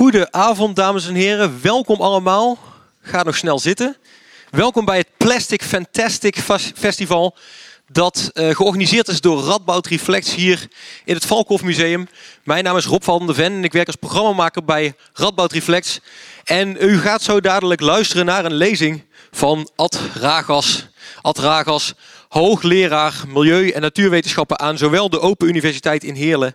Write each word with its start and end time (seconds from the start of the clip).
Goedenavond, 0.00 0.76
dames 0.76 1.08
en 1.08 1.14
heren. 1.14 1.58
Welkom 1.62 2.00
allemaal. 2.00 2.58
Ga 3.02 3.22
nog 3.22 3.36
snel 3.36 3.58
zitten. 3.58 3.96
Welkom 4.50 4.84
bij 4.84 4.96
het 4.96 5.08
Plastic 5.16 5.62
Fantastic 5.62 6.36
Festival. 6.74 7.36
Dat 7.92 8.30
uh, 8.34 8.54
georganiseerd 8.54 9.08
is 9.08 9.20
door 9.20 9.42
Radboud 9.42 9.86
Reflex 9.86 10.34
hier 10.34 10.68
in 11.04 11.14
het 11.14 11.26
Valkhof 11.26 11.62
Museum. 11.62 12.08
Mijn 12.44 12.64
naam 12.64 12.76
is 12.76 12.84
Rob 12.84 13.02
van 13.02 13.26
der 13.26 13.34
Ven 13.34 13.52
en 13.52 13.64
ik 13.64 13.72
werk 13.72 13.86
als 13.86 13.96
programmamaker 13.96 14.64
bij 14.64 14.94
Radboud 15.12 15.52
Reflex. 15.52 16.00
En 16.44 16.76
u 16.80 16.98
gaat 16.98 17.22
zo 17.22 17.40
dadelijk 17.40 17.80
luisteren 17.80 18.26
naar 18.26 18.44
een 18.44 18.54
lezing 18.54 19.04
van 19.30 19.70
Ad 19.76 20.00
Ragas. 20.14 20.86
Ad 21.20 21.38
Ragas, 21.38 21.94
hoogleraar 22.28 23.14
Milieu- 23.28 23.70
en 23.70 23.80
Natuurwetenschappen 23.80 24.58
aan 24.58 24.78
zowel 24.78 25.10
de 25.10 25.20
Open 25.20 25.48
Universiteit 25.48 26.04
in 26.04 26.14
Heerlen 26.14 26.54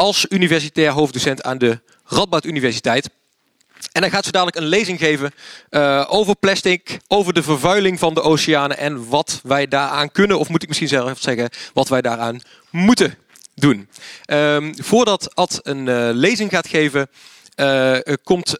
als 0.00 0.26
universitair 0.28 0.90
hoofddocent 0.90 1.42
aan 1.42 1.58
de 1.58 1.80
Radboud 2.10 2.44
Universiteit. 2.44 3.10
En 3.92 4.02
hij 4.02 4.10
gaat 4.10 4.24
zo 4.24 4.30
dadelijk 4.30 4.56
een 4.56 4.66
lezing 4.66 4.98
geven 4.98 5.32
uh, 5.70 6.06
over 6.08 6.36
plastic, 6.36 6.98
over 7.08 7.32
de 7.32 7.42
vervuiling 7.42 7.98
van 7.98 8.14
de 8.14 8.22
oceanen 8.22 8.78
en 8.78 9.08
wat 9.08 9.40
wij 9.42 9.68
daaraan 9.68 10.12
kunnen, 10.12 10.38
of 10.38 10.48
moet 10.48 10.62
ik 10.62 10.68
misschien 10.68 10.88
zelf 10.88 11.18
zeggen, 11.20 11.50
wat 11.72 11.88
wij 11.88 12.00
daaraan 12.00 12.40
moeten 12.70 13.14
doen. 13.54 13.88
Um, 14.26 14.74
voordat 14.82 15.34
Ad 15.34 15.60
een 15.62 15.86
uh, 15.86 16.08
lezing 16.12 16.50
gaat 16.50 16.68
geven, 16.68 17.08
uh, 17.56 17.98
komt 18.24 18.56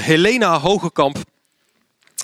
Helena 0.00 0.58
Hogekamp 0.58 1.18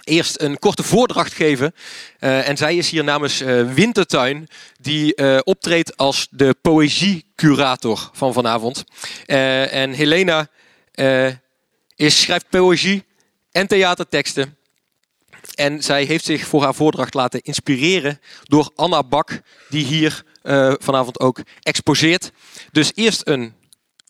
eerst 0.04 0.40
een 0.40 0.58
korte 0.58 0.82
voordracht 0.82 1.32
geven. 1.32 1.74
Uh, 2.20 2.48
en 2.48 2.56
zij 2.56 2.76
is 2.76 2.90
hier 2.90 3.04
namens 3.04 3.42
uh, 3.42 3.72
Wintertuin, 3.72 4.48
die 4.80 5.12
uh, 5.16 5.38
optreedt 5.42 5.96
als 5.96 6.26
de 6.30 6.54
poëziecurator 6.62 8.10
van 8.12 8.32
vanavond. 8.32 8.84
en 9.26 9.90
Helena 9.90 10.48
is, 11.96 12.20
schrijft 12.20 12.48
poëzie 12.48 13.04
en 13.50 13.66
theaterteksten. 13.66 14.56
En 15.54 15.82
zij 15.82 16.04
heeft 16.04 16.24
zich 16.24 16.46
voor 16.46 16.62
haar 16.62 16.74
voordracht 16.74 17.14
laten 17.14 17.40
inspireren 17.40 18.20
door 18.42 18.70
Anna 18.74 19.02
Bak, 19.02 19.40
die 19.68 19.84
hier 19.84 20.22
vanavond 20.78 21.20
ook 21.20 21.40
exposeert. 21.62 22.30
Dus 22.72 22.92
eerst 22.94 23.20
een 23.24 23.54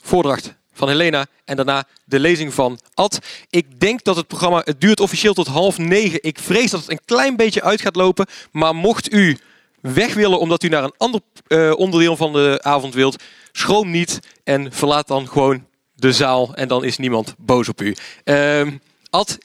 voordracht 0.03 0.55
van 0.75 0.89
Helena 0.89 1.27
en 1.45 1.57
daarna 1.57 1.87
de 2.05 2.19
lezing 2.19 2.55
van 2.55 2.79
Ad. 2.95 3.19
Ik 3.51 3.81
denk 3.81 4.05
dat 4.05 4.17
het 4.17 4.27
programma, 4.27 4.63
het 4.65 4.81
duurt 4.81 5.01
officieel 5.01 5.35
tot 5.35 5.47
half 5.47 5.79
negen. 5.79 6.23
Ik 6.23 6.39
vrees 6.39 6.71
dat 6.71 6.81
het 6.81 6.91
een 6.91 7.05
klein 7.05 7.37
beetje 7.37 7.63
uit 7.63 7.81
gaat 7.81 7.97
lopen, 7.97 8.27
maar 8.53 8.75
mocht 8.75 9.13
u 9.13 9.39
weg 9.81 10.15
willen 10.15 10.39
omdat 10.39 10.63
u 10.63 10.69
naar 10.69 10.85
een 10.85 10.95
ander 10.97 11.21
uh, 11.49 11.73
onderdeel 11.77 12.17
van 12.17 12.33
de 12.33 12.59
avond 12.63 12.95
wilt, 12.95 13.23
schroom 13.53 13.91
niet 13.91 14.19
en 14.45 14.73
verlaat 14.73 15.09
dan 15.09 15.29
gewoon 15.29 15.67
de 15.95 16.13
zaal 16.13 16.55
en 16.55 16.69
dan 16.69 16.85
is 16.85 16.99
niemand 16.99 17.35
boos 17.39 17.69
op 17.69 17.81
u. 17.81 17.97
Uh, 18.25 18.69
Ad, 19.11 19.39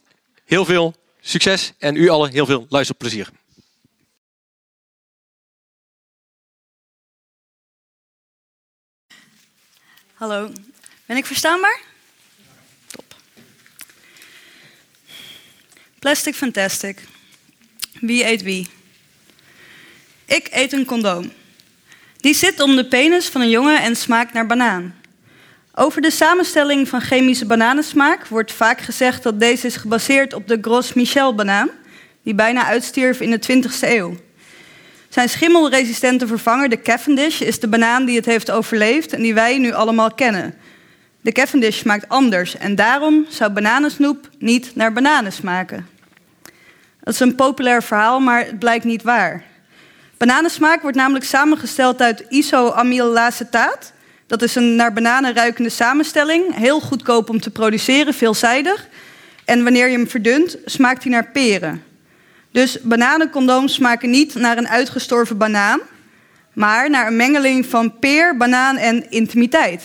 heel 0.46 0.66
veel 0.66 0.96
succes 1.22 1.74
en 1.78 1.96
u 1.96 2.10
allen 2.10 2.32
heel 2.32 2.46
veel 2.46 2.66
luisterplezier. 2.70 3.30
Hallo, 10.14 10.52
ben 11.10 11.18
ik 11.18 11.26
verstaanbaar? 11.26 11.80
Top. 12.88 13.16
Plastic 16.00 16.36
Fantastic. 16.36 17.00
Wie 18.00 18.26
eet 18.26 18.42
wie? 18.42 18.68
Ik 20.26 20.48
eet 20.52 20.74
een 20.74 20.86
condoom. 20.86 21.32
Die 22.18 22.34
zit 22.34 22.62
om 22.62 22.76
de 22.76 22.86
penis 22.86 23.28
van 23.28 23.42
een 23.42 23.50
jongen 23.50 23.82
en 23.82 23.96
smaakt 23.96 24.34
naar 24.34 24.46
banaan. 24.46 24.96
Over 25.74 26.02
de 26.02 26.12
samenstelling 26.12 26.88
van 26.88 27.02
chemische 27.02 27.46
bananensmaak 27.46 28.28
wordt 28.28 28.52
vaak 28.52 28.82
gezegd 28.82 29.24
dat 29.24 29.40
deze 29.40 29.68
is 29.68 29.76
gebaseerd 29.76 30.34
op 30.34 30.48
de 30.48 30.58
Gros 30.62 30.94
Michel 30.94 31.36
banaan, 31.36 31.70
die 32.24 32.34
bijna 32.34 32.66
uitstierf 32.66 33.22
in 33.22 33.32
de 33.32 33.64
20e 33.64 33.80
eeuw. 33.82 34.16
Zijn 35.10 35.30
schimmelresistente 35.30 36.28
vervanger, 36.28 36.70
de 36.70 36.82
Cavendish, 36.82 37.42
is 37.42 37.60
de 37.60 37.68
banaan 37.68 38.06
die 38.06 38.16
het 38.16 38.26
heeft 38.26 38.52
overleefd 38.52 39.14
en 39.14 39.22
die 39.22 39.34
wij 39.34 39.58
nu 39.58 39.74
allemaal 39.74 40.14
kennen. 40.14 40.60
De 41.22 41.32
Cavendish 41.32 41.78
smaakt 41.78 42.10
anders 42.10 42.58
en 42.58 42.76
daarom 42.76 43.26
zou 43.30 43.52
bananensnoep 43.52 44.30
niet 44.38 44.76
naar 44.76 44.94
bananen 44.94 45.32
smaken. 45.32 45.88
Dat 47.04 47.14
is 47.14 47.20
een 47.20 47.36
populair 47.36 47.84
verhaal, 47.84 48.20
maar 48.20 48.46
het 48.46 48.60
blijkt 48.60 48.86
niet 48.86 49.04
waar. 49.04 49.44
Bananensmaak 50.18 50.82
wordt 50.82 50.98
namelijk 50.98 51.26
samengesteld 51.26 52.02
uit 52.02 52.26
isoamylacetaat. 52.30 53.94
Dat 54.28 54.42
is 54.42 54.56
een 54.56 54.76
naar 54.76 54.94
bananen 54.94 55.34
ruikende 55.34 55.70
samenstelling, 55.70 56.56
heel 56.56 56.80
goedkoop 56.80 57.30
om 57.30 57.40
te 57.40 57.50
produceren, 57.50 58.14
veelzijdig. 58.14 58.88
En 59.46 59.64
wanneer 59.64 59.88
je 59.88 59.98
hem 59.98 60.10
verdunt, 60.10 60.58
smaakt 60.66 61.04
hij 61.04 61.12
naar 61.12 61.32
peren. 61.32 61.84
Dus 62.52 62.82
bananencondooms 62.82 63.74
smaken 63.74 64.10
niet 64.10 64.36
naar 64.36 64.58
een 64.58 64.68
uitgestorven 64.68 65.38
banaan, 65.38 65.80
maar 66.54 66.90
naar 66.90 67.08
een 67.08 67.16
mengeling 67.16 67.66
van 67.66 68.00
peer, 68.00 68.38
banaan 68.38 68.78
en 68.78 69.12
intimiteit. 69.12 69.84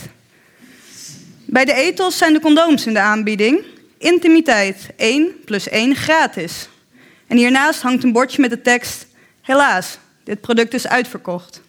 Bij 1.55 1.65
de 1.65 1.73
ethos 1.73 2.19
zijn 2.19 2.33
de 2.33 2.41
condooms 2.41 2.87
in 2.87 2.93
de 2.93 3.01
aanbieding. 3.01 3.65
Intimiteit 3.99 4.89
1 4.97 5.45
plus 5.45 5.69
1 5.69 5.95
gratis. 5.97 6.69
En 7.27 7.37
hiernaast 7.37 7.83
hangt 7.83 8.05
een 8.05 8.13
bordje 8.13 8.41
met 8.41 8.51
de 8.51 8.63
tekst: 8.63 9.07
Helaas, 9.41 9.99
dit 10.25 10.41
product 10.41 10.75
is 10.75 10.87
uitverkocht. 10.87 11.61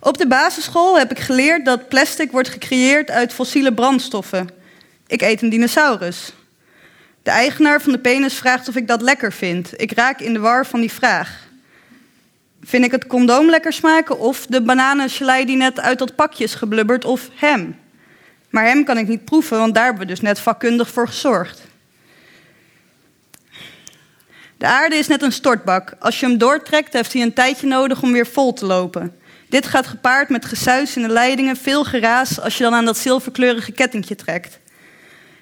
Op 0.00 0.18
de 0.18 0.26
basisschool 0.26 0.98
heb 0.98 1.10
ik 1.10 1.18
geleerd 1.18 1.64
dat 1.64 1.88
plastic 1.88 2.30
wordt 2.30 2.48
gecreëerd 2.48 3.10
uit 3.10 3.32
fossiele 3.32 3.74
brandstoffen. 3.74 4.48
Ik 5.06 5.22
eet 5.22 5.42
een 5.42 5.50
dinosaurus. 5.50 6.32
De 7.22 7.30
eigenaar 7.30 7.80
van 7.80 7.92
de 7.92 7.98
penis 7.98 8.34
vraagt 8.34 8.68
of 8.68 8.76
ik 8.76 8.88
dat 8.88 9.02
lekker 9.02 9.32
vind. 9.32 9.80
Ik 9.80 9.92
raak 9.92 10.20
in 10.20 10.32
de 10.32 10.38
war 10.38 10.66
van 10.66 10.80
die 10.80 10.92
vraag. 10.92 11.48
Vind 12.62 12.84
ik 12.84 12.90
het 12.90 13.06
condoom 13.06 13.50
lekker 13.50 13.72
smaken 13.72 14.18
of 14.18 14.46
de 14.46 14.62
bananengelei 14.62 15.44
die 15.44 15.56
net 15.56 15.80
uit 15.80 15.98
dat 15.98 16.14
pakje 16.14 16.44
is 16.44 16.54
geblubberd 16.54 17.04
of 17.04 17.28
hem? 17.34 17.86
Maar 18.50 18.64
hem 18.64 18.84
kan 18.84 18.98
ik 18.98 19.08
niet 19.08 19.24
proeven, 19.24 19.58
want 19.58 19.74
daar 19.74 19.84
hebben 19.84 20.02
we 20.02 20.08
dus 20.08 20.20
net 20.20 20.40
vakkundig 20.40 20.88
voor 20.88 21.06
gezorgd. 21.06 21.60
De 24.58 24.66
aarde 24.66 24.96
is 24.96 25.06
net 25.06 25.22
een 25.22 25.32
stortbak. 25.32 25.92
Als 25.98 26.20
je 26.20 26.26
hem 26.26 26.38
doortrekt, 26.38 26.92
heeft 26.92 27.12
hij 27.12 27.22
een 27.22 27.32
tijdje 27.32 27.66
nodig 27.66 28.02
om 28.02 28.12
weer 28.12 28.26
vol 28.26 28.52
te 28.52 28.66
lopen. 28.66 29.16
Dit 29.48 29.66
gaat 29.66 29.86
gepaard 29.86 30.28
met 30.28 30.44
gesuis 30.44 30.96
in 30.96 31.02
de 31.02 31.08
leidingen, 31.08 31.56
veel 31.56 31.84
geraas 31.84 32.40
als 32.40 32.56
je 32.56 32.62
dan 32.62 32.74
aan 32.74 32.84
dat 32.84 32.98
zilverkleurige 32.98 33.72
kettingje 33.72 34.14
trekt. 34.14 34.58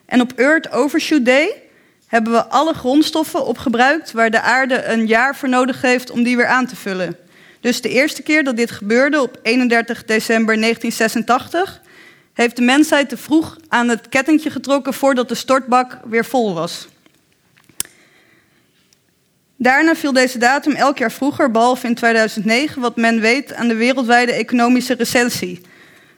En 0.07 0.21
op 0.21 0.33
Earth 0.33 0.73
Overshoot 0.73 1.25
Day 1.25 1.63
hebben 2.07 2.33
we 2.33 2.45
alle 2.45 2.75
grondstoffen 2.75 3.47
opgebruikt 3.47 4.13
waar 4.13 4.31
de 4.31 4.41
aarde 4.41 4.85
een 4.85 5.07
jaar 5.07 5.37
voor 5.37 5.49
nodig 5.49 5.83
heeft 5.83 6.11
om 6.11 6.23
die 6.23 6.37
weer 6.37 6.47
aan 6.47 6.67
te 6.67 6.77
vullen. 6.77 7.17
Dus 7.61 7.81
de 7.81 7.89
eerste 7.89 8.23
keer 8.23 8.45
dat 8.45 8.57
dit 8.57 8.71
gebeurde, 8.71 9.23
op 9.23 9.39
31 9.43 10.05
december 10.05 10.61
1986, 10.61 11.81
heeft 12.37 12.57
de 12.57 12.63
mensheid 12.63 13.09
te 13.09 13.17
vroeg 13.17 13.57
aan 13.69 13.89
het 13.89 14.09
kettingje 14.09 14.51
getrokken 14.51 14.95
voordat 14.95 15.29
de 15.29 15.35
stortbak 15.35 15.99
weer 16.05 16.25
vol 16.25 16.55
was. 16.55 16.89
Daarna 19.57 19.95
viel 19.95 20.13
deze 20.13 20.39
datum 20.39 20.73
elk 20.73 20.99
jaar 20.99 21.13
vroeger, 21.13 21.51
behalve 21.51 21.87
in 21.87 21.95
2009, 21.95 22.83
wat 22.83 22.97
men 22.97 23.21
weet 23.21 23.55
aan 23.55 23.69
de 23.69 23.75
wereldwijde 23.75 24.33
economische 24.33 24.95
recessie. 24.95 25.61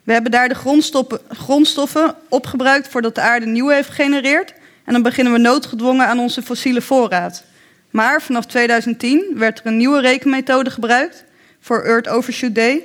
We 0.04 0.12
hebben 0.12 0.30
daar 0.30 0.48
de 0.48 0.54
grondstoffen, 0.54 1.20
grondstoffen 1.28 2.14
opgebruikt 2.28 2.88
voordat 2.88 3.14
de 3.14 3.20
aarde 3.20 3.46
nieuw 3.46 3.68
heeft 3.68 3.88
gegenereerd. 3.88 4.54
En 4.84 4.92
dan 4.92 5.02
beginnen 5.02 5.32
we 5.32 5.38
noodgedwongen 5.38 6.06
aan 6.06 6.18
onze 6.18 6.42
fossiele 6.42 6.82
voorraad. 6.82 7.44
Maar 7.90 8.22
vanaf 8.22 8.46
2010 8.46 9.32
werd 9.34 9.58
er 9.58 9.66
een 9.66 9.76
nieuwe 9.76 10.00
rekenmethode 10.00 10.70
gebruikt 10.70 11.24
voor 11.60 11.82
Earth 11.82 12.08
Overshoot 12.08 12.54
Day 12.54 12.82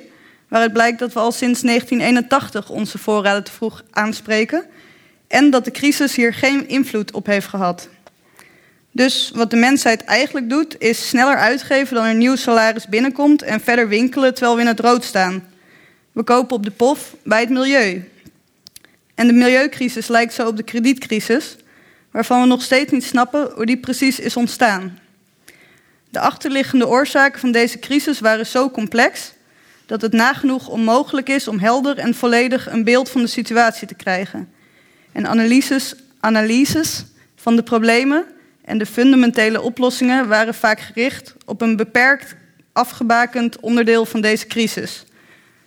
waaruit 0.53 0.73
blijkt 0.73 0.99
dat 0.99 1.13
we 1.13 1.19
al 1.19 1.31
sinds 1.31 1.61
1981 1.61 2.69
onze 2.69 2.97
voorraden 2.97 3.43
te 3.43 3.51
vroeg 3.51 3.83
aanspreken 3.91 4.65
en 5.27 5.49
dat 5.49 5.65
de 5.65 5.71
crisis 5.71 6.15
hier 6.15 6.33
geen 6.33 6.67
invloed 6.67 7.11
op 7.11 7.25
heeft 7.25 7.47
gehad. 7.47 7.89
Dus 8.91 9.31
wat 9.35 9.49
de 9.49 9.55
mensheid 9.55 10.03
eigenlijk 10.03 10.49
doet, 10.49 10.75
is 10.79 11.07
sneller 11.07 11.37
uitgeven 11.37 11.95
dan 11.95 12.05
er 12.05 12.15
nieuw 12.15 12.35
salaris 12.35 12.87
binnenkomt 12.87 13.41
en 13.41 13.59
verder 13.59 13.87
winkelen 13.87 14.33
terwijl 14.33 14.55
we 14.55 14.61
in 14.61 14.67
het 14.67 14.79
rood 14.79 15.03
staan. 15.03 15.43
We 16.11 16.23
kopen 16.23 16.55
op 16.55 16.63
de 16.63 16.71
pof 16.71 17.15
bij 17.23 17.39
het 17.39 17.49
milieu. 17.49 18.09
En 19.15 19.27
de 19.27 19.33
milieucrisis 19.33 20.07
lijkt 20.07 20.33
zo 20.33 20.47
op 20.47 20.57
de 20.57 20.63
kredietcrisis, 20.63 21.55
waarvan 22.11 22.41
we 22.41 22.47
nog 22.47 22.61
steeds 22.61 22.91
niet 22.91 23.03
snappen 23.03 23.51
hoe 23.55 23.65
die 23.65 23.77
precies 23.77 24.19
is 24.19 24.37
ontstaan. 24.37 24.99
De 26.09 26.19
achterliggende 26.19 26.87
oorzaken 26.87 27.39
van 27.39 27.51
deze 27.51 27.79
crisis 27.79 28.19
waren 28.19 28.45
zo 28.45 28.69
complex 28.69 29.32
dat 29.85 30.01
het 30.01 30.13
nagenoeg 30.13 30.67
onmogelijk 30.67 31.29
is 31.29 31.47
om 31.47 31.59
helder 31.59 31.97
en 31.97 32.15
volledig 32.15 32.71
een 32.71 32.83
beeld 32.83 33.09
van 33.09 33.21
de 33.21 33.27
situatie 33.27 33.87
te 33.87 33.95
krijgen. 33.95 34.49
En 35.11 35.27
analyses, 35.27 35.95
analyses 36.19 37.05
van 37.35 37.55
de 37.55 37.63
problemen 37.63 38.25
en 38.65 38.77
de 38.77 38.85
fundamentele 38.85 39.61
oplossingen 39.61 40.27
waren 40.27 40.53
vaak 40.53 40.79
gericht 40.79 41.35
op 41.45 41.61
een 41.61 41.75
beperkt 41.75 42.35
afgebakend 42.73 43.59
onderdeel 43.59 44.05
van 44.05 44.21
deze 44.21 44.47
crisis. 44.47 45.05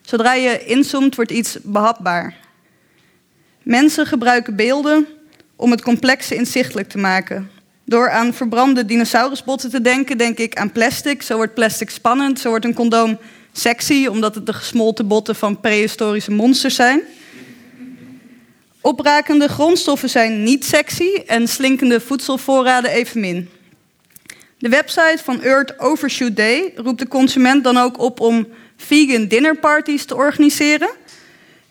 Zodra 0.02 0.34
je 0.34 0.64
inzoomt, 0.64 1.16
wordt 1.16 1.30
iets 1.30 1.58
behapbaar. 1.62 2.34
Mensen 3.62 4.06
gebruiken 4.06 4.56
beelden 4.56 5.06
om 5.56 5.70
het 5.70 5.82
complexe 5.82 6.34
inzichtelijk 6.34 6.88
te 6.88 6.98
maken. 6.98 7.50
Door 7.84 8.10
aan 8.10 8.34
verbrande 8.34 8.84
dinosaurusbotten 8.84 9.70
te 9.70 9.80
denken, 9.80 10.18
denk 10.18 10.38
ik 10.38 10.56
aan 10.56 10.72
plastic. 10.72 11.22
Zo 11.22 11.36
wordt 11.36 11.54
plastic 11.54 11.90
spannend, 11.90 12.40
zo 12.40 12.48
wordt 12.48 12.64
een 12.64 12.74
condoom 12.74 13.18
sexy, 13.58 14.06
omdat 14.06 14.34
het 14.34 14.46
de 14.46 14.52
gesmolten 14.52 15.06
botten 15.06 15.36
van 15.36 15.60
prehistorische 15.60 16.30
monsters 16.30 16.74
zijn. 16.74 17.02
Oprakende 18.80 19.48
grondstoffen 19.48 20.08
zijn 20.08 20.42
niet 20.42 20.64
sexy 20.64 21.14
en 21.26 21.48
slinkende 21.48 22.00
voedselvoorraden 22.00 22.90
evenmin. 22.90 23.48
De 24.58 24.68
website 24.68 25.18
van 25.24 25.42
Earth 25.42 25.78
Overshoot 25.78 26.36
Day 26.36 26.72
roept 26.76 26.98
de 26.98 27.08
consument 27.08 27.64
dan 27.64 27.76
ook 27.76 27.98
op 27.98 28.20
om 28.20 28.48
vegan 28.76 29.26
dinnerparties 29.26 30.04
te 30.04 30.14
organiseren 30.14 30.90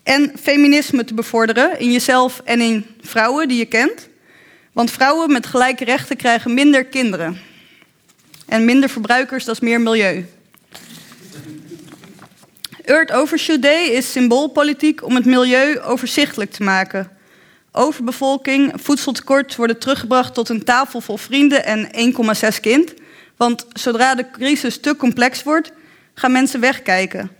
en 0.03 0.31
feminisme 0.41 1.03
te 1.03 1.13
bevorderen 1.13 1.79
in 1.79 1.91
jezelf 1.91 2.41
en 2.43 2.61
in 2.61 2.85
vrouwen 3.01 3.47
die 3.47 3.57
je 3.57 3.65
kent. 3.65 4.09
Want 4.73 4.91
vrouwen 4.91 5.31
met 5.31 5.45
gelijke 5.45 5.83
rechten 5.85 6.17
krijgen 6.17 6.53
minder 6.53 6.85
kinderen. 6.85 7.37
En 8.45 8.65
minder 8.65 8.89
verbruikers, 8.89 9.45
dat 9.45 9.55
is 9.55 9.61
meer 9.61 9.81
milieu. 9.81 10.25
Earth 12.85 13.11
Overshoot 13.11 13.61
Day 13.61 13.85
is 13.85 14.11
symboolpolitiek 14.11 15.03
om 15.03 15.15
het 15.15 15.25
milieu 15.25 15.79
overzichtelijk 15.79 16.51
te 16.51 16.63
maken. 16.63 17.11
Overbevolking, 17.71 18.73
voedseltekort 18.75 19.55
worden 19.55 19.79
teruggebracht 19.79 20.33
tot 20.33 20.49
een 20.49 20.63
tafel 20.63 21.01
vol 21.01 21.17
vrienden 21.17 21.65
en 21.65 22.13
1,6 22.53 22.59
kind. 22.61 22.93
Want 23.37 23.65
zodra 23.73 24.15
de 24.15 24.31
crisis 24.31 24.79
te 24.79 24.95
complex 24.95 25.43
wordt, 25.43 25.71
gaan 26.13 26.31
mensen 26.31 26.59
wegkijken. 26.59 27.31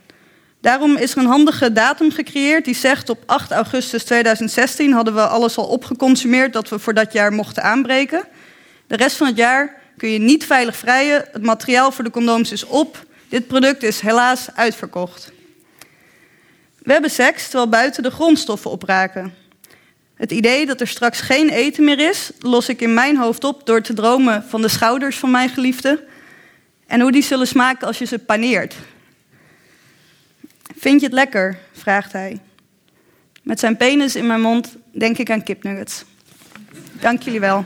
Daarom 0.62 0.96
is 0.96 1.12
er 1.12 1.18
een 1.18 1.26
handige 1.26 1.72
datum 1.72 2.12
gecreëerd 2.12 2.66
die 2.66 2.76
zegt 2.76 3.10
op 3.10 3.24
8 3.26 3.52
augustus 3.52 4.04
2016 4.04 4.94
hadden 4.94 5.14
we 5.14 5.28
alles 5.28 5.58
al 5.58 5.66
opgeconsumeerd 5.66 6.54
dat 6.54 6.70
we 6.70 6.80
voor 6.80 6.94
dat 6.94 7.14
jaar 7.14 7.34
mochten 7.34 7.64
aanbreken. 7.64 8.28
De 8.88 8.96
rest 8.96 9.16
van 9.18 9.28
het 9.28 9.38
jaar 9.38 9.82
kun 9.98 10.10
je 10.10 10.20
niet 10.20 10.46
veilig 10.46 10.76
vrijen. 10.76 11.26
Het 11.32 11.44
materiaal 11.44 11.92
voor 11.92 12.04
de 12.04 12.10
condooms 12.10 12.52
is 12.52 12.66
op. 12.66 13.06
Dit 13.30 13.48
product 13.48 13.84
is 13.84 14.00
helaas 14.00 14.48
uitverkocht. 14.56 15.34
We 16.86 16.92
hebben 16.92 17.12
seks 17.12 17.44
terwijl 17.44 17.70
buiten 17.70 18.04
de 18.04 18.12
grondstoffen 18.12 18.72
opraken. 18.72 19.34
Het 20.16 20.32
idee 20.32 20.66
dat 20.66 20.82
er 20.82 20.88
straks 20.88 21.22
geen 21.22 21.50
eten 21.50 21.84
meer 21.84 22.00
is, 22.00 22.32
los 22.40 22.70
ik 22.70 22.82
in 22.82 22.94
mijn 22.94 23.18
hoofd 23.18 23.44
op 23.44 23.66
door 23.66 23.82
te 23.82 23.94
dromen 23.94 24.44
van 24.44 24.62
de 24.62 24.68
schouders 24.68 25.18
van 25.18 25.32
mijn 25.32 25.50
geliefde 25.50 26.04
en 26.88 27.02
hoe 27.02 27.12
die 27.12 27.24
zullen 27.24 27.48
smaken 27.48 27.88
als 27.88 27.98
je 27.98 28.06
ze 28.06 28.20
paneert. 28.20 28.76
Vind 30.78 31.00
je 31.00 31.06
het 31.06 31.16
lekker? 31.16 31.58
vraagt 31.72 32.12
hij. 32.12 32.40
Met 33.44 33.60
zijn 33.60 33.78
penis 33.78 34.16
in 34.16 34.28
mijn 34.28 34.42
mond 34.42 34.76
denk 34.92 35.18
ik 35.18 35.30
aan 35.30 35.44
kipnuggets. 35.44 36.04
Dank 36.92 37.22
jullie 37.22 37.40
wel. 37.40 37.66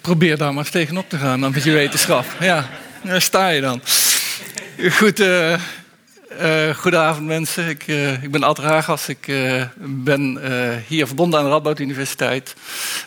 Probeer 0.00 0.36
daar 0.36 0.54
maar 0.54 0.62
eens 0.62 0.72
tegenop 0.72 1.08
te 1.08 1.18
gaan 1.18 1.40
dan 1.40 1.52
met 1.52 1.64
je 1.64 1.70
wetenschap. 1.70 2.24
Ja, 2.40 2.68
daar 3.02 3.22
sta 3.22 3.48
je 3.48 3.60
dan. 3.60 3.80
Goed, 4.90 5.20
uh, 5.20 5.58
uh, 6.40 6.74
goedenavond 6.74 7.26
mensen. 7.26 7.68
Ik, 7.68 7.86
uh, 7.86 8.22
ik 8.22 8.30
ben 8.30 8.42
Ad. 8.42 9.08
Ik 9.08 9.32
ben 9.78 10.38
hier 10.86 11.06
verbonden 11.06 11.38
aan 11.38 11.44
de 11.44 11.50
Radboud 11.50 11.78
Universiteit. 11.78 12.54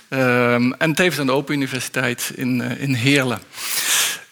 Ehm, 0.09 0.71
en 0.71 0.93
tevens 0.93 1.19
aan 1.19 1.25
de 1.25 1.31
Open 1.31 1.55
Universiteit 1.55 2.31
in, 2.35 2.61
in 2.61 2.93
Heerlen. 2.93 3.39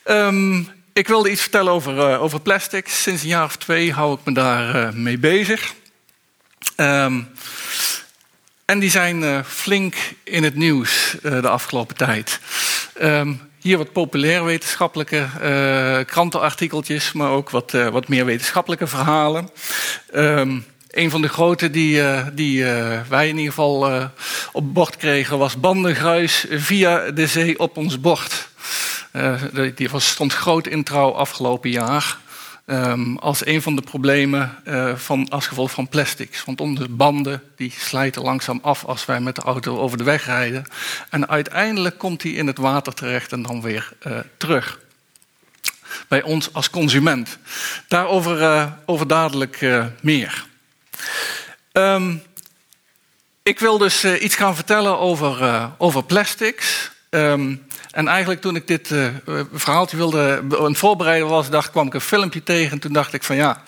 Um, 0.06 0.70
ik 0.94 1.08
wilde 1.08 1.32
iets 1.32 1.42
vertellen 1.42 1.72
over, 1.72 2.20
over 2.20 2.42
plastic. 2.42 2.88
Sinds 2.88 3.22
een 3.22 3.28
jaar 3.28 3.46
of 3.46 3.56
twee 3.56 3.94
hou 3.94 4.14
ik 4.14 4.20
me 4.24 4.34
daar 4.34 4.94
mee 4.96 5.18
bezig. 5.18 5.74
Um, 6.78 7.28
en 8.66 8.80
die 8.80 8.90
zijn 8.90 9.22
uh, 9.22 9.40
flink 9.44 9.96
in 10.24 10.44
het 10.44 10.56
nieuws 10.56 11.16
uh, 11.24 11.42
de 11.42 11.50
afgelopen 11.50 11.96
tijd. 11.96 12.40
Um, 13.02 13.42
hier 13.60 13.78
wat 13.78 13.92
populair 13.92 14.44
wetenschappelijke 14.44 15.28
uh, 15.42 16.06
krantenartikeltjes, 16.06 17.12
maar 17.12 17.30
ook 17.30 17.50
wat, 17.50 17.72
wat 17.72 18.08
meer 18.08 18.26
wetenschappelijke 18.26 18.88
verhalen. 18.88 19.50
Um, 20.16 20.66
een 20.90 21.10
van 21.10 21.22
de 21.22 21.28
grote 21.28 21.70
die, 21.70 22.02
die 22.34 22.64
wij 23.10 23.28
in 23.28 23.38
ieder 23.38 23.54
geval 23.54 24.10
op 24.52 24.74
bord 24.74 24.98
kregen 24.98 25.38
was 25.38 25.60
bandengruis 25.60 26.46
via 26.50 27.12
de 27.12 27.28
zee 27.28 27.60
op 27.60 27.78
ons 27.78 28.00
bord. 28.00 28.48
die 29.76 29.90
stond 29.98 30.34
groot 30.34 30.68
in 30.68 30.84
trouw 30.84 31.12
afgelopen 31.12 31.70
jaar. 31.70 32.18
Um, 32.68 33.18
als 33.18 33.46
een 33.46 33.62
van 33.62 33.76
de 33.76 33.82
problemen 33.82 34.58
uh, 34.68 34.96
van, 34.96 35.30
als 35.30 35.48
gevolg 35.48 35.72
van 35.72 35.88
plastics. 35.88 36.44
Want 36.44 36.62
onze 36.62 36.90
banden 36.90 37.42
die 37.56 37.74
slijten 37.78 38.22
langzaam 38.22 38.60
af 38.62 38.86
als 38.86 39.06
wij 39.06 39.20
met 39.20 39.36
de 39.36 39.42
auto 39.42 39.78
over 39.78 39.98
de 39.98 40.04
weg 40.04 40.26
rijden. 40.26 40.66
En 41.10 41.30
uiteindelijk 41.30 41.98
komt 41.98 42.22
die 42.22 42.36
in 42.36 42.48
het 42.48 42.58
water 42.58 42.94
terecht 42.94 43.32
en 43.32 43.42
dan 43.42 43.62
weer 43.62 43.94
uh, 44.08 44.20
terug. 44.38 44.80
Bij 46.08 46.22
ons 46.22 46.54
als 46.54 46.70
consument. 46.70 47.38
Daarover 47.88 48.40
uh, 48.40 48.72
over 48.86 49.08
dadelijk 49.08 49.66
meer. 50.02 50.46
Um, 51.72 52.22
ik 53.44 53.60
wil 53.60 53.78
dus 53.78 54.06
iets 54.06 54.36
gaan 54.36 54.56
vertellen 54.56 55.00
over, 55.00 55.70
over 55.78 56.04
plastics. 56.04 56.92
Um, 57.16 57.66
en 57.92 58.08
eigenlijk 58.08 58.42
toen 58.42 58.56
ik 58.56 58.68
dit 58.68 58.90
uh, 58.90 59.08
verhaaltje 59.54 59.98
wilde 59.98 60.44
een 60.50 60.76
voorbereiden 60.76 61.28
was, 61.28 61.50
dacht, 61.50 61.72
kwam 61.72 61.88
ik 61.88 61.94
een 61.94 62.02
filmpje 62.02 62.44
tegen. 62.44 62.72
En 62.72 62.80
toen 62.80 62.94
dacht 62.94 63.14
ik 63.14 63.24
van 63.24 63.36
ja, 63.36 63.64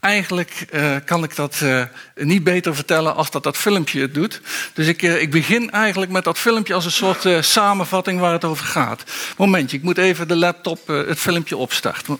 eigenlijk 0.00 0.66
uh, 0.72 0.96
kan 1.04 1.24
ik 1.24 1.36
dat 1.36 1.60
uh, 1.62 1.82
niet 2.14 2.44
beter 2.44 2.74
vertellen 2.74 3.14
als 3.14 3.30
dat 3.30 3.42
dat 3.42 3.56
filmpje 3.56 4.00
het 4.00 4.14
doet. 4.14 4.40
Dus 4.74 4.86
ik, 4.86 5.02
ik 5.02 5.30
begin 5.30 5.70
eigenlijk 5.70 6.12
met 6.12 6.24
dat 6.24 6.38
filmpje 6.38 6.74
als 6.74 6.84
een 6.84 6.90
soort 6.90 7.26
samenvatting 7.40 8.20
waar 8.20 8.32
het 8.32 8.44
over 8.44 8.66
gaat. 8.66 9.04
Momentje, 9.36 9.76
ik 9.76 9.82
moet 9.82 9.98
even 9.98 10.28
de 10.28 10.36
laptop 10.36 10.86
het 10.86 11.18
filmpje 11.18 11.56
opstarten. 11.56 12.18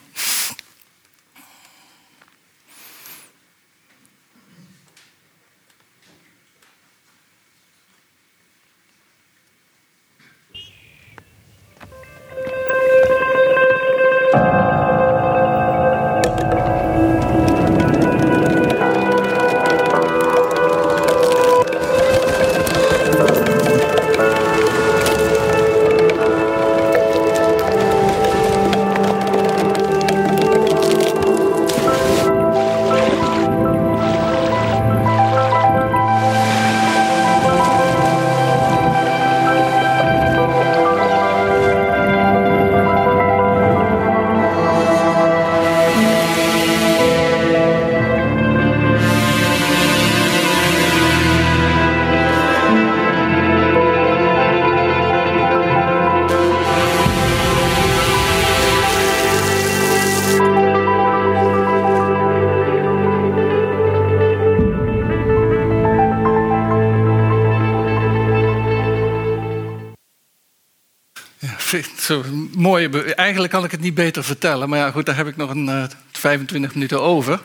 Mooie. 72.57 73.15
Eigenlijk 73.15 73.53
kan 73.53 73.65
ik 73.65 73.71
het 73.71 73.81
niet 73.81 73.95
beter 73.95 74.25
vertellen. 74.25 74.69
Maar 74.69 74.79
ja, 74.79 74.91
goed, 74.91 75.07
daar 75.07 75.17
heb 75.17 75.27
ik 75.27 75.37
nog 75.37 75.51
een 75.51 75.67
uh, 75.67 75.83
eh, 75.83 75.91
25 76.13 76.75
minuten 76.75 77.03
over. 77.03 77.41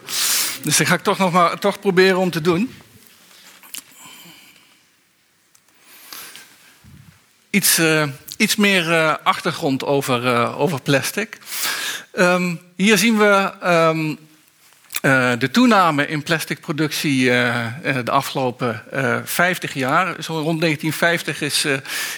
Dus 0.63 0.77
dat 0.77 0.87
ga 0.87 0.93
ik 0.93 1.01
toch 1.01 1.17
nog 1.17 1.31
maar 1.31 1.59
toch 1.59 1.79
proberen 1.79 2.17
om 2.17 2.31
te 2.31 2.41
doen. 2.41 2.73
Iets, 7.49 7.79
uh, 7.79 8.07
iets 8.37 8.55
meer 8.55 8.87
uh, 8.89 9.15
achtergrond 9.23 9.85
over, 9.85 10.55
over 10.55 10.81
plastic. 10.81 11.37
Um, 12.13 12.59
hier 12.75 12.97
zien 12.97 13.17
we 13.17 13.53
um, 13.63 14.17
uh, 15.01 15.31
de 15.39 15.49
toename 15.51 16.07
in 16.07 16.23
plasticproductie 16.23 17.23
uh, 17.23 17.65
de 18.03 18.11
afgelopen 18.11 18.83
50 19.25 19.73
jaar. 19.73 20.23
Zo 20.23 20.33
rond 20.33 20.61
1950 20.61 21.41
is, 21.41 21.65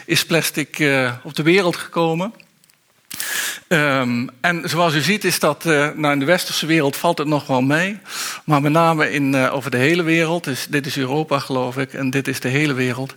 is 0.06 0.26
plastic 0.26 0.84
op 1.24 1.36
de 1.36 1.44
wereld 1.44 1.76
gekomen. 1.76 2.34
Ehm, 3.68 4.28
en 4.42 4.70
zoals 4.70 4.94
u 4.94 5.02
ziet 5.02 5.24
is 5.24 5.40
dat, 5.40 5.66
uh, 5.66 5.90
nou 5.96 6.14
in 6.14 6.20
de 6.20 6.26
westerse 6.26 6.66
wereld 6.66 6.96
valt 6.96 7.18
het 7.18 7.28
nog 7.28 7.48
wel 7.48 7.62
mee. 7.62 7.98
Maar 8.46 8.62
met 8.62 8.72
name 8.72 9.12
in, 9.12 9.34
uh, 9.34 9.54
over 9.54 9.72
de 9.72 9.78
hele 9.78 10.04
wereld, 10.04 10.44
dus 10.44 10.68
dit 10.70 10.86
is 10.86 10.98
Europa 10.98 11.40
geloof 11.40 11.78
ik, 11.78 11.94
en 11.94 12.10
dit 12.10 12.28
is 12.28 12.40
de 12.40 12.48
hele 12.48 12.74
wereld, 12.74 13.16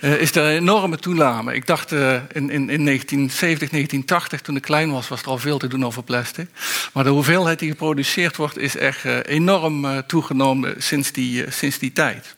uh, 0.00 0.20
is 0.20 0.34
er 0.34 0.44
een 0.44 0.56
enorme 0.56 0.96
toename. 0.96 1.54
Ik 1.54 1.66
dacht 1.66 1.92
in, 1.92 2.30
in, 2.32 2.70
in 2.70 2.84
1970, 2.84 3.70
1980, 3.70 4.40
toen 4.40 4.56
ik 4.56 4.62
klein 4.62 4.90
was, 4.90 5.08
was 5.08 5.22
er 5.22 5.28
al 5.28 5.38
veel 5.38 5.58
te 5.58 5.68
doen 5.68 5.86
over 5.86 6.02
plastic. 6.02 6.48
Maar 6.92 7.04
de 7.04 7.10
hoeveelheid 7.10 7.58
die 7.58 7.70
geproduceerd 7.70 8.36
wordt 8.36 8.58
is 8.58 8.76
echt 8.76 9.04
enorm 9.04 10.06
toegenomen 10.06 10.74
sinds 10.78 11.12
die, 11.12 11.50
sinds 11.50 11.78
die 11.78 11.92
tijd. 11.92 12.34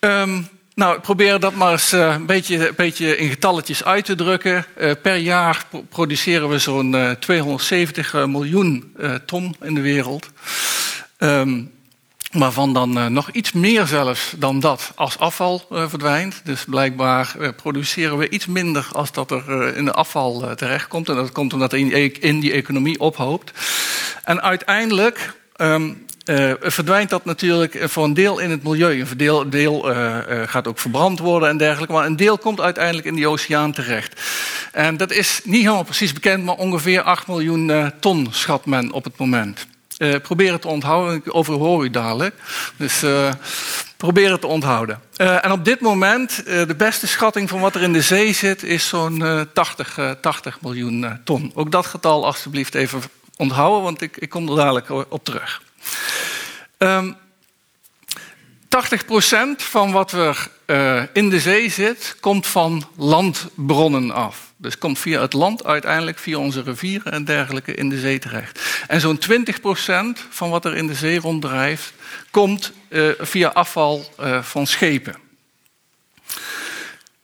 Um, 0.00 0.48
nou, 0.74 0.96
ik 0.96 1.02
probeer 1.02 1.40
dat 1.40 1.54
maar 1.54 1.72
eens 1.72 1.92
uh, 1.92 2.12
een, 2.12 2.26
beetje, 2.26 2.68
een 2.68 2.74
beetje 2.76 3.16
in 3.16 3.28
getalletjes 3.28 3.84
uit 3.84 4.04
te 4.04 4.14
drukken. 4.14 4.66
Uh, 4.80 4.90
per 5.02 5.16
jaar 5.16 5.66
produceren 5.88 6.48
we 6.48 6.58
zo'n 6.58 6.94
uh, 6.94 7.10
270 7.10 8.26
miljoen 8.26 8.92
eh, 8.98 9.14
ton 9.14 9.56
in 9.62 9.74
de 9.74 9.80
wereld. 9.80 10.30
Um, 11.18 11.70
waarvan 12.32 12.72
dan 12.72 13.12
nog 13.12 13.30
iets 13.30 13.52
meer 13.52 13.86
zelfs 13.86 14.34
dan 14.36 14.60
dat 14.60 14.92
als 14.94 15.18
afval 15.18 15.66
verdwijnt. 15.70 16.40
Dus 16.44 16.64
blijkbaar 16.64 17.36
produceren 17.56 18.18
we 18.18 18.28
iets 18.28 18.46
minder 18.46 18.88
als 18.92 19.12
dat 19.12 19.30
er 19.30 19.76
in 19.76 19.84
de 19.84 19.92
afval 19.92 20.54
terechtkomt. 20.54 21.08
En 21.08 21.14
dat 21.14 21.32
komt 21.32 21.52
omdat 21.52 21.70
het 21.70 21.80
in, 21.80 22.20
in 22.20 22.40
die 22.40 22.52
economie 22.52 23.00
ophoopt. 23.00 23.52
En 24.24 24.42
uiteindelijk 24.42 25.34
um, 25.62 26.06
uh, 26.24 26.52
verdwijnt 26.60 27.10
dat 27.10 27.24
natuurlijk 27.24 27.78
voor 27.82 28.04
een 28.04 28.14
deel 28.14 28.38
in 28.38 28.50
het 28.50 28.62
milieu. 28.62 29.00
Een 29.00 29.16
deel, 29.16 29.50
deel 29.50 29.90
uh, 29.90 29.96
uh, 29.96 30.42
gaat 30.46 30.66
ook 30.66 30.78
verbrand 30.78 31.18
worden 31.18 31.48
en 31.48 31.56
dergelijke. 31.56 31.92
Maar 31.92 32.06
een 32.06 32.16
deel 32.16 32.38
komt 32.38 32.60
uiteindelijk 32.60 33.06
in 33.06 33.14
die 33.14 33.28
oceaan 33.28 33.72
terecht. 33.72 34.20
En 34.72 34.96
dat 34.96 35.12
is 35.12 35.40
niet 35.44 35.62
helemaal 35.62 35.84
precies 35.84 36.12
bekend, 36.12 36.44
maar 36.44 36.54
ongeveer 36.54 37.02
8 37.02 37.26
miljoen 37.26 37.92
ton 38.00 38.28
schat 38.30 38.66
men 38.66 38.92
op 38.92 39.04
het 39.04 39.18
moment. 39.18 39.66
probeer 40.22 40.52
het 40.52 40.60
te 40.60 40.68
onthouden, 40.68 41.14
ik 41.14 41.34
overhoor 41.34 41.84
u 41.84 41.90
dadelijk. 41.90 42.34
Dus 42.76 43.04
probeer 43.96 44.30
het 44.30 44.40
te 44.40 44.46
onthouden. 44.46 45.00
en 45.16 45.52
op 45.52 45.64
dit 45.64 45.80
moment, 45.80 46.42
de 46.44 46.74
beste 46.76 47.06
schatting 47.06 47.48
van 47.48 47.60
wat 47.60 47.74
er 47.74 47.82
in 47.82 47.92
de 47.92 48.02
zee 48.02 48.32
zit, 48.32 48.62
is 48.62 48.88
zo'n 48.88 49.48
80, 49.52 49.98
80 50.20 50.60
miljoen 50.60 51.20
ton. 51.24 51.52
Ook 51.54 51.70
dat 51.70 51.86
getal 51.86 52.24
alstublieft 52.24 52.74
even 52.74 53.02
onthouden, 53.42 53.82
want 53.82 54.00
ik, 54.00 54.16
ik 54.16 54.28
kom 54.28 54.48
er 54.48 54.56
dadelijk 54.56 54.90
op 54.90 55.24
terug. 55.24 55.62
Um, 56.78 56.88
ehm, 56.88 57.12
80% 58.72 59.56
van 59.56 59.92
wat 59.92 60.12
er 60.12 60.48
uh, 60.66 61.02
in 61.12 61.30
de 61.30 61.40
zee 61.40 61.70
zit, 61.70 62.16
komt 62.20 62.46
van 62.46 62.88
landbronnen 62.96 64.10
af. 64.10 64.52
Dus 64.56 64.78
komt 64.78 64.98
via 64.98 65.20
het 65.20 65.32
land 65.32 65.64
uiteindelijk, 65.64 66.18
via 66.18 66.38
onze 66.38 66.62
rivieren 66.62 67.12
en 67.12 67.24
dergelijke, 67.24 67.74
in 67.74 67.88
de 67.88 68.00
zee 68.00 68.18
terecht. 68.18 68.84
En 68.86 69.00
zo'n 69.00 69.18
20% 69.18 70.28
van 70.30 70.50
wat 70.50 70.64
er 70.64 70.76
in 70.76 70.86
de 70.86 70.94
zee 70.94 71.18
ronddrijft, 71.18 71.92
komt 72.30 72.72
uh, 72.88 73.12
via 73.18 73.48
afval 73.48 74.04
uh, 74.20 74.42
van 74.42 74.66
schepen. 74.66 75.14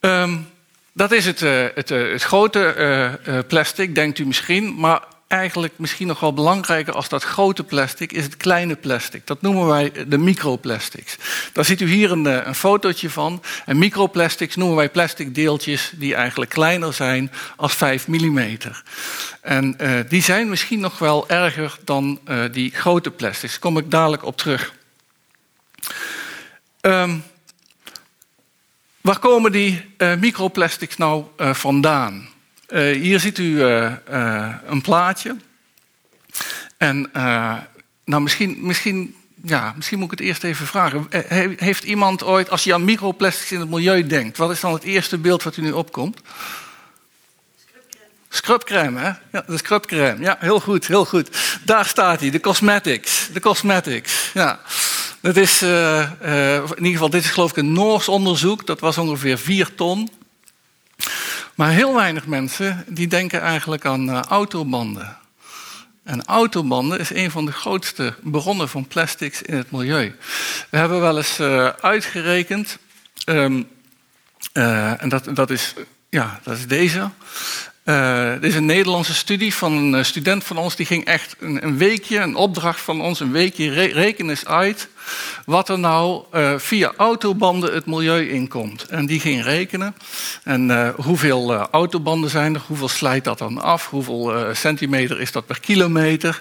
Um, 0.00 0.48
dat 0.92 1.12
is 1.12 1.24
het, 1.24 1.40
het, 1.74 1.88
het 1.88 2.22
grote 2.22 3.44
plastic, 3.48 3.94
denkt 3.94 4.18
u 4.18 4.26
misschien. 4.26 4.74
Maar 4.74 5.02
eigenlijk 5.28 5.72
misschien 5.76 6.06
nog 6.06 6.20
wel 6.20 6.32
belangrijker 6.32 6.94
als 6.94 7.08
dat 7.08 7.22
grote 7.22 7.64
plastic, 7.64 8.12
is 8.12 8.24
het 8.24 8.36
kleine 8.36 8.76
plastic. 8.76 9.26
Dat 9.26 9.42
noemen 9.42 9.66
wij 9.66 9.92
de 10.06 10.18
microplastics. 10.18 11.16
Daar 11.52 11.64
ziet 11.64 11.80
u 11.80 11.86
hier 11.86 12.10
een, 12.10 12.26
eh, 12.26 12.46
een 12.46 12.54
fotootje 12.54 13.10
van. 13.10 13.42
En 13.66 13.78
microplastics 13.78 14.56
noemen 14.56 14.76
wij 14.76 14.88
plastic 14.88 15.34
deeltjes 15.34 15.92
die 15.94 16.14
eigenlijk 16.14 16.50
kleiner 16.50 16.92
zijn 16.92 17.32
als 17.56 17.74
5 17.74 18.06
mm. 18.06 18.58
En 19.40 19.76
uh, 19.80 20.00
die 20.08 20.22
zijn 20.22 20.48
misschien 20.48 20.80
nog 20.80 20.98
wel 20.98 21.28
erger 21.28 21.78
dan 21.84 22.20
uh, 22.28 22.44
die 22.52 22.70
grote 22.70 23.10
plastics. 23.10 23.52
Daar 23.52 23.60
kom 23.60 23.78
ik 23.78 23.90
dadelijk 23.90 24.24
op 24.24 24.36
terug. 24.36 24.74
Um, 26.80 27.24
waar 29.00 29.18
komen 29.18 29.52
die 29.52 29.94
microplastics 30.18 30.96
nou 30.96 31.24
vandaan? 31.36 32.28
Uh, 32.68 33.00
hier 33.00 33.20
ziet 33.20 33.38
u 33.38 33.42
uh, 33.42 33.92
uh, 34.10 34.54
een 34.66 34.80
plaatje. 34.80 35.36
En 36.76 37.10
nou, 38.04 38.22
misschien, 38.22 38.58
misschien, 38.60 39.14
ja, 39.42 39.72
misschien 39.76 39.98
moet 39.98 40.12
ik 40.12 40.18
het 40.18 40.28
eerst 40.28 40.44
even 40.44 40.66
vragen. 40.66 41.06
heeft 41.56 41.84
iemand 41.84 42.24
ooit, 42.24 42.50
als 42.50 42.64
je 42.64 42.74
aan 42.74 42.84
microplastics 42.84 43.52
in 43.52 43.60
het 43.60 43.68
milieu 43.68 44.06
denkt, 44.06 44.36
wat 44.36 44.50
is 44.50 44.60
dan 44.60 44.72
het 44.72 44.82
eerste 44.82 45.18
beeld 45.18 45.42
wat 45.42 45.56
u 45.56 45.62
nu 45.62 45.72
opkomt? 45.72 46.20
Scrubcrème, 48.28 49.00
hè? 49.00 49.12
Ja, 49.32 49.44
de 49.46 49.56
scrubcrème. 49.56 50.22
Ja, 50.22 50.36
heel 50.40 50.60
goed, 50.60 50.86
heel 50.86 51.04
goed. 51.04 51.28
Daar 51.64 51.86
staat 51.86 52.20
hij, 52.20 52.30
de 52.30 52.40
cosmetics. 52.40 53.28
De 53.32 53.40
cosmetics, 53.40 54.30
ja. 54.34 54.60
Dat 55.20 55.36
is, 55.36 55.62
in 55.62 56.76
ieder 56.76 56.92
geval, 56.92 57.10
dit 57.10 57.24
is 57.24 57.30
geloof 57.30 57.50
ik 57.50 57.56
een 57.56 57.72
Noors 57.72 58.08
onderzoek. 58.08 58.66
Dat 58.66 58.80
was 58.80 58.98
ongeveer 58.98 59.38
4 59.38 59.74
ton. 59.74 60.10
Maar 61.58 61.70
heel 61.70 61.94
weinig 61.94 62.26
mensen 62.26 62.84
die 62.88 63.06
denken 63.06 63.40
eigenlijk 63.40 63.84
aan 63.84 64.08
uh, 64.08 64.20
autobanden. 64.20 65.16
En 66.04 66.24
autobanden 66.24 66.98
is 66.98 67.10
een 67.10 67.30
van 67.30 67.46
de 67.46 67.52
grootste 67.52 68.14
bronnen 68.22 68.68
van 68.68 68.86
plastics 68.86 69.42
in 69.42 69.56
het 69.56 69.70
milieu. 69.70 70.16
We 70.70 70.76
hebben 70.76 71.00
wel 71.00 71.16
eens 71.16 71.40
uh, 71.40 71.68
uitgerekend, 71.68 72.78
um, 73.26 73.68
uh, 74.52 75.02
en 75.02 75.08
dat, 75.08 75.28
dat, 75.34 75.50
is, 75.50 75.74
ja, 76.08 76.40
dat 76.42 76.56
is 76.56 76.66
deze. 76.66 77.10
Dit 78.40 78.50
is 78.50 78.54
een 78.54 78.66
Nederlandse 78.66 79.14
studie 79.14 79.54
van 79.54 79.72
een 79.72 80.04
student 80.04 80.44
van 80.44 80.56
ons. 80.56 80.76
Die 80.76 80.86
ging 80.86 81.04
echt 81.04 81.36
een, 81.38 81.64
een 81.64 81.78
weekje, 81.78 82.18
een 82.18 82.36
opdracht 82.36 82.80
van 82.80 83.00
ons, 83.00 83.20
een 83.20 83.32
weekje 83.32 83.70
re 83.70 84.16
eens 84.16 84.46
uit 84.46 84.88
wat 85.44 85.68
er 85.68 85.78
nou 85.78 86.24
uh, 86.32 86.52
via 86.56 86.92
autobanden 86.96 87.74
het 87.74 87.86
milieu 87.86 88.30
inkomt. 88.30 88.84
En 88.84 89.06
die 89.06 89.20
ging 89.20 89.42
rekenen. 89.42 89.94
En 90.44 90.68
uh, 90.68 90.88
hoeveel 90.96 91.52
uh, 91.52 91.64
autobanden 91.70 92.30
zijn 92.30 92.54
er, 92.54 92.62
hoeveel 92.66 92.88
slijt 92.88 93.24
dat 93.24 93.38
dan 93.38 93.60
af, 93.60 93.90
hoeveel 93.90 94.34
centimeter 94.52 95.20
is 95.20 95.32
dat 95.32 95.46
per 95.46 95.60
kilometer. 95.60 96.40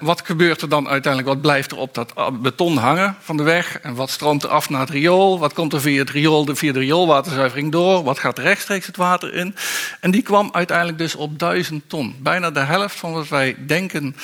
wat 0.00 0.22
gebeurt 0.24 0.62
er 0.62 0.68
dan 0.68 0.88
uiteindelijk, 0.88 1.32
wat 1.34 1.42
blijft 1.42 1.70
er 1.70 1.78
op 1.78 1.94
dat 1.94 2.14
beton 2.42 2.76
hangen 2.76 3.16
van 3.20 3.36
de 3.36 3.42
weg? 3.42 3.78
En 3.80 3.94
wat 3.94 4.10
stroomt 4.10 4.42
er 4.42 4.48
af 4.48 4.70
naar 4.70 4.80
het 4.80 4.90
riool? 4.90 5.38
Wat 5.38 5.52
komt 5.52 5.72
er 5.72 5.80
via 5.80 5.98
het 5.98 6.10
riool, 6.10 6.46
via 6.52 6.72
de 6.72 6.78
rioolwaterzuivering 6.78 7.72
door? 7.72 8.04
Wat 8.04 8.18
gaat 8.18 8.38
rechtstreeks 8.38 8.86
het 8.86 8.96
water 8.96 9.34
in? 9.34 9.54
En 10.00 10.10
die 10.10 10.22
kwam 10.22 10.48
uiteindelijk 10.52 10.98
dus 10.98 11.14
op 11.14 11.38
duizend 11.38 11.82
ton. 11.86 12.16
Bijna 12.20 12.50
de 12.50 12.60
helft 12.60 12.96
van 12.96 13.12
wat 13.12 13.28
wij 13.28 13.56
denken 13.66 14.16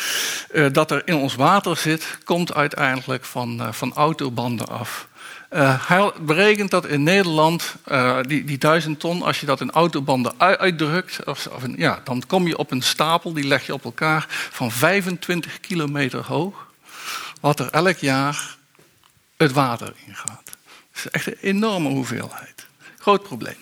dat 0.72 0.90
er 0.90 1.02
in 1.04 1.16
ons 1.16 1.34
water 1.34 1.76
zit, 1.76 2.18
komt 2.24 2.54
uiteindelijk 2.54 3.24
van 3.24 3.43
van, 3.44 3.74
van 3.74 3.94
autobanden 3.94 4.68
af. 4.68 5.08
Hij 5.86 6.12
berekent 6.20 6.70
dat 6.70 6.86
in 6.86 7.02
Nederland 7.02 7.74
uh, 7.88 8.18
die, 8.22 8.44
die 8.44 8.58
duizend 8.58 9.00
ton, 9.00 9.22
als 9.22 9.40
je 9.40 9.46
dat 9.46 9.60
in 9.60 9.70
autobanden 9.70 10.38
uitdrukt, 10.38 11.24
of, 11.24 11.46
of 11.46 11.62
ja, 11.76 12.00
dan 12.04 12.22
kom 12.26 12.46
je 12.46 12.58
op 12.58 12.70
een 12.70 12.82
stapel, 12.82 13.32
die 13.32 13.46
leg 13.46 13.66
je 13.66 13.72
op 13.72 13.84
elkaar, 13.84 14.26
van 14.28 14.70
25 14.70 15.60
kilometer 15.60 16.24
hoog, 16.24 16.66
wat 17.40 17.60
er 17.60 17.70
elk 17.70 17.96
jaar 17.96 18.56
het 19.36 19.52
water 19.52 19.92
ingaat. 20.06 20.44
Dat 20.44 20.54
is 20.94 21.08
echt 21.10 21.26
een 21.26 21.38
enorme 21.40 21.88
hoeveelheid. 21.88 22.66
Groot 22.98 23.22
probleem. 23.22 23.56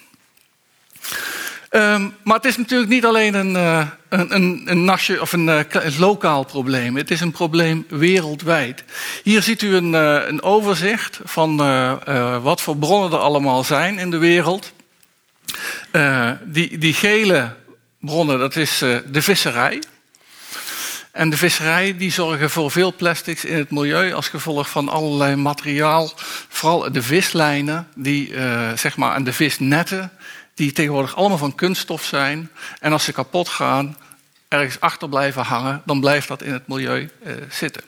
Um, 1.75 2.15
maar 2.23 2.37
het 2.37 2.45
is 2.45 2.57
natuurlijk 2.57 2.91
niet 2.91 3.05
alleen 3.05 3.35
een, 3.35 3.55
uh, 3.55 3.87
een, 4.09 4.35
een, 4.35 4.63
een, 4.65 4.85
nasje, 4.85 5.21
of 5.21 5.33
een, 5.33 5.47
uh, 5.47 5.61
een, 5.69 5.99
lokaal 5.99 6.45
probleem. 6.45 6.97
Het 6.97 7.11
is 7.11 7.21
een 7.21 7.31
probleem 7.31 7.87
wereldwijd. 7.89 8.85
Hier 9.23 9.43
ziet 9.43 9.63
u 9.63 9.75
een, 9.75 9.93
uh, 9.93 10.23
een 10.27 10.43
overzicht 10.43 11.21
van 11.25 11.57
wat 12.43 12.61
voor 12.61 12.77
bronnen 12.77 13.13
er 13.13 13.19
allemaal 13.19 13.65
zijn 13.65 13.99
in 13.99 14.11
de 14.11 14.19
wereld. 14.19 14.73
die, 16.45 16.79
die 16.79 16.95
gele 16.95 17.55
bronnen, 18.01 18.39
dat 18.39 18.57
is 18.57 18.79
de 18.79 19.23
visserij. 19.23 19.83
En 21.13 21.31
de 21.31 21.37
visserij 21.37 21.97
die 21.97 22.13
zorgen 22.13 22.51
voor 22.51 22.71
veel 22.71 22.95
plastics 22.95 23.45
in 23.45 23.57
het 23.57 23.71
milieu 23.71 24.13
als 24.13 24.29
gevolg 24.29 24.71
van 24.71 24.89
allerlei 24.89 25.37
materiaal. 25.37 26.13
Vooral 26.49 26.93
de 26.93 27.03
vislijnen 27.03 27.89
die, 27.95 28.35
zeg 28.75 28.97
maar, 28.97 29.15
en 29.15 29.25
de 29.25 29.33
visnetten 29.33 30.13
die 30.55 30.73
tegenwoordig 30.73 31.17
allemaal 31.17 31.39
van 31.39 31.55
kunststof 31.55 32.05
zijn. 32.05 32.51
En 32.81 32.93
als 32.93 33.05
ze 33.05 33.13
kapot 33.13 33.49
gaan, 33.49 33.97
ergens 34.49 34.81
achter 34.81 35.09
blijven 35.09 35.43
hangen, 35.43 35.83
dan 35.85 36.01
blijft 36.01 36.29
dat 36.29 36.43
in 36.43 36.53
het 36.53 36.67
milieu 36.67 37.11
uh, 37.27 37.33
zitten. 37.51 37.83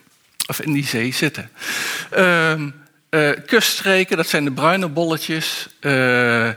Of 0.46 0.60
in 0.60 0.72
die 0.72 0.86
zee 0.86 1.12
zitten. 1.12 1.50
Uh, 2.16 2.54
kuststreken, 3.46 4.16
dat 4.16 4.28
zijn 4.28 4.44
de 4.44 4.52
bruine 4.52 4.88
bolletjes. 4.88 5.68
Um, 5.80 6.56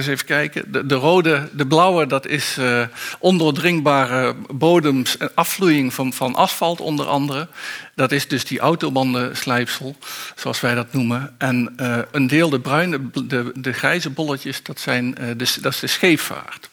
Dus 0.00 0.08
even 0.08 0.26
kijken. 0.26 0.72
De, 0.72 0.86
de, 0.86 0.94
rode, 0.94 1.48
de 1.52 1.66
blauwe, 1.66 2.06
dat 2.06 2.26
is 2.26 2.56
uh, 2.58 2.82
ondoordringbare 3.18 4.36
bodems, 4.50 5.16
afvloeiing 5.34 5.94
van, 5.94 6.12
van 6.12 6.34
asfalt 6.34 6.80
onder 6.80 7.06
andere. 7.06 7.48
Dat 7.94 8.12
is 8.12 8.28
dus 8.28 8.44
die 8.44 8.58
autobandenslijpsel, 8.58 9.96
zoals 10.36 10.60
wij 10.60 10.74
dat 10.74 10.92
noemen. 10.92 11.34
En 11.38 11.74
uh, 11.80 11.98
een 12.10 12.26
deel, 12.26 12.50
de 12.50 12.60
bruine, 12.60 13.10
de, 13.24 13.52
de 13.54 13.72
grijze 13.72 14.10
bolletjes, 14.10 14.62
dat, 14.62 14.80
zijn, 14.80 15.06
uh, 15.20 15.26
de, 15.36 15.60
dat 15.60 15.72
is 15.72 15.80
de 15.80 15.86
scheepvaart. 15.86 16.68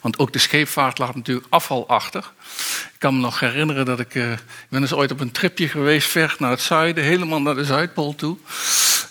Want 0.00 0.18
ook 0.18 0.32
de 0.32 0.38
scheepvaart 0.38 0.98
laat 0.98 1.14
natuurlijk 1.14 1.46
afval 1.50 1.88
achter. 1.88 2.30
Ik 2.92 2.98
kan 3.04 3.14
me 3.14 3.20
nog 3.20 3.40
herinneren 3.40 3.84
dat 3.84 4.00
ik. 4.00 4.14
Uh, 4.14 4.32
ik 4.32 4.38
ben 4.68 4.80
eens 4.80 4.92
ooit 4.92 5.10
op 5.10 5.20
een 5.20 5.32
tripje 5.32 5.68
geweest, 5.68 6.08
ver 6.08 6.36
naar 6.38 6.50
het 6.50 6.60
zuiden, 6.60 7.04
helemaal 7.04 7.42
naar 7.42 7.54
de 7.54 7.64
Zuidpool 7.64 8.14
toe. 8.14 8.36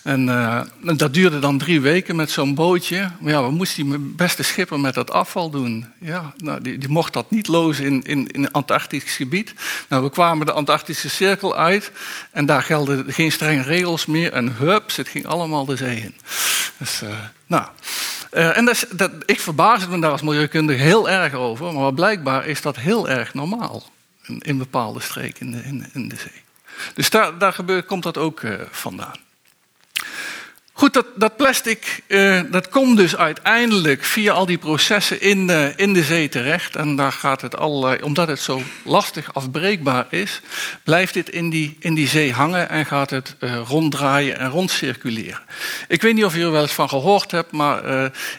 En, 0.02 0.28
uh, 0.28 0.60
dat 0.96 1.14
duurde 1.14 1.38
dan 1.38 1.58
drie 1.58 1.80
weken 1.80 2.16
met 2.16 2.30
zo'n 2.30 2.54
bootje. 2.54 3.10
Maar 3.20 3.32
ja, 3.32 3.42
wat 3.42 3.50
moest 3.50 3.76
die 3.76 3.98
beste 3.98 4.42
schipper 4.42 4.80
met 4.80 4.94
dat 4.94 5.10
afval 5.10 5.50
doen? 5.50 5.86
Ja, 5.98 6.32
nou, 6.36 6.62
die, 6.62 6.78
die 6.78 6.88
mocht 6.88 7.12
dat 7.12 7.30
niet 7.30 7.48
lozen 7.48 7.84
in, 7.84 8.26
in, 8.32 8.42
het 8.42 8.52
Antarctisch 8.52 9.16
gebied. 9.16 9.54
Nou, 9.88 10.02
we 10.02 10.10
kwamen 10.10 10.46
de 10.46 10.52
Antarctische 10.52 11.08
cirkel 11.08 11.56
uit 11.56 11.92
en 12.30 12.46
daar 12.46 12.62
gelden 12.62 13.04
geen 13.12 13.32
strenge 13.32 13.62
regels 13.62 14.06
meer. 14.06 14.32
En 14.32 14.56
hups, 14.56 14.96
het 14.96 15.08
ging 15.08 15.26
allemaal 15.26 15.64
de 15.64 15.76
zee 15.76 15.96
in. 15.96 16.14
Dus, 16.78 17.02
uh, 17.02 17.08
nou. 17.46 17.64
En 18.30 18.64
dat, 18.64 18.86
dat, 18.92 19.10
ik 19.26 19.40
verbaas 19.40 19.86
me 19.86 20.00
daar 20.00 20.10
als 20.10 20.22
milieukundige 20.22 20.82
heel 20.82 21.10
erg 21.10 21.34
over, 21.34 21.72
maar 21.72 21.94
blijkbaar 21.94 22.46
is 22.46 22.62
dat 22.62 22.76
heel 22.76 23.08
erg 23.08 23.27
normaal 23.34 23.82
in, 24.38 24.58
bepaalde 24.58 25.00
streken 25.00 25.54
in 25.54 25.78
de, 25.78 25.88
in, 25.92 26.08
de 26.08 26.16
zee. 26.16 26.42
Dus 26.94 27.10
daar, 27.10 27.52
gebeurt, 27.52 27.86
komt 27.86 28.02
dat 28.02 28.16
ook 28.16 28.40
uh, 28.40 28.60
vandaan. 28.70 29.16
Goed, 30.78 30.92
dat, 30.92 31.06
dat 31.14 31.36
plastic 31.36 32.02
uh, 32.06 32.40
dat 32.50 32.68
komt 32.68 32.96
dus 32.96 33.16
uiteindelijk 33.16 34.04
via 34.04 34.32
al 34.32 34.46
die 34.46 34.58
processen 34.58 35.20
in 35.20 35.46
de, 35.46 35.72
in 35.76 35.92
de 35.92 36.02
zee 36.02 36.28
terecht. 36.28 36.76
En 36.76 36.96
daar 36.96 37.12
gaat 37.12 37.40
het 37.40 37.56
allerlei, 37.56 38.02
omdat 38.02 38.28
het 38.28 38.40
zo 38.40 38.62
lastig 38.84 39.34
afbreekbaar 39.34 40.06
is, 40.10 40.40
blijft 40.84 41.14
dit 41.14 41.30
in 41.30 41.50
die, 41.50 41.76
in 41.80 41.94
die 41.94 42.08
zee 42.08 42.32
hangen 42.32 42.68
en 42.68 42.86
gaat 42.86 43.10
het 43.10 43.36
uh, 43.40 43.60
ronddraaien 43.66 44.38
en 44.38 44.50
rondcirculeren. 44.50 45.40
Ik 45.88 46.02
weet 46.02 46.14
niet 46.14 46.24
of 46.24 46.34
je 46.34 46.42
er 46.42 46.50
wel 46.50 46.62
eens 46.62 46.72
van 46.72 46.88
gehoord 46.88 47.30
hebt, 47.30 47.52
maar 47.52 47.82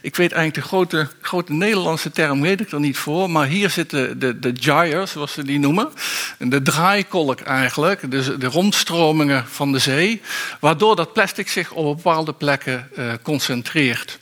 ik 0.01 0.15
weet 0.15 0.31
eigenlijk 0.31 0.53
de 0.53 0.61
grote, 0.61 1.07
grote 1.21 1.53
Nederlandse 1.53 2.11
term, 2.11 2.41
weet 2.41 2.61
ik 2.61 2.71
er 2.71 2.79
niet 2.79 2.97
voor. 2.97 3.29
Maar 3.29 3.47
hier 3.47 3.69
zitten 3.69 4.19
de, 4.19 4.39
de 4.39 4.53
gyres, 4.59 5.11
zoals 5.11 5.33
ze 5.33 5.43
die 5.43 5.59
noemen. 5.59 5.89
De 6.37 6.61
draaikolk 6.61 7.39
eigenlijk, 7.39 8.11
dus 8.11 8.25
de 8.25 8.47
rondstromingen 8.47 9.45
van 9.47 9.71
de 9.71 9.79
zee. 9.79 10.21
Waardoor 10.59 10.95
dat 10.95 11.13
plastic 11.13 11.49
zich 11.49 11.71
op 11.71 11.85
een 11.85 11.95
bepaalde 11.95 12.27
plekken 12.33 12.89
uh, 12.97 13.13
concentreert. 13.21 14.19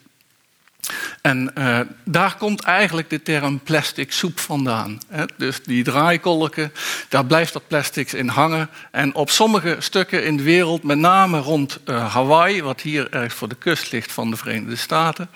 En 1.21 1.51
uh, 1.57 1.79
daar 2.03 2.35
komt 2.37 2.61
eigenlijk 2.61 3.09
de 3.09 3.21
term 3.21 3.59
plastic 3.59 4.11
soep 4.11 4.39
vandaan. 4.39 4.99
Hè? 5.07 5.23
Dus 5.37 5.63
die 5.63 5.83
draaikolken, 5.83 6.73
daar 7.09 7.25
blijft 7.25 7.53
dat 7.53 7.67
plastic 7.67 8.11
in 8.11 8.27
hangen. 8.27 8.69
En 8.91 9.15
op 9.15 9.29
sommige 9.29 9.75
stukken 9.79 10.25
in 10.25 10.37
de 10.37 10.43
wereld, 10.43 10.83
met 10.83 10.97
name 10.97 11.39
rond 11.39 11.79
uh, 11.85 12.13
Hawaii, 12.13 12.61
wat 12.61 12.81
hier 12.81 13.07
erg 13.11 13.33
voor 13.33 13.47
de 13.47 13.55
kust 13.55 13.91
ligt 13.91 14.11
van 14.11 14.29
de 14.29 14.37
Verenigde 14.37 14.75
Staten, 14.75 15.29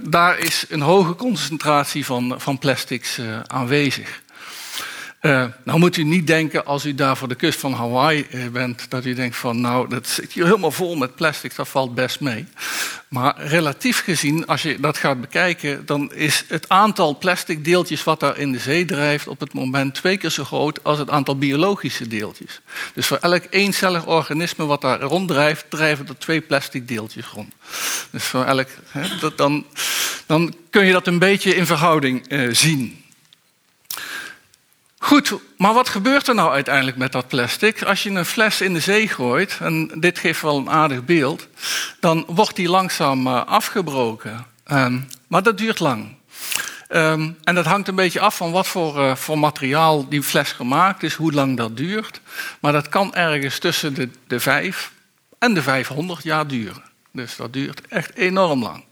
daar 0.00 0.38
is 0.38 0.64
een 0.68 0.80
hoge 0.80 1.14
concentratie 1.14 2.04
van, 2.04 2.34
van 2.38 2.58
plastics 2.58 3.20
aanwezig. 3.46 4.21
Uh, 5.22 5.44
nou 5.64 5.78
moet 5.78 5.96
u 5.96 6.04
niet 6.04 6.26
denken 6.26 6.64
als 6.64 6.84
u 6.84 6.94
daar 6.94 7.16
voor 7.16 7.28
de 7.28 7.34
kust 7.34 7.60
van 7.60 7.72
Hawaii 7.72 8.26
uh, 8.30 8.46
bent, 8.48 8.86
dat 8.90 9.04
u 9.04 9.14
denkt 9.14 9.36
van 9.36 9.60
nou, 9.60 9.88
dat 9.88 10.08
zit 10.08 10.32
hier 10.32 10.44
helemaal 10.44 10.70
vol 10.70 10.96
met 10.96 11.14
plastic, 11.14 11.56
dat 11.56 11.68
valt 11.68 11.94
best 11.94 12.20
mee. 12.20 12.46
Maar 13.08 13.46
relatief 13.46 14.02
gezien, 14.02 14.46
als 14.46 14.62
je 14.62 14.80
dat 14.80 14.96
gaat 14.96 15.20
bekijken, 15.20 15.86
dan 15.86 16.12
is 16.12 16.44
het 16.48 16.68
aantal 16.68 17.18
plastic 17.18 17.64
deeltjes 17.64 18.04
wat 18.04 18.20
daar 18.20 18.38
in 18.38 18.52
de 18.52 18.58
zee 18.58 18.84
drijft 18.84 19.28
op 19.28 19.40
het 19.40 19.52
moment 19.52 19.94
twee 19.94 20.16
keer 20.16 20.30
zo 20.30 20.44
groot 20.44 20.84
als 20.84 20.98
het 20.98 21.10
aantal 21.10 21.38
biologische 21.38 22.08
deeltjes. 22.08 22.60
Dus 22.94 23.06
voor 23.06 23.18
elk 23.20 23.42
eencellig 23.50 24.06
organisme 24.06 24.66
wat 24.66 24.80
daar 24.80 25.00
ronddrijft, 25.00 25.64
drijven 25.68 26.08
er 26.08 26.18
twee 26.18 26.40
plastic 26.40 26.88
deeltjes 26.88 27.26
rond. 27.26 27.52
Dus 28.10 28.24
voor 28.24 28.44
elk, 28.44 28.68
dan, 29.36 29.66
dan 30.26 30.54
kun 30.70 30.86
je 30.86 30.92
dat 30.92 31.06
een 31.06 31.18
beetje 31.18 31.54
in 31.54 31.66
verhouding 31.66 32.32
uh, 32.32 32.54
zien. 32.54 33.01
Goed, 35.12 35.32
maar 35.56 35.74
wat 35.74 35.88
gebeurt 35.88 36.28
er 36.28 36.34
nou 36.34 36.52
uiteindelijk 36.52 36.96
met 36.96 37.12
dat 37.12 37.28
plastic? 37.28 37.82
Als 37.82 38.02
je 38.02 38.10
een 38.10 38.24
fles 38.24 38.60
in 38.60 38.74
de 38.74 38.80
zee 38.80 39.08
gooit, 39.08 39.58
en 39.60 39.90
dit 39.94 40.18
geeft 40.18 40.42
wel 40.42 40.56
een 40.56 40.70
aardig 40.70 41.04
beeld, 41.04 41.48
dan 42.00 42.24
wordt 42.26 42.56
die 42.56 42.68
langzaam 42.68 43.26
uh, 43.26 43.44
afgebroken. 43.44 44.46
Um, 44.66 45.08
maar 45.26 45.42
dat 45.42 45.58
duurt 45.58 45.78
lang. 45.78 46.16
Um, 46.88 47.36
en 47.44 47.54
dat 47.54 47.64
hangt 47.64 47.88
een 47.88 47.94
beetje 47.94 48.20
af 48.20 48.36
van 48.36 48.50
wat 48.50 48.66
voor, 48.66 48.98
uh, 48.98 49.14
voor, 49.16 49.38
materiaal 49.38 50.08
die 50.08 50.22
fles 50.22 50.52
gemaakt 50.52 51.02
is, 51.02 51.14
hoe 51.14 51.32
lang 51.32 51.56
dat 51.56 51.76
duurt. 51.76 52.20
Maar 52.60 52.72
dat 52.72 52.88
kan 52.88 53.14
ergens 53.14 53.58
tussen 53.58 53.94
de, 53.94 54.08
de 54.26 54.40
5 54.40 54.92
en 55.38 55.54
de 55.54 55.62
500 55.62 56.22
jaar 56.22 56.46
duren. 56.46 56.82
Dus 57.10 57.36
dat 57.36 57.52
duurt 57.52 57.80
echt 57.88 58.14
enorm 58.14 58.62
lang. 58.62 58.84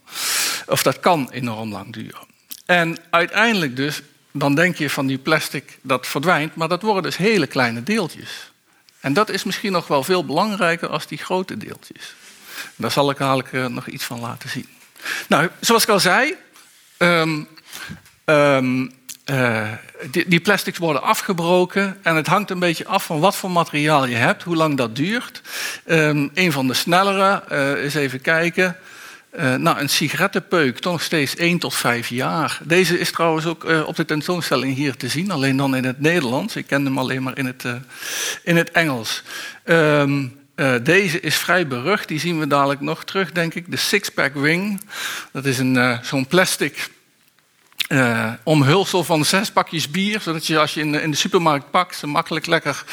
Of 0.65 0.83
dat 0.83 0.99
kan 0.99 1.29
enorm 1.31 1.71
lang 1.71 1.93
duren. 1.93 2.29
En 2.65 2.97
uiteindelijk 3.09 3.75
dus 3.75 4.01
dan 4.31 4.55
denk 4.55 4.75
je 4.75 4.89
van 4.89 5.07
die 5.07 5.17
plastic 5.17 5.77
dat 5.81 6.07
verdwijnt, 6.07 6.55
maar 6.55 6.67
dat 6.67 6.81
worden 6.81 7.03
dus 7.03 7.17
hele 7.17 7.47
kleine 7.47 7.83
deeltjes. 7.83 8.51
En 8.99 9.13
dat 9.13 9.29
is 9.29 9.43
misschien 9.43 9.71
nog 9.71 9.87
wel 9.87 10.03
veel 10.03 10.25
belangrijker 10.25 10.89
als 10.89 11.07
die 11.07 11.17
grote 11.17 11.57
deeltjes. 11.57 12.15
Daar 12.75 12.91
zal 12.91 13.09
ik 13.09 13.19
eigenlijk 13.19 13.51
uh, 13.51 13.65
nog 13.65 13.87
iets 13.87 14.03
van 14.03 14.19
laten 14.19 14.49
zien. 14.49 14.67
Nou, 15.27 15.49
zoals 15.59 15.83
ik 15.83 15.89
al 15.89 15.99
zei, 15.99 16.35
um, 16.97 17.47
um, 18.25 18.91
uh, 19.25 19.71
die, 20.27 20.39
plastics 20.39 20.77
worden 20.77 21.01
afgebroken 21.01 21.97
en 22.03 22.15
het 22.15 22.27
hangt 22.27 22.49
een 22.49 22.59
beetje 22.59 22.85
af 22.85 23.05
van 23.05 23.19
wat 23.19 23.35
voor 23.35 23.51
materiaal 23.51 24.05
je 24.05 24.15
hebt, 24.15 24.43
hoe 24.43 24.55
lang 24.55 24.77
dat 24.77 24.95
duurt. 24.95 25.41
Um, 25.85 26.31
een 26.33 26.51
van 26.51 26.67
de 26.67 26.73
snellere, 26.73 27.43
uh, 27.51 27.83
eens 27.83 27.93
even 27.93 28.21
kijken. 28.21 28.77
Uh, 29.35 29.55
nou, 29.55 29.79
een 29.79 29.89
sigarettenpeuk, 29.89 30.79
toch 30.79 30.91
nog 30.91 31.01
steeds 31.01 31.35
1 31.35 31.59
tot 31.59 31.75
5 31.75 32.07
jaar. 32.07 32.59
Deze 32.63 32.99
is 32.99 33.11
trouwens 33.11 33.45
ook 33.45 33.63
uh, 33.63 33.87
op 33.87 33.95
de 33.95 34.05
tentoonstelling 34.05 34.75
hier 34.75 34.95
te 34.95 35.07
zien, 35.07 35.31
alleen 35.31 35.57
dan 35.57 35.75
in 35.75 35.83
het 35.83 35.99
Nederlands. 35.99 36.55
Ik 36.55 36.67
ken 36.67 36.85
hem 36.85 36.97
alleen 36.97 37.23
maar 37.23 37.37
in 37.37 37.45
het, 37.45 37.63
uh, 37.63 37.73
in 38.43 38.57
het 38.57 38.71
Engels. 38.71 39.23
Um, 39.65 40.39
deze 40.83 41.19
is 41.19 41.35
vrij 41.35 41.67
berucht, 41.67 42.07
die 42.07 42.19
zien 42.19 42.39
we 42.39 42.47
dadelijk 42.47 42.81
nog 42.81 43.03
terug, 43.03 43.31
denk 43.31 43.53
ik. 43.53 43.71
De 43.71 43.77
Sixpack 43.77 44.33
Ring. 44.35 44.81
Dat 45.31 45.45
is 45.45 45.61
zo'n 46.01 46.27
plastic 46.27 46.89
uh, 47.91 48.31
omhulsel 48.43 49.03
van 49.03 49.25
zes 49.25 49.51
pakjes 49.51 49.91
bier, 49.91 50.21
zodat 50.21 50.47
je 50.47 50.59
als 50.59 50.73
je 50.73 50.81
in 50.81 51.11
de, 51.11 51.15
supermarkt 51.15 51.71
pakt, 51.71 51.95
ze 51.95 52.07
makkelijk 52.07 52.45
lekker 52.45 52.83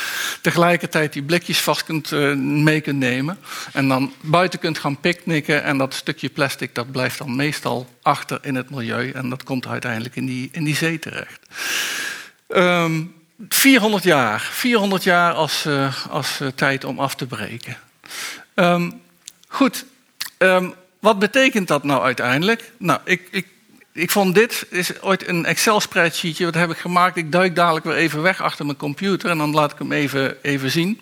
tegelijkertijd 0.41 1.13
die 1.13 1.23
blikjes 1.23 1.61
vast 1.61 1.85
kunt, 1.85 2.11
uh, 2.11 2.35
mee 2.37 2.81
kunt 2.81 2.99
nemen. 2.99 3.39
En 3.73 3.89
dan 3.89 4.13
buiten 4.21 4.59
kunt 4.59 4.79
gaan 4.79 5.01
picknicken 5.01 5.63
en 5.63 5.79
dat 5.79 5.95
stukje 5.95 6.29
plastic 6.29 6.75
dat 6.75 6.93
blijft 6.93 7.19
dan 7.19 7.37
meestal 7.37 7.89
achter 8.03 8.39
in 8.43 8.55
het 8.55 8.71
milieu 8.71 9.11
en 9.11 9.29
dat 9.29 9.43
komt 9.43 9.67
uiteindelijk 9.67 10.17
in 10.17 10.27
die, 10.27 10.49
in 10.53 10.65
die 10.65 10.77
zee 10.77 10.99
terecht. 10.99 11.41
Um, 12.49 13.15
400 13.49 14.05
jaar, 14.05 14.41
400 14.41 15.03
jaar 15.03 15.33
als, 15.33 15.67
uh, 15.67 16.07
als 16.11 16.41
tijd 16.55 16.85
om 16.85 16.99
af 16.99 17.15
te 17.15 17.27
breken. 17.27 17.77
Um, 18.55 19.01
goed, 19.49 19.85
um, 20.39 20.75
wat 20.99 21.19
betekent 21.19 21.69
dat 21.69 21.85
nou 21.85 22.03
uiteindelijk? 22.03 22.73
Nou, 22.77 23.01
ik, 23.05 23.29
ik 23.31 23.47
ik 23.99 24.11
vond 24.11 24.35
dit 24.35 24.67
is 24.71 25.01
ooit 25.01 25.29
een 25.29 25.45
Excel-spreadsheetje, 25.45 26.45
wat 26.45 26.55
heb 26.55 26.71
ik 26.71 26.77
gemaakt. 26.77 27.17
Ik 27.17 27.33
duik 27.33 27.55
dadelijk 27.55 27.85
weer 27.85 27.95
even 27.95 28.23
weg 28.23 28.43
achter 28.43 28.65
mijn 28.65 28.77
computer 28.77 29.31
en 29.31 29.39
dan 29.39 29.55
laat 29.55 29.73
ik 29.73 29.79
hem 29.79 29.93
even, 29.93 30.43
even 30.43 30.71
zien. 30.71 31.01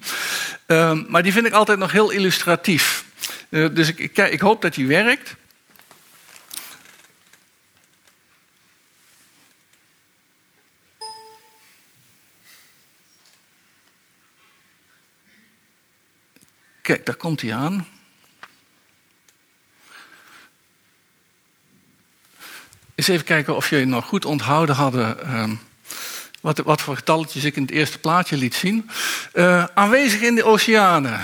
Um, 0.67 1.07
maar 1.09 1.23
die 1.23 1.33
vind 1.33 1.47
ik 1.47 1.53
altijd 1.53 1.79
nog 1.79 1.93
heel 1.93 2.11
illustratief. 2.11 3.05
Uh, 3.49 3.69
dus 3.75 3.89
ik, 3.89 3.99
ik, 3.99 4.17
ik 4.19 4.41
hoop 4.41 4.63
dat 4.63 4.75
die 4.75 4.87
werkt. 4.87 5.35
Kijk, 16.83 17.07
daar 17.07 17.17
komt 17.17 17.41
hij 17.41 17.55
aan. 17.55 17.96
Eens 22.97 23.09
even 23.09 23.25
kijken 23.25 23.57
of 23.57 23.71
jullie 23.71 23.87
nog 23.87 24.07
goed 24.07 24.25
onthouden 24.25 24.75
hadden. 24.75 25.17
Uh, 25.27 25.51
wat, 26.41 26.59
wat, 26.59 26.81
voor 26.81 26.97
getalletjes 26.97 27.45
ik 27.45 27.57
in 27.57 27.63
het 27.63 27.71
eerste 27.71 27.99
plaatje 27.99 28.37
liet 28.37 28.55
zien. 28.55 28.91
Uh, 29.35 29.65
aanwezig 29.75 30.21
in 30.21 30.35
de 30.35 30.45
oceanen. 30.45 31.21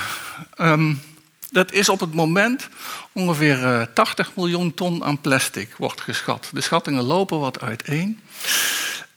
Um, 0.61 1.01
dat 1.51 1.73
is 1.73 1.89
op 1.89 2.01
het 2.01 2.15
moment 2.15 2.69
ongeveer 3.13 3.59
uh, 3.59 3.81
eh, 3.81 3.89
80 3.95 4.31
miljoen 4.37 4.75
ton 4.75 5.05
aan 5.05 5.21
plastic, 5.21 5.75
wordt 5.79 6.01
geschat. 6.01 6.51
De 6.53 6.61
schattingen 6.61 7.03
lopen 7.03 7.39
wat 7.39 7.61
uiteen. 7.61 8.21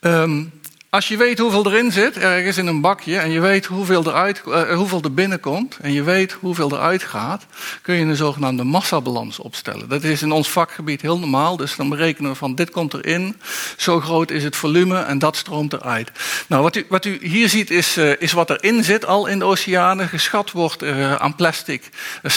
Um, 0.01 0.51
als 0.95 1.07
je 1.07 1.17
weet 1.17 1.39
hoeveel 1.39 1.65
erin 1.65 1.91
zit, 1.91 2.17
ergens 2.17 2.57
in 2.57 2.67
een 2.67 2.81
bakje, 2.81 3.17
en 3.17 3.31
je 3.31 3.39
weet 3.39 3.65
hoeveel, 3.65 4.05
uh, 4.07 4.73
hoeveel 4.73 5.01
er 5.01 5.13
binnenkomt, 5.13 5.77
en 5.81 5.91
je 5.91 6.03
weet 6.03 6.31
hoeveel 6.31 6.71
eruit 6.71 7.03
gaat, 7.03 7.45
kun 7.81 7.95
je 7.95 8.05
een 8.05 8.15
zogenaamde 8.15 8.63
massabalans 8.63 9.39
opstellen. 9.39 9.89
Dat 9.89 10.03
is 10.03 10.21
in 10.21 10.31
ons 10.31 10.49
vakgebied 10.49 11.01
heel 11.01 11.19
normaal, 11.19 11.57
dus 11.57 11.75
dan 11.75 11.89
berekenen 11.89 12.31
we 12.31 12.37
van 12.37 12.55
dit 12.55 12.69
komt 12.69 12.93
erin, 12.93 13.35
zo 13.77 13.99
groot 13.99 14.31
is 14.31 14.43
het 14.43 14.55
volume 14.55 14.99
en 14.99 15.19
dat 15.19 15.35
stroomt 15.35 15.73
eruit. 15.73 16.11
Nou, 16.47 16.61
wat 16.61 16.75
u, 16.75 16.85
wat 16.89 17.05
u 17.05 17.17
hier 17.21 17.49
ziet 17.49 17.69
is, 17.69 17.97
uh, 17.97 18.11
is 18.19 18.31
wat 18.31 18.49
erin 18.49 18.83
zit 18.83 19.05
al 19.05 19.25
in 19.27 19.39
de 19.39 19.45
oceanen. 19.45 20.09
Geschat 20.09 20.51
wordt 20.51 20.83
uh, 20.83 21.15
aan 21.15 21.35
plastic 21.35 21.89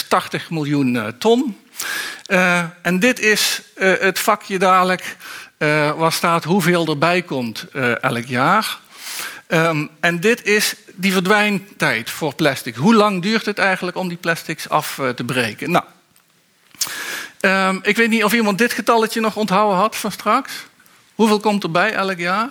80 0.07 0.49
miljoen 0.49 1.13
ton. 1.19 1.57
en 2.81 2.99
dit 2.99 3.19
is 3.19 3.61
het 3.75 4.19
vakje 4.19 4.59
dadelijk 4.59 5.17
uh, 5.59 5.91
waar 5.91 6.11
staat 6.11 6.43
hoeveel 6.43 6.87
erbij 6.87 7.21
komt 7.21 7.65
uh, 7.73 8.03
elk 8.03 8.25
jaar. 8.25 8.79
Um, 9.47 9.89
en 9.99 10.19
dit 10.19 10.45
is 10.45 10.75
die 10.95 11.11
verdwijntijd 11.11 12.09
voor 12.09 12.35
plastic. 12.35 12.75
Hoe 12.75 12.95
lang 12.95 13.21
duurt 13.21 13.45
het 13.45 13.57
eigenlijk 13.57 13.97
om 13.97 14.07
die 14.07 14.17
plastics 14.17 14.69
af 14.69 14.97
uh, 14.97 15.09
te 15.09 15.23
breken? 15.23 15.71
Nou, 15.71 15.83
um, 17.41 17.79
ik 17.83 17.97
weet 17.97 18.09
niet 18.09 18.23
of 18.23 18.33
iemand 18.33 18.57
dit 18.57 18.73
getalletje 18.73 19.21
nog 19.21 19.35
onthouden 19.35 19.77
had 19.77 19.95
van 19.95 20.11
straks. 20.11 20.53
Hoeveel 21.15 21.39
komt 21.39 21.63
erbij 21.63 21.93
elk 21.93 22.17
jaar? 22.17 22.49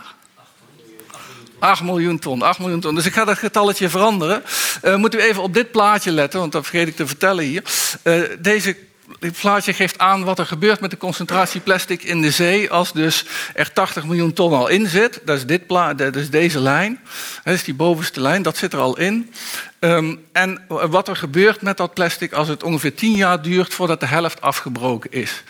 8 1.58 1.82
miljoen 1.82 2.18
ton, 2.18 2.42
8 2.42 2.58
miljoen 2.58 2.80
ton. 2.80 2.94
Dus 2.94 3.06
ik 3.06 3.12
ga 3.12 3.24
dat 3.24 3.38
getalletje 3.38 3.88
veranderen. 3.88 4.42
Uh, 4.82 4.96
moet 4.96 5.14
u 5.14 5.18
even 5.18 5.42
op 5.42 5.54
dit 5.54 5.70
plaatje 5.70 6.10
letten, 6.10 6.40
want 6.40 6.52
dat 6.52 6.66
vergeet 6.66 6.88
ik 6.88 6.96
te 6.96 7.06
vertellen 7.06 7.44
hier. 7.44 7.62
Uh, 8.04 8.22
deze 8.38 8.76
dit 9.18 9.40
plaatje 9.40 9.72
geeft 9.72 9.98
aan 9.98 10.24
wat 10.24 10.38
er 10.38 10.46
gebeurt 10.46 10.80
met 10.80 10.90
de 10.90 10.96
concentratie 10.96 11.60
plastic 11.60 12.02
in 12.02 12.20
de 12.20 12.30
zee 12.30 12.70
als 12.70 12.92
dus 12.92 13.24
er 13.54 13.72
80 13.72 14.04
miljoen 14.04 14.32
ton 14.32 14.52
al 14.52 14.68
in 14.68 14.86
zit. 14.86 15.20
Dat 15.24 15.36
is, 15.36 15.46
dit 15.46 15.68
dat 15.68 16.16
is 16.16 16.30
deze 16.30 16.60
lijn, 16.60 17.00
dat 17.44 17.54
is 17.54 17.64
die 17.64 17.74
bovenste 17.74 18.20
lijn, 18.20 18.42
dat 18.42 18.56
zit 18.56 18.72
er 18.72 18.78
al 18.78 18.98
in. 18.98 19.32
Um, 19.80 20.24
en 20.32 20.64
wat 20.68 21.08
er 21.08 21.16
gebeurt 21.16 21.62
met 21.62 21.76
dat 21.76 21.94
plastic 21.94 22.32
als 22.32 22.48
het 22.48 22.62
ongeveer 22.62 22.94
10 22.94 23.16
jaar 23.16 23.42
duurt 23.42 23.74
voordat 23.74 24.00
de 24.00 24.06
helft 24.06 24.40
afgebroken 24.40 25.12
is. 25.12 25.42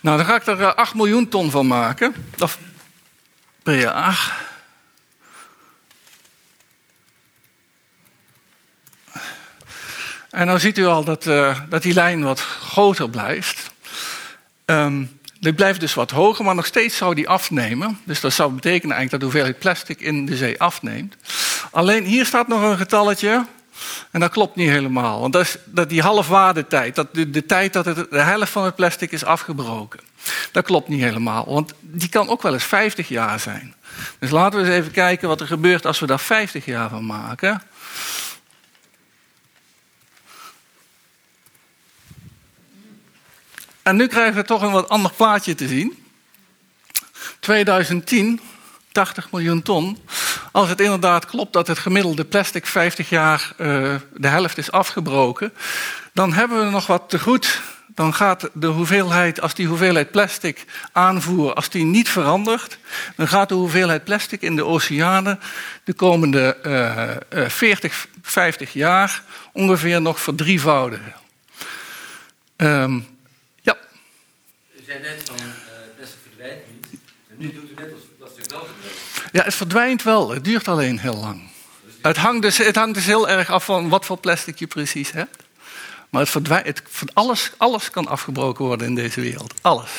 Nou, 0.00 0.16
dan 0.16 0.26
ga 0.26 0.34
ik 0.34 0.46
er 0.46 0.74
8 0.74 0.94
miljoen 0.94 1.28
ton 1.28 1.50
van 1.50 1.66
maken, 1.66 2.14
of 2.38 2.58
per 3.62 3.78
jaar. 3.78 4.52
En 10.34 10.46
dan 10.46 10.60
ziet 10.60 10.78
u 10.78 10.86
al 10.86 11.04
dat, 11.04 11.26
uh, 11.26 11.58
dat 11.68 11.82
die 11.82 11.94
lijn 11.94 12.22
wat 12.22 12.40
groter 12.40 13.10
blijft. 13.10 13.70
Um, 14.66 15.18
die 15.40 15.54
blijft 15.54 15.80
dus 15.80 15.94
wat 15.94 16.10
hoger, 16.10 16.44
maar 16.44 16.54
nog 16.54 16.66
steeds 16.66 16.96
zou 16.96 17.14
die 17.14 17.28
afnemen. 17.28 18.00
Dus 18.04 18.20
dat 18.20 18.32
zou 18.32 18.52
betekenen 18.52 18.96
eigenlijk 18.96 19.10
dat 19.10 19.20
de 19.20 19.26
hoeveelheid 19.26 19.58
plastic 19.58 20.00
in 20.00 20.26
de 20.26 20.36
zee 20.36 20.60
afneemt. 20.60 21.16
Alleen 21.70 22.04
hier 22.04 22.26
staat 22.26 22.48
nog 22.48 22.62
een 22.62 22.76
getalletje. 22.76 23.44
En 24.10 24.20
dat 24.20 24.30
klopt 24.30 24.56
niet 24.56 24.68
helemaal. 24.68 25.20
Want 25.20 25.32
dat 25.32 25.42
is 25.42 25.56
dat 25.64 25.88
die 25.88 26.02
halfwaardetijd, 26.02 26.94
dat 26.94 27.14
de, 27.14 27.46
tijd 27.46 27.72
dat 27.72 27.84
de 27.84 28.06
helft 28.10 28.52
van 28.52 28.64
het 28.64 28.74
plastic 28.74 29.12
is 29.12 29.24
afgebroken. 29.24 30.00
Dat 30.52 30.64
klopt 30.64 30.88
niet 30.88 31.02
helemaal, 31.02 31.44
want 31.48 31.72
die 31.80 32.08
kan 32.08 32.28
ook 32.28 32.42
wel 32.42 32.52
eens 32.52 32.64
50 32.64 33.08
jaar 33.08 33.40
zijn. 33.40 33.74
Dus 34.18 34.30
laten 34.30 34.60
we 34.60 34.66
eens 34.66 34.74
even 34.74 34.92
kijken 34.92 35.28
wat 35.28 35.40
er 35.40 35.46
gebeurt 35.46 35.86
als 35.86 36.00
we 36.00 36.06
daar 36.06 36.20
50 36.20 36.64
jaar 36.64 36.88
van 36.88 37.06
maken. 37.06 37.62
En 43.84 43.96
nu 43.96 44.06
krijgen 44.06 44.34
we 44.34 44.44
toch 44.44 44.62
een 44.62 44.70
wat 44.70 44.88
ander 44.88 45.12
plaatje 45.12 45.54
te 45.54 45.68
zien. 45.68 46.04
2010, 47.40 48.40
80 48.92 49.30
miljoen 49.30 49.62
ton. 49.62 49.98
Als 50.52 50.68
het 50.68 50.80
inderdaad 50.80 51.26
klopt 51.26 51.52
dat 51.52 51.66
het 51.66 51.78
gemiddelde 51.78 52.24
plastic 52.24 52.66
50 52.66 53.08
jaar 53.08 53.52
uh, 53.58 53.94
de 54.14 54.28
helft 54.28 54.58
is 54.58 54.70
afgebroken, 54.70 55.52
dan 56.12 56.32
hebben 56.32 56.64
we 56.64 56.70
nog 56.70 56.86
wat 56.86 57.08
te 57.08 57.18
goed. 57.18 57.60
Dan 57.86 58.14
gaat 58.14 58.50
de 58.52 58.66
hoeveelheid, 58.66 59.40
als 59.40 59.54
die 59.54 59.66
hoeveelheid 59.66 60.10
plastic 60.10 60.64
aanvoer, 60.92 61.54
als 61.54 61.68
die 61.68 61.84
niet 61.84 62.08
verandert, 62.08 62.78
dan 63.16 63.28
gaat 63.28 63.48
de 63.48 63.54
hoeveelheid 63.54 64.04
plastic 64.04 64.42
in 64.42 64.56
de 64.56 64.64
oceanen 64.64 65.40
de 65.84 65.92
komende 65.92 66.56
uh, 67.32 67.42
uh, 67.42 67.48
40, 67.48 68.06
50 68.22 68.72
jaar 68.72 69.22
ongeveer 69.52 70.02
nog 70.02 70.20
verdrievoudigen. 70.20 71.14
Um, 72.56 73.13
zei 75.02 75.14
net 75.14 75.22
van 75.24 75.36
uh, 75.46 75.52
plastic 75.96 76.18
verdwijnt 76.28 76.62
niet. 76.72 77.00
En 77.28 77.34
nu 77.38 77.52
doet 77.52 77.70
u 77.70 77.74
net 77.74 77.92
als 77.92 78.02
plastic 78.18 78.50
wel 78.50 78.64
verdwijnt. 78.64 79.32
Ja, 79.32 79.44
het 79.44 79.54
verdwijnt 79.54 80.02
wel. 80.02 80.30
Het 80.30 80.44
duurt 80.44 80.68
alleen 80.68 80.98
heel 80.98 81.16
lang. 81.16 81.50
Het 82.02 82.16
hangt, 82.16 82.42
dus, 82.42 82.58
het 82.58 82.76
hangt 82.76 82.94
dus 82.94 83.04
heel 83.04 83.28
erg 83.28 83.50
af 83.50 83.64
van 83.64 83.88
wat 83.88 84.04
voor 84.04 84.18
plastic 84.18 84.58
je 84.58 84.66
precies 84.66 85.10
hebt. 85.10 85.42
Maar 86.10 86.20
het 86.20 86.30
verdwijnt, 86.30 86.66
het, 86.66 86.82
alles, 87.12 87.52
alles 87.56 87.90
kan 87.90 88.06
afgebroken 88.06 88.64
worden 88.64 88.86
in 88.86 88.94
deze 88.94 89.20
wereld. 89.20 89.54
Alles. 89.60 89.90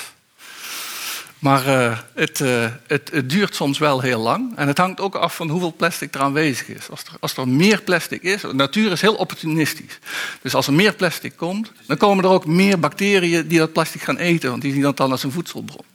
Maar 1.46 2.04
het, 2.14 2.40
uh, 2.40 2.66
het, 2.88 3.10
het, 3.12 3.30
duurt 3.30 3.56
soms 3.56 3.78
wel 3.78 4.02
heel 4.02 4.20
lang. 4.20 4.58
En 4.58 4.68
het 4.68 4.78
hangt 4.78 5.00
ook 5.00 5.16
af 5.16 5.36
van 5.36 5.50
hoeveel 5.50 5.74
plastic 5.78 6.16
er 6.16 6.22
aanwezig 6.22 6.68
is. 6.68 6.90
Als 6.90 7.02
er, 7.02 7.12
als 7.20 7.38
er 7.38 7.48
meer 7.48 7.82
plastic 7.82 8.22
is, 8.22 8.42
de 8.42 8.54
natuur 8.54 8.92
is 8.92 9.02
heel 9.02 9.14
opportunistisch. 9.14 10.00
Dus 10.42 10.56
als 10.56 10.68
er 10.68 10.74
meer 10.74 10.94
plastic 10.94 11.34
komt, 11.36 11.72
dan 11.88 11.98
komen 11.98 12.24
er 12.24 12.30
ook 12.30 12.46
meer 12.46 12.80
bacteriën 12.80 13.48
die 13.48 13.58
dat 13.58 13.74
plastic 13.74 14.02
gaan 14.02 14.18
eten. 14.18 14.50
Want 14.50 14.62
die 14.62 14.74
zien 14.74 14.82
dat 14.82 14.98
dan 14.98 15.12
als 15.12 15.24
een 15.24 15.32
voedselbron. 15.32 15.86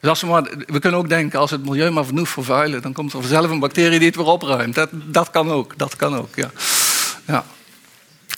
Dus 0.00 0.08
als 0.08 0.20
we, 0.20 0.26
maar, 0.26 0.50
we 0.66 0.78
kunnen 0.78 1.00
ook 1.00 1.08
denken, 1.08 1.38
als 1.38 1.50
het 1.50 1.64
milieu 1.64 1.90
maar 1.90 2.04
genoeg 2.04 2.28
vervuilen, 2.28 2.82
dan 2.82 2.92
komt 2.92 3.12
er 3.12 3.20
vanzelf 3.20 3.50
een 3.50 3.58
bacterie 3.58 3.98
die 3.98 4.08
het 4.08 4.16
weer 4.16 4.26
opruimt. 4.26 4.74
Dat, 4.74 4.88
dat 4.92 5.30
kan 5.30 5.50
ook, 5.50 5.78
dat 5.78 5.96
kan 5.96 6.16
ook, 6.16 6.34
ja. 6.34 6.50
ja. 7.26 7.44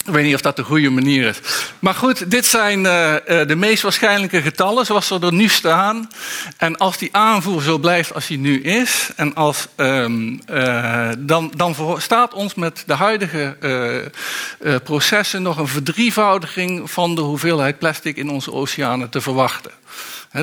Ik 0.04 0.12
weet 0.12 0.24
niet 0.24 0.34
of 0.34 0.40
dat 0.40 0.56
de 0.56 0.64
goede 0.64 0.90
manier 0.90 1.28
is. 1.28 1.40
Maar 1.78 1.94
goed, 1.94 2.30
dit 2.30 2.46
zijn 2.46 2.78
uh, 2.78 3.14
de 3.24 3.56
meest 3.56 3.82
waarschijnlijke 3.82 4.42
getallen 4.42 4.86
zoals 4.86 5.06
ze 5.06 5.18
er 5.20 5.32
nu 5.32 5.48
staan. 5.48 6.10
En 6.56 6.76
als 6.76 6.98
die 6.98 7.08
aanvoer 7.16 7.62
zo 7.62 7.78
blijft 7.78 8.14
als 8.14 8.26
die 8.26 8.38
nu 8.38 8.62
is, 8.62 9.10
en 9.16 9.34
als, 9.34 9.66
um, 9.76 10.40
uh, 10.50 11.10
dan, 11.18 11.52
dan 11.56 12.00
staat 12.00 12.34
ons 12.34 12.54
met 12.54 12.82
de 12.86 12.94
huidige 12.94 13.56
processen 14.84 15.42
nog 15.42 15.58
een 15.58 15.68
verdrievoudiging 15.68 16.90
van 16.90 17.14
de 17.14 17.20
hoeveelheid 17.20 17.78
plastic 17.78 18.16
in 18.16 18.30
onze 18.30 18.52
oceanen 18.52 19.08
te 19.08 19.20
verwachten. 19.20 19.70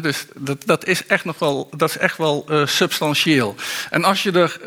Dus 0.01 0.25
dat, 0.35 0.65
dat, 0.65 0.85
is 0.85 1.05
echt 1.05 1.25
nog 1.25 1.39
wel, 1.39 1.69
dat 1.75 1.89
is 1.89 1.97
echt 1.97 2.17
wel 2.17 2.49
substantieel. 2.65 3.55
En 3.89 4.03
als 4.03 4.23
je 4.23 4.31
er 4.31 4.59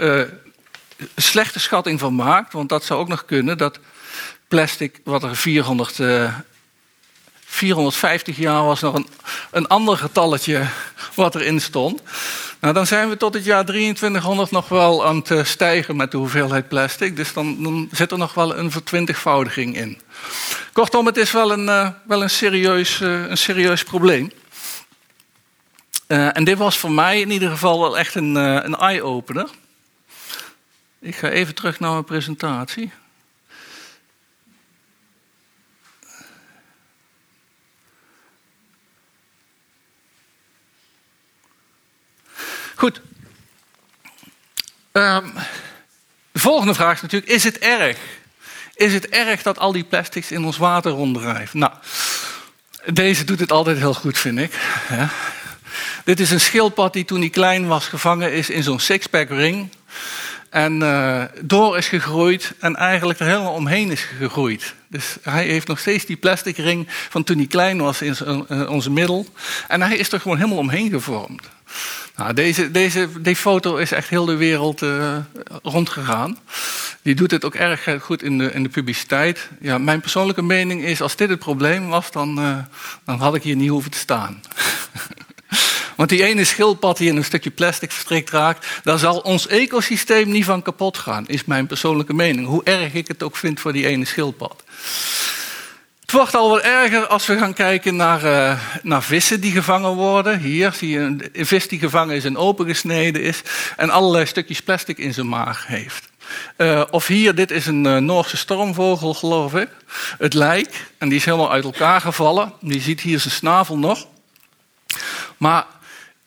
slechte 1.16 1.60
schatting 1.60 2.00
van 2.00 2.14
maakt, 2.14 2.52
want 2.52 2.68
dat 2.68 2.84
zou 2.84 3.00
ook 3.00 3.08
nog 3.08 3.24
kunnen, 3.24 3.58
dat 3.58 3.78
plastic, 4.52 5.00
wat 5.04 5.22
er 5.22 5.36
400, 5.36 5.98
uh, 5.98 6.34
450 7.44 8.36
jaar 8.36 8.64
was 8.64 8.80
nog 8.80 8.94
een, 8.94 9.06
een 9.50 9.66
ander 9.66 9.96
getalletje 9.96 10.66
wat 11.14 11.34
erin 11.34 11.60
stond. 11.60 12.02
Nou, 12.60 12.74
dan 12.74 12.86
zijn 12.86 13.08
we 13.08 13.16
tot 13.16 13.34
het 13.34 13.44
jaar 13.44 13.64
2300 13.64 14.50
nog 14.50 14.68
wel 14.68 15.06
aan 15.06 15.16
het 15.16 15.30
eh, 15.30 15.44
stijgen 15.44 15.96
met 15.96 16.10
de 16.10 16.16
hoeveelheid 16.16 16.68
plastic. 16.68 17.16
Dus 17.16 17.32
dan, 17.32 17.62
dan 17.62 17.88
zit 17.92 18.10
er 18.10 18.18
nog 18.18 18.34
wel 18.34 18.56
een 18.56 18.70
vertwintigvoudiging 18.70 19.76
in. 19.76 20.00
Kortom, 20.72 21.06
het 21.06 21.16
is 21.16 21.32
wel 21.32 21.52
een, 21.52 21.66
uh, 21.66 21.88
wel 22.06 22.22
een, 22.22 22.30
serieus, 22.30 23.00
een 23.00 23.38
serieus 23.38 23.84
probleem. 23.84 24.32
en 26.06 26.44
dit 26.44 26.58
was 26.58 26.78
voor 26.78 26.92
mij 26.92 27.20
in 27.20 27.30
ieder 27.30 27.50
geval 27.50 27.80
wel 27.80 27.98
echt 27.98 28.14
een, 28.14 28.34
een 28.34 28.76
eye-opener. 28.76 29.48
Ik 31.00 31.14
ga 31.14 31.28
even 31.28 31.54
terug 31.54 31.80
naar 31.80 31.92
mijn 31.92 32.04
presentatie. 32.04 32.92
Goed. 42.82 43.00
Um, 44.92 45.32
de 46.32 46.38
volgende 46.38 46.74
vraag 46.74 46.94
is 46.94 47.02
natuurlijk, 47.02 47.32
is 47.32 47.44
het 47.44 47.58
erg? 47.58 47.98
Is 48.74 48.92
het 48.92 49.08
erg 49.08 49.42
dat 49.42 49.58
al 49.58 49.72
die 49.72 49.84
plastics 49.84 50.30
in 50.30 50.44
ons 50.44 50.56
water 50.56 50.90
ronddrijven? 50.90 51.58
Nou, 51.58 51.72
deze 52.92 53.24
doet 53.24 53.40
het 53.40 53.52
altijd 53.52 53.78
heel 53.78 53.94
goed, 53.94 54.18
vind 54.18 54.38
ik. 54.38 54.58
Dit 56.04 56.20
is 56.20 56.30
een 56.30 56.40
schildpad 56.40 56.92
die 56.92 57.04
toen 57.04 57.20
hij 57.20 57.30
klein 57.30 57.66
was 57.66 57.86
gevangen 57.86 58.32
is 58.32 58.50
in 58.50 58.62
zo'n 58.62 58.80
sixpack 58.80 59.28
ring. 59.28 59.68
En 60.50 60.80
uh, 60.80 61.24
door 61.40 61.78
is 61.78 61.88
gegroeid 61.88 62.52
en 62.58 62.76
eigenlijk 62.76 63.18
er 63.18 63.26
helemaal 63.26 63.54
omheen 63.54 63.90
is 63.90 64.06
gegroeid. 64.18 64.74
Dus 64.88 65.16
hij 65.22 65.44
heeft 65.44 65.66
nog 65.66 65.78
steeds 65.78 66.06
die 66.06 66.16
plastic 66.16 66.56
ring 66.56 66.86
van 66.88 67.24
toen 67.24 67.36
hij 67.36 67.46
klein 67.46 67.78
was 67.78 68.02
in 68.02 68.16
uh, 68.48 68.70
onze 68.70 68.90
middel. 68.90 69.26
En 69.68 69.82
hij 69.82 69.96
is 69.96 70.12
er 70.12 70.20
gewoon 70.20 70.36
helemaal 70.36 70.58
omheen 70.58 70.90
gevormd. 70.90 71.48
Nou, 72.16 72.34
deze, 72.34 72.70
deze, 72.70 73.08
deze 73.20 73.40
foto 73.40 73.76
is 73.76 73.92
echt 73.92 74.08
heel 74.08 74.24
de 74.24 74.36
wereld 74.36 74.82
uh, 74.82 75.16
rondgegaan. 75.62 76.38
Die 77.02 77.14
doet 77.14 77.30
het 77.30 77.44
ook 77.44 77.54
erg 77.54 77.88
goed 78.00 78.22
in 78.22 78.38
de, 78.38 78.52
in 78.52 78.62
de 78.62 78.68
publiciteit. 78.68 79.48
Ja, 79.60 79.78
mijn 79.78 80.00
persoonlijke 80.00 80.42
mening 80.42 80.84
is, 80.84 81.00
als 81.00 81.16
dit 81.16 81.28
het 81.28 81.38
probleem 81.38 81.88
was, 81.88 82.10
dan, 82.10 82.38
uh, 82.38 82.58
dan 83.04 83.18
had 83.18 83.34
ik 83.34 83.42
hier 83.42 83.56
niet 83.56 83.68
hoeven 83.68 83.90
te 83.90 83.98
staan. 83.98 84.42
Want 85.96 86.08
die 86.08 86.24
ene 86.24 86.44
schildpad 86.44 86.96
die 86.96 87.08
in 87.08 87.16
een 87.16 87.24
stukje 87.24 87.50
plastic 87.50 87.92
verstrikt 87.92 88.30
raakt, 88.30 88.66
daar 88.82 88.98
zal 88.98 89.18
ons 89.18 89.46
ecosysteem 89.46 90.30
niet 90.30 90.44
van 90.44 90.62
kapot 90.62 90.98
gaan, 90.98 91.28
is 91.28 91.44
mijn 91.44 91.66
persoonlijke 91.66 92.14
mening. 92.14 92.46
Hoe 92.46 92.64
erg 92.64 92.94
ik 92.94 93.08
het 93.08 93.22
ook 93.22 93.36
vind 93.36 93.60
voor 93.60 93.72
die 93.72 93.86
ene 93.86 94.04
schildpad. 94.04 94.64
Het 96.12 96.20
wordt 96.20 96.36
al 96.36 96.48
wat 96.48 96.60
erger 96.60 97.06
als 97.06 97.26
we 97.26 97.38
gaan 97.38 97.52
kijken 97.52 97.96
naar, 97.96 98.24
uh, 98.24 98.60
naar 98.82 99.02
vissen 99.02 99.40
die 99.40 99.52
gevangen 99.52 99.94
worden. 99.94 100.38
Hier 100.38 100.72
zie 100.72 100.88
je 100.88 100.98
een, 100.98 101.46
vis 101.46 101.68
die 101.68 101.78
gevangen 101.78 102.16
is 102.16 102.24
en 102.24 102.36
opengesneden 102.36 103.22
is 103.22 103.42
en 103.76 103.90
allerlei 103.90 104.26
stukjes 104.26 104.62
plastic 104.62 104.98
in 104.98 105.14
zijn 105.14 105.28
maag 105.28 105.66
heeft. 105.66 106.08
Uh, 106.56 106.82
of 106.90 107.06
hier, 107.06 107.34
dit 107.34 107.50
is 107.50 107.66
een 107.66 107.84
uh, 107.84 107.96
Noorse 107.96 108.36
stormvogel, 108.36 109.14
geloof 109.14 109.54
ik. 109.54 109.68
Het 110.18 110.34
lijk, 110.34 110.90
en 110.98 111.08
die 111.08 111.18
is 111.18 111.24
helemaal 111.24 111.52
uit 111.52 111.64
elkaar 111.64 112.00
gevallen. 112.00 112.52
Je 112.60 112.80
ziet 112.80 113.00
hier 113.00 113.20
zijn 113.20 113.34
snavel 113.34 113.78
nog. 113.78 114.06
Maar 115.36 115.66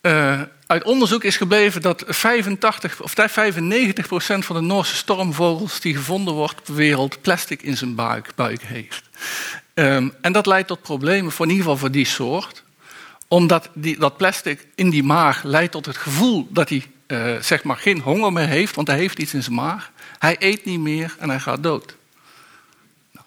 uh, 0.05 0.41
uit 0.67 0.83
onderzoek 0.83 1.23
is 1.23 1.37
gebleven 1.37 1.81
dat 1.81 2.03
85 2.07 3.01
of 3.01 3.13
95 3.15 4.07
procent 4.07 4.45
van 4.45 4.55
de 4.55 4.61
Noorse 4.61 4.95
stormvogels 4.95 5.79
die 5.79 5.95
gevonden 5.95 6.33
wordt 6.33 6.59
op 6.59 6.65
de 6.65 6.73
wereld 6.73 7.21
plastic 7.21 7.61
in 7.61 7.77
zijn 7.77 7.95
buik, 7.95 8.31
heeft. 8.61 9.03
Um, 9.73 10.13
en 10.21 10.31
dat 10.31 10.45
leidt 10.45 10.67
tot 10.67 10.81
problemen, 10.81 11.31
voor 11.31 11.45
in 11.45 11.51
ieder 11.51 11.65
geval 11.65 11.79
voor 11.79 11.91
die 11.91 12.05
soort. 12.05 12.63
Omdat 13.27 13.69
die, 13.73 13.99
dat 13.99 14.17
plastic 14.17 14.67
in 14.75 14.89
die 14.89 15.03
maag 15.03 15.43
leidt 15.43 15.71
tot 15.71 15.85
het 15.85 15.97
gevoel 15.97 16.47
dat 16.49 16.69
hij 16.69 16.83
uh, 17.07 17.41
zeg 17.41 17.63
maar 17.63 17.77
geen 17.77 17.99
honger 17.99 18.33
meer 18.33 18.47
heeft, 18.47 18.75
want 18.75 18.87
hij 18.87 18.97
heeft 18.97 19.19
iets 19.19 19.33
in 19.33 19.43
zijn 19.43 19.55
maag. 19.55 19.91
Hij 20.19 20.35
eet 20.39 20.65
niet 20.65 20.79
meer 20.79 21.15
en 21.19 21.29
hij 21.29 21.39
gaat 21.39 21.63
dood. 21.63 21.95
Nou. 23.11 23.25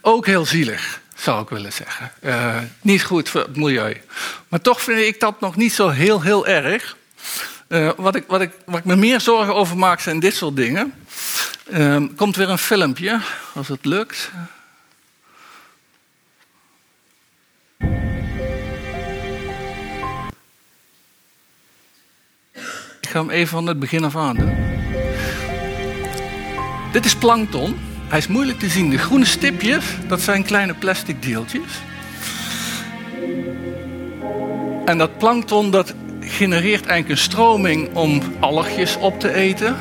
Ook 0.00 0.26
heel 0.26 0.46
zielig, 0.46 1.00
zou 1.20 1.42
ik 1.42 1.48
willen 1.48 1.72
zeggen. 1.72 2.12
Uh, 2.22 2.56
niet 2.80 3.04
goed 3.04 3.28
voor 3.28 3.40
het 3.40 3.56
milieu. 3.56 4.00
Maar 4.48 4.60
toch 4.60 4.82
vind 4.82 4.98
ik 4.98 5.20
dat 5.20 5.40
nog 5.40 5.56
niet 5.56 5.72
zo 5.72 5.88
heel, 5.88 6.22
heel 6.22 6.46
erg. 6.46 6.96
Uh, 7.68 7.90
wat, 7.96 8.14
ik, 8.14 8.24
wat, 8.26 8.40
ik, 8.40 8.52
wat 8.64 8.78
ik 8.78 8.84
me 8.84 8.96
meer 8.96 9.20
zorgen 9.20 9.54
over 9.54 9.78
maak 9.78 10.00
zijn 10.00 10.20
dit 10.20 10.34
soort 10.34 10.56
dingen. 10.56 10.94
Uh, 11.70 12.02
komt 12.16 12.36
weer 12.36 12.48
een 12.48 12.58
filmpje, 12.58 13.20
als 13.54 13.68
het 13.68 13.84
lukt. 13.84 14.30
Ik 23.00 23.16
ga 23.16 23.20
hem 23.20 23.30
even 23.30 23.48
van 23.48 23.66
het 23.66 23.78
begin 23.78 24.04
af 24.04 24.16
aan 24.16 24.36
doen. 24.36 24.56
Dit 26.92 27.04
is 27.04 27.16
plankton. 27.16 27.89
Hij 28.10 28.18
is 28.18 28.26
moeilijk 28.26 28.58
te 28.58 28.68
zien. 28.68 28.90
De 28.90 28.98
groene 28.98 29.24
stipjes, 29.24 29.84
dat 30.08 30.20
zijn 30.20 30.44
kleine 30.44 30.74
plastic 30.74 31.22
deeltjes. 31.22 31.80
En 34.84 34.98
dat 34.98 35.18
plankton 35.18 35.70
dat 35.70 35.94
genereert 36.20 36.86
eigenlijk 36.86 37.08
een 37.08 37.24
stroming 37.24 37.94
om 37.94 38.22
algjes 38.40 38.96
op 38.96 39.20
te 39.20 39.34
eten. 39.34 39.76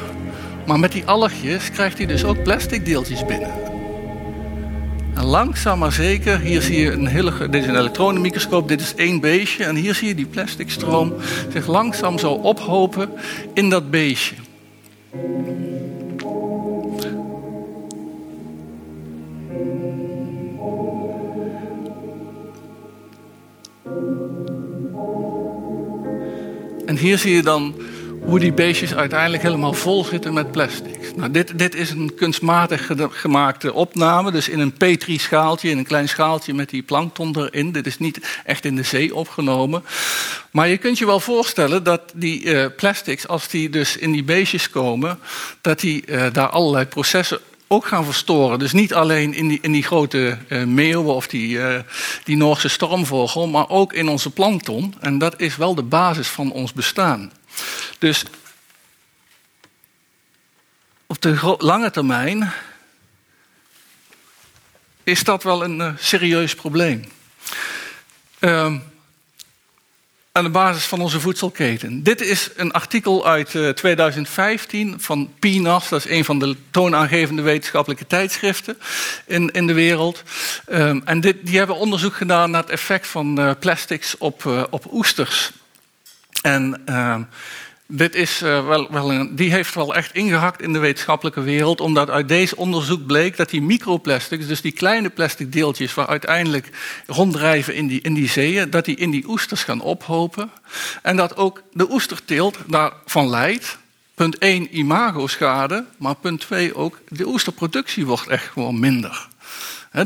Maar 0.65 0.80
met 0.80 0.92
die 0.92 1.06
algjes 1.06 1.72
krijgt 1.72 1.98
hij 1.98 2.08
dus 2.08 2.24
ook 2.24 2.44
plastic 2.44 2.86
deeltjes 2.86 3.26
binnen. 3.26 3.52
En 5.15 5.24
langzaam 5.24 5.80
maar 5.80 5.94
zeker, 5.94 6.39
hier 6.39 6.62
zie 6.62 6.80
je 6.80 6.92
een 6.92 7.08
hele, 7.08 7.50
dit 7.50 7.62
is 7.63 7.70
een 7.70 7.78
elektronenmicroscoop, 7.78 8.68
dit 8.68 8.82
is 8.82 8.96
één 8.96 9.20
beestje. 9.20 9.63
En 9.63 9.76
hier 9.76 9.96
zie 9.96 10.08
je 10.08 10.15
die 10.15 10.26
plastic 10.26 10.70
stroom 10.70 11.13
zich 11.52 11.68
langzaam 11.68 12.20
zo 12.20 12.32
ophopen 12.32 13.10
in 13.54 13.70
dat 13.70 13.92
beestje. 13.92 14.36
En 26.89 26.97
hier 26.97 27.17
zie 27.17 27.34
je 27.34 27.41
dan 27.41 27.75
hoe 28.21 28.39
die 28.39 28.54
beestjes 28.54 28.95
uiteindelijk 28.95 29.43
helemaal 29.43 29.73
vol 29.73 30.04
zitten 30.04 30.34
met 30.34 30.52
plastic. 30.52 31.15
Nou, 31.15 31.32
dit, 31.32 31.60
dit 31.60 31.75
is 31.75 31.89
een 31.89 32.15
kunstmatig 32.15 32.89
gemaakte 33.10 33.73
opname, 33.73 34.32
dus 34.32 34.49
in 34.49 34.60
een 34.60 34.73
petri-schaaltje, 34.73 35.69
in 35.69 35.78
een 35.78 35.86
klein 35.86 36.10
schaaltje 36.10 36.54
met 36.54 36.69
die 36.69 36.82
plankton 36.82 37.38
erin. 37.38 37.71
Dit 37.71 37.88
is 37.88 37.99
niet 37.99 38.41
echt 38.45 38.65
in 38.65 38.75
de 38.75 38.84
zee 38.84 39.15
opgenomen. 39.15 39.84
Maar 40.52 40.67
je 40.67 40.78
kunt 40.78 40.97
je 40.97 41.06
wel 41.06 41.19
voorstellen 41.19 41.84
dat 41.84 42.02
die 42.15 42.43
uh, 42.43 42.65
plastics, 42.75 43.28
als 43.28 43.47
die 43.47 43.69
dus 43.69 43.97
in 43.97 44.12
die 44.12 44.23
beestjes 44.23 44.69
komen, 44.69 45.19
dat 45.62 45.80
die 45.80 46.04
uh, 46.06 46.23
daar 46.32 46.49
allerlei 46.49 46.86
processen 46.86 47.39
ook 47.71 47.86
gaan 47.86 48.05
verstoren. 48.05 48.60
Dus 48.60 48.71
niet 48.71 48.93
alleen 48.93 49.34
in 49.34 49.47
die, 49.47 49.60
in 49.62 49.71
die 49.71 49.84
grote 49.84 50.38
uh, 50.47 50.63
meeuwen 50.63 51.15
of 51.15 51.27
die, 51.27 51.58
uh, 51.58 51.79
die 52.23 52.38
Noorse 52.38 52.67
stormvogel, 52.67 53.47
maar 53.47 53.69
ook 53.69 53.93
in 53.93 54.08
onze 54.08 54.29
plankton. 54.29 54.95
En 54.99 55.17
dat 55.17 55.41
is 55.41 55.55
wel 55.55 55.75
de 55.75 55.84
basis 55.84 56.27
van 56.27 56.51
ons 56.51 56.73
bestaan. 56.73 57.32
Dus 57.99 58.23
op 61.08 61.21
de 61.21 61.55
lange 61.58 61.91
termijn 61.91 62.53
is 65.03 65.23
dat 65.23 65.43
wel 65.43 65.63
een 65.63 65.79
uh, 65.79 65.91
serieus 65.97 66.55
probleem. 66.55 67.03
Um, 68.39 68.84
aan 70.32 70.44
de 70.44 70.50
basis 70.50 70.86
van 70.86 71.02
onze 71.02 71.20
voedselketen. 71.20 72.04
Dit 72.04 72.22
is 72.22 72.50
een 72.56 72.72
artikel 72.72 73.28
uit 73.28 73.54
uh, 73.54 73.70
2015 73.70 74.96
van 74.98 75.34
PNAS, 75.39 75.89
dat 75.89 76.06
is 76.06 76.12
een 76.12 76.26
van 76.26 76.39
de 76.39 76.56
toonaangevende 76.72 77.42
wetenschappelijke 77.42 78.08
tijdschriften 78.08 78.78
in, 79.26 79.52
in 79.52 79.68
de 79.68 79.74
wereld. 79.74 80.24
Um, 80.72 81.02
en 81.06 81.22
dit, 81.22 81.38
die 81.42 81.58
hebben 81.58 81.76
onderzoek 81.76 82.13
gedaan 82.13 82.52
naar 82.52 82.62
het 82.62 82.72
effect 82.72 83.08
van 83.08 83.39
uh, 83.39 83.52
plastics 83.60 84.18
op, 84.18 84.44
uh, 84.44 84.63
op 84.70 84.94
oesters. 84.94 85.52
En 86.42 86.84
dit 87.91 88.15
is, 88.15 88.41
uh, 88.41 88.67
wel, 88.67 88.91
wel 88.91 89.12
een, 89.12 89.36
die 89.36 89.52
heeft 89.52 89.73
wel 89.73 89.95
echt 89.95 90.15
ingehakt 90.15 90.62
in 90.62 90.73
de 90.73 90.80
wetenschappelijke 90.80 91.41
wereld, 91.41 91.82
omdat 91.82 92.10
uit 92.10 92.28
deze 92.28 92.56
onderzoek 92.56 93.06
bleek 93.06 93.38
dat 93.38 93.49
die 93.49 93.62
microplastics, 93.62 94.47
dus 94.47 94.62
die 94.62 94.71
kleine 94.71 95.10
plastic 95.10 95.52
deeltjes 95.52 95.93
waar 95.93 96.08
uiteindelijk 96.08 96.69
ronddrijven 97.08 97.75
in 97.75 97.88
die, 97.88 98.02
in 98.02 98.13
die 98.13 98.30
zeeën, 98.30 98.69
dat 98.69 98.86
die 98.86 98.95
in 98.95 99.10
die 99.12 99.28
oesters 99.28 99.63
gaan 99.63 99.82
ophopen. 99.82 100.52
En 101.02 101.15
dat 101.15 101.38
ook 101.38 101.62
de 101.73 101.91
oesterteelt 101.91 102.58
daarvan 102.67 103.30
leidt. 103.30 103.78
Punt 104.13 104.38
1, 104.38 104.78
imago-schade, 104.78 105.86
maar 105.97 106.15
punt 106.15 106.39
2 106.39 106.75
ook, 106.75 106.99
de 107.08 107.28
oesterproductie 107.28 108.06
wordt 108.06 108.28
echt 108.28 108.47
gewoon 108.47 108.80
minder. 108.80 109.28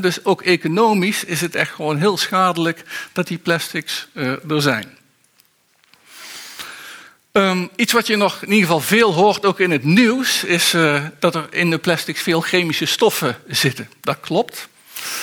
Dus 0.02 0.26
ook 0.26 0.42
economisch 0.42 1.24
is 1.24 1.42
het 1.42 1.56
echt 1.56 1.72
gewoon 1.72 1.98
heel 1.98 2.18
schadelijk 2.18 2.84
dat 3.12 3.28
die 3.28 3.38
plastics 3.38 4.08
uh, 4.14 4.50
er 4.52 4.62
zijn. 4.62 5.02
Um, 7.38 7.70
iets 7.76 7.94
wat 7.94 8.08
je 8.08 8.16
nog 8.16 8.42
in 8.42 8.52
ieder 8.52 8.66
geval 8.66 8.80
veel 8.80 9.14
hoort, 9.14 9.46
ook 9.46 9.60
in 9.60 9.72
het 9.72 9.84
nieuws, 9.84 10.44
is 10.44 10.74
uh, 10.74 11.06
dat 11.20 11.36
er 11.36 11.48
in 11.50 11.70
de 11.70 11.78
plastics 11.78 12.22
veel 12.22 12.42
chemische 12.42 12.86
stoffen 12.86 13.38
zitten. 13.48 13.90
Dat 14.02 14.20
klopt. 14.20 14.68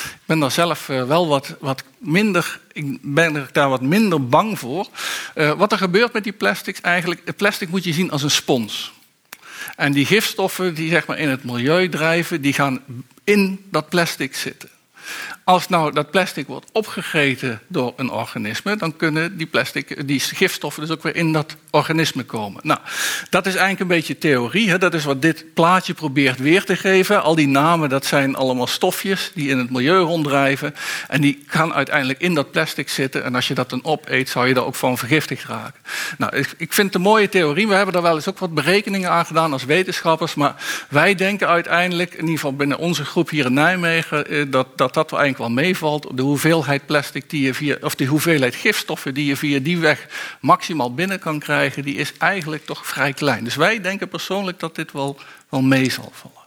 Ik 0.05 0.19
ben 0.25 0.39
daar 0.39 0.51
zelf 0.51 0.89
uh, 0.89 1.05
wel 1.07 1.29
wat, 1.29 1.57
wat 1.61 1.83
minder, 1.99 2.61
ik 2.73 2.99
ben 3.03 3.37
er 3.37 3.49
daar 3.53 3.69
wat 3.69 3.81
minder 3.81 4.27
bang 4.29 4.59
voor. 4.59 4.89
Uh, 5.35 5.53
wat 5.53 5.73
er 5.73 5.79
gebeurt 5.79 6.13
met 6.13 6.25
die 6.25 6.33
plastics 6.33 6.81
eigenlijk, 6.81 7.21
het 7.25 7.37
plastic 7.37 7.69
moet 7.69 7.85
je 7.85 7.93
zien 7.93 8.11
als 8.11 8.23
een 8.23 8.31
spons. 8.31 8.93
En 9.77 9.93
die 9.93 10.07
gifstoffen 10.07 10.75
die 10.75 10.91
zeg 10.91 11.07
maar 11.07 11.19
in 11.19 11.29
het 11.29 11.45
milieu 11.45 11.89
drijven, 11.89 12.41
die 12.41 12.53
gaan 12.53 12.83
in 13.25 13.65
dat 13.71 13.89
plastic 13.89 14.37
zitten. 14.37 14.69
Als 15.45 15.69
nou 15.69 15.93
dat 15.93 16.11
plastic 16.11 16.47
wordt 16.47 16.71
opgegeten 16.73 17.61
door 17.67 17.93
een 17.97 18.11
organisme, 18.11 18.77
dan 18.77 18.97
kunnen 18.97 19.37
die, 19.37 19.47
plastic, 19.47 20.07
die 20.07 20.21
gifstoffen 20.21 20.83
dus 20.83 20.91
ook 20.91 21.03
weer 21.03 21.17
in 21.17 21.33
dat 21.33 21.57
organisme 21.71 22.23
komen. 22.23 22.61
Nou, 22.65 22.81
dat 23.31 23.47
is 23.47 23.53
eigenlijk 23.53 23.81
een 23.81 23.97
beetje 23.97 24.19
theorie. 24.19 24.71
Hè? 24.71 24.79
Dat 24.79 24.95
is 24.95 25.05
wat 25.05 25.23
dit 25.23 25.45
plaatje 25.55 25.95
probeert 25.95 26.39
weer 26.39 26.65
te 26.65 26.77
geven. 26.77 27.23
Al 27.23 27.35
die 27.35 27.49
namen, 27.49 27.89
dat 27.89 28.07
zijn 28.07 28.37
allemaal 28.37 28.67
stofjes 28.67 29.31
die 29.35 29.49
in 29.49 29.59
het 29.59 29.71
milieu 29.71 30.01
ronddrijven. 30.01 30.75
En 31.09 31.21
die 31.21 31.45
gaan 31.47 31.75
uiteindelijk 31.75 32.21
in 32.21 32.35
dat 32.35 32.51
plastic 32.51 32.89
zitten. 32.89 33.25
En 33.25 33.35
als 33.35 33.49
je 33.49 33.55
dat 33.55 33.71
dan 33.71 33.85
opeet, 33.85 34.29
zou 34.29 34.49
je 34.49 34.55
daar 34.55 34.65
ook 34.65 34.75
van 34.75 34.99
vergiftigd 34.99 35.45
raken. 35.45 35.81
Nou, 36.19 36.37
ik 36.37 36.73
vind 36.73 36.87
het 36.87 36.95
een 36.95 37.01
mooie 37.01 37.29
theorie. 37.29 37.69
We 37.69 37.75
hebben 37.75 37.95
daar 37.95 38.03
wel 38.03 38.15
eens 38.15 38.29
ook 38.29 38.39
wat 38.39 38.55
berekeningen 38.55 39.11
aan 39.11 39.27
gedaan 39.27 39.53
als 39.53 39.65
wetenschappers. 39.65 40.35
Maar 40.35 40.55
wij 40.89 41.15
denken 41.15 41.49
uiteindelijk, 41.49 42.13
in 42.13 42.21
ieder 42.21 42.35
geval 42.35 42.57
binnen 42.57 42.79
onze 42.79 43.05
groep 43.05 43.31
hier 43.31 43.47
in 43.47 43.55
Nijmegen, 43.55 44.27
eh, 44.27 44.45
dat 44.49 44.67
dat, 44.77 44.95
dat 45.09 45.19
eigenlijk 45.19 45.55
wel 45.55 45.65
meevalt. 45.65 46.07
De 46.15 46.23
hoeveelheid 46.23 46.87
plastic 46.87 47.31
die 47.31 47.43
je 47.43 47.55
via, 47.55 47.77
of 47.81 47.95
de 47.95 48.05
hoeveelheid 48.05 48.55
gifstoffen 48.55 49.15
die 49.15 49.27
je 49.27 49.37
via 49.37 49.59
die 49.59 49.79
weg 49.79 50.07
maximaal 50.41 50.95
binnen 50.95 51.19
kan 51.19 51.39
krijgen, 51.39 51.83
die 51.83 51.95
is 51.95 52.13
eigenlijk 52.19 52.67
toch 52.67 52.87
vrij 52.87 53.13
klein. 53.13 53.45
Dus 53.45 53.57
wij 53.57 53.81
denken 53.81 54.09
persoonlijk 54.09 54.59
dat 54.61 54.75
dit 54.75 54.93
wel, 54.93 55.19
wel 55.49 55.63
mee 55.63 55.91
zal 55.91 56.13
vallen. 56.15 56.39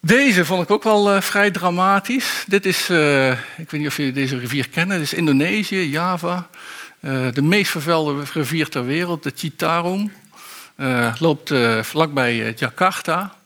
Deze 0.00 0.44
vond 0.44 0.62
ik 0.62 0.70
ook 0.70 0.82
wel 0.82 1.14
uh, 1.14 1.20
vrij 1.20 1.50
dramatisch. 1.50 2.44
Dit 2.46 2.66
is, 2.66 2.88
uh, 2.90 3.30
ik 3.30 3.70
weet 3.70 3.72
niet 3.72 3.86
of 3.86 3.96
jullie 3.96 4.12
deze 4.12 4.38
rivier 4.38 4.68
kennen, 4.68 4.98
dit 4.98 5.06
is 5.06 5.18
Indonesië, 5.18 5.90
Java. 5.90 6.48
Uh, 7.00 7.26
de 7.32 7.42
meest 7.42 7.70
vervuilde 7.70 8.22
rivier 8.32 8.68
ter 8.68 8.84
wereld, 8.84 9.22
de 9.22 9.32
Citarum. 9.34 10.12
loopt 11.18 11.52
vlakbij 11.82 12.54
Jakarta. 12.56 13.37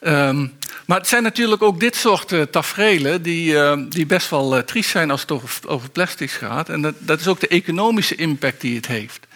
Um, 0.00 0.56
Maar 0.86 0.98
het 0.98 1.08
zijn 1.08 1.22
natuurlijk 1.22 1.62
ook 1.62 1.80
dit 1.80 1.96
soort 1.96 2.32
uh, 2.32 2.42
tafereelen 2.42 3.22
die, 3.22 3.58
eh, 3.58 3.78
die 3.88 4.06
best 4.06 4.30
wel 4.30 4.56
uh, 4.56 4.62
triest 4.62 4.90
zijn 4.90 5.10
als 5.10 5.20
het 5.20 5.30
over, 5.30 5.60
over 5.66 5.90
plastics 5.90 6.32
gaat. 6.32 6.68
En 6.68 6.82
dat, 6.82 6.94
dat 6.98 7.20
is 7.20 7.28
ook 7.28 7.40
de 7.40 7.48
economische 7.48 8.14
impact 8.14 8.60
die 8.60 8.76
het 8.76 8.86
heeft. 8.86 9.26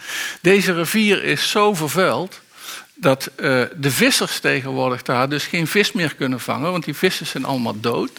Deze 0.41 0.73
rivier 0.73 1.23
is 1.23 1.49
zo 1.49 1.73
vervuild 1.73 2.41
dat 2.93 3.31
de 3.75 3.91
vissers 3.91 4.39
tegenwoordig 4.39 5.01
daar 5.01 5.29
dus 5.29 5.45
geen 5.45 5.67
vis 5.67 5.91
meer 5.91 6.15
kunnen 6.15 6.39
vangen, 6.39 6.71
want 6.71 6.85
die 6.85 6.93
vissen 6.93 7.25
zijn 7.25 7.45
allemaal 7.45 7.79
dood. 7.79 8.11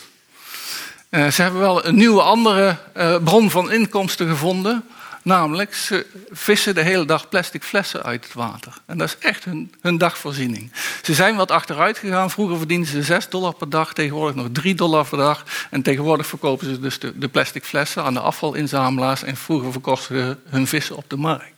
ze 1.10 1.42
hebben 1.42 1.60
wel 1.60 1.84
een 1.86 1.94
nieuwe 1.94 2.22
andere 2.22 2.76
bron 3.24 3.50
van 3.50 3.72
inkomsten 3.72 4.28
gevonden. 4.28 4.84
Namelijk, 5.24 5.74
ze 5.74 6.06
vissen 6.30 6.74
de 6.74 6.82
hele 6.82 7.04
dag 7.04 7.28
plastic 7.28 7.62
flessen 7.62 8.02
uit 8.02 8.24
het 8.24 8.34
water. 8.34 8.72
En 8.86 8.98
dat 8.98 9.08
is 9.08 9.18
echt 9.18 9.44
hun, 9.44 9.72
hun 9.80 9.98
dagvoorziening. 9.98 10.72
Ze 11.02 11.14
zijn 11.14 11.36
wat 11.36 11.50
achteruit 11.50 11.98
gegaan. 11.98 12.30
Vroeger 12.30 12.56
verdienden 12.58 12.88
ze 12.88 13.02
6 13.02 13.28
dollar 13.28 13.54
per 13.54 13.68
dag, 13.68 13.92
tegenwoordig 13.92 14.34
nog 14.34 14.48
3 14.52 14.74
dollar 14.74 15.08
per 15.08 15.18
dag. 15.18 15.44
En 15.70 15.82
tegenwoordig 15.82 16.26
verkopen 16.26 16.66
ze 16.66 16.80
dus 16.80 16.98
de, 16.98 17.18
de 17.18 17.28
plastic 17.28 17.64
flessen 17.64 18.02
aan 18.02 18.14
de 18.14 18.20
afvalinzamelaars. 18.20 19.22
En 19.22 19.36
vroeger 19.36 19.72
verkochten 19.72 20.16
ze 20.16 20.36
hun 20.50 20.66
vissen 20.66 20.96
op 20.96 21.04
de 21.08 21.16
markt. 21.16 21.52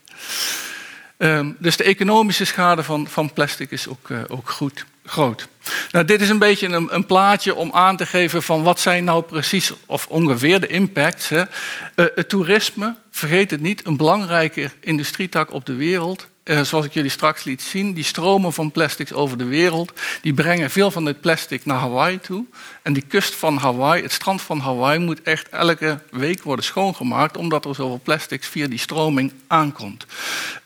Um, 1.19 1.57
dus 1.59 1.77
de 1.77 1.85
economische 1.85 2.45
schade 2.45 2.83
van, 2.83 3.09
van 3.09 3.33
plastic 3.33 3.71
is 3.71 3.89
ook, 3.89 4.09
uh, 4.09 4.21
ook 4.29 4.51
goed, 4.51 4.85
groot. 5.05 5.49
Nou, 5.91 6.05
dit 6.05 6.21
is 6.21 6.29
een 6.29 6.39
beetje 6.39 6.69
een, 6.69 6.95
een, 6.95 7.07
plaatje 7.07 7.55
om 7.55 7.71
aan 7.73 7.97
te 7.97 8.07
geven 8.07 8.43
van 8.43 8.63
wat 8.63 8.81
zijn 8.81 9.05
nou 9.05 9.23
precies 9.23 9.73
of 9.87 10.07
ongeveer 10.07 10.61
de 10.61 10.67
impacts. 10.67 11.29
Hè. 11.29 11.41
Uh, 11.41 11.47
het 11.95 12.29
toerisme, 12.29 12.95
vergeet 13.11 13.51
het 13.51 13.61
niet, 13.61 13.87
een 13.87 13.97
belangrijke 13.97 14.71
industrietak 14.81 15.53
op 15.53 15.67
de 15.67 15.75
wereld. 15.75 16.27
Uh, 16.47 16.61
zoals 16.61 16.85
ik 16.85 16.93
jullie 16.93 17.11
straks 17.11 17.45
liet 17.45 17.63
zien, 17.63 17.95
die 17.95 18.05
stromen 18.05 18.53
van 18.53 18.71
plastics 18.71 19.13
over 19.13 19.39
de 19.39 19.45
wereld, 19.45 19.93
die 20.23 20.35
brengen 20.35 20.71
veel 20.71 20.91
van 20.91 21.07
het 21.07 21.21
plastic 21.21 21.65
naar 21.65 21.79
Hawaii 21.79 22.21
toe. 22.21 22.45
En 22.83 22.93
die 22.93 23.05
kust 23.09 23.35
van 23.35 23.57
Hawaii, 23.57 24.03
het 24.03 24.13
strand 24.13 24.43
van 24.43 24.59
Hawaii, 24.59 24.99
moet 24.99 25.23
echt 25.23 25.49
elke 25.49 26.01
week 26.11 26.43
worden 26.43 26.65
schoongemaakt, 26.65 27.37
omdat 27.37 27.65
er 27.65 27.75
zoveel 27.75 28.01
plastics 28.03 28.47
via 28.47 28.67
die 28.67 28.79
stroming 28.79 29.33
aankomt. 29.47 30.07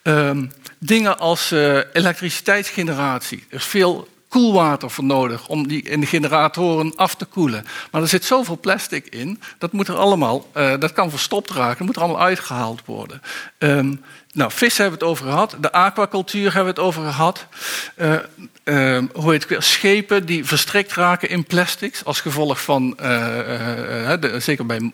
Uh, 0.03 0.31
dingen 0.79 1.19
als 1.19 1.53
uh, 1.53 1.79
elektriciteitsgeneratie. 1.93 3.45
Er 3.49 3.57
is 3.57 3.64
veel 3.64 4.09
koelwater 4.31 4.90
voor 4.90 5.05
nodig 5.05 5.49
om 5.49 5.69
die 5.69 5.83
in 5.83 6.01
de 6.01 6.07
generatoren 6.07 6.97
af 6.97 7.14
te 7.14 7.25
koelen. 7.25 7.64
Maar 7.90 8.03
er 8.03 8.09
zit 8.09 8.25
zoveel 8.25 8.59
plastic 8.61 9.07
in, 9.07 9.40
dat, 9.59 9.73
moet 9.73 9.88
er 9.88 9.97
allemaal, 9.97 10.47
uh, 10.57 10.73
dat 10.79 10.93
kan 10.93 11.11
verstopt 11.11 11.51
raken, 11.51 11.79
dat 11.79 11.87
moet 11.87 11.97
er 11.97 12.03
allemaal 12.03 12.23
uitgehaald 12.23 12.83
worden. 12.85 13.23
Um, 13.59 14.03
nou, 14.33 14.51
vissen 14.51 14.83
hebben 14.83 15.01
we 15.01 15.05
het 15.05 15.14
over 15.14 15.33
gehad, 15.33 15.57
de 15.61 15.73
aquacultuur 15.73 16.55
hebben 16.55 16.75
we 16.75 16.81
het 16.81 16.88
over 16.88 17.03
gehad. 17.03 17.47
Uh, 17.97 18.14
uh, 18.64 19.03
hoe 19.12 19.33
heet 19.33 19.49
het, 19.49 19.64
schepen 19.64 20.27
die 20.27 20.45
verstrikt 20.45 20.93
raken 20.93 21.29
in 21.29 21.45
plastics 21.45 22.05
als 22.05 22.21
gevolg 22.21 22.62
van, 22.62 22.95
de, 22.97 24.37
zeker 24.38 24.66
bij 24.66 24.93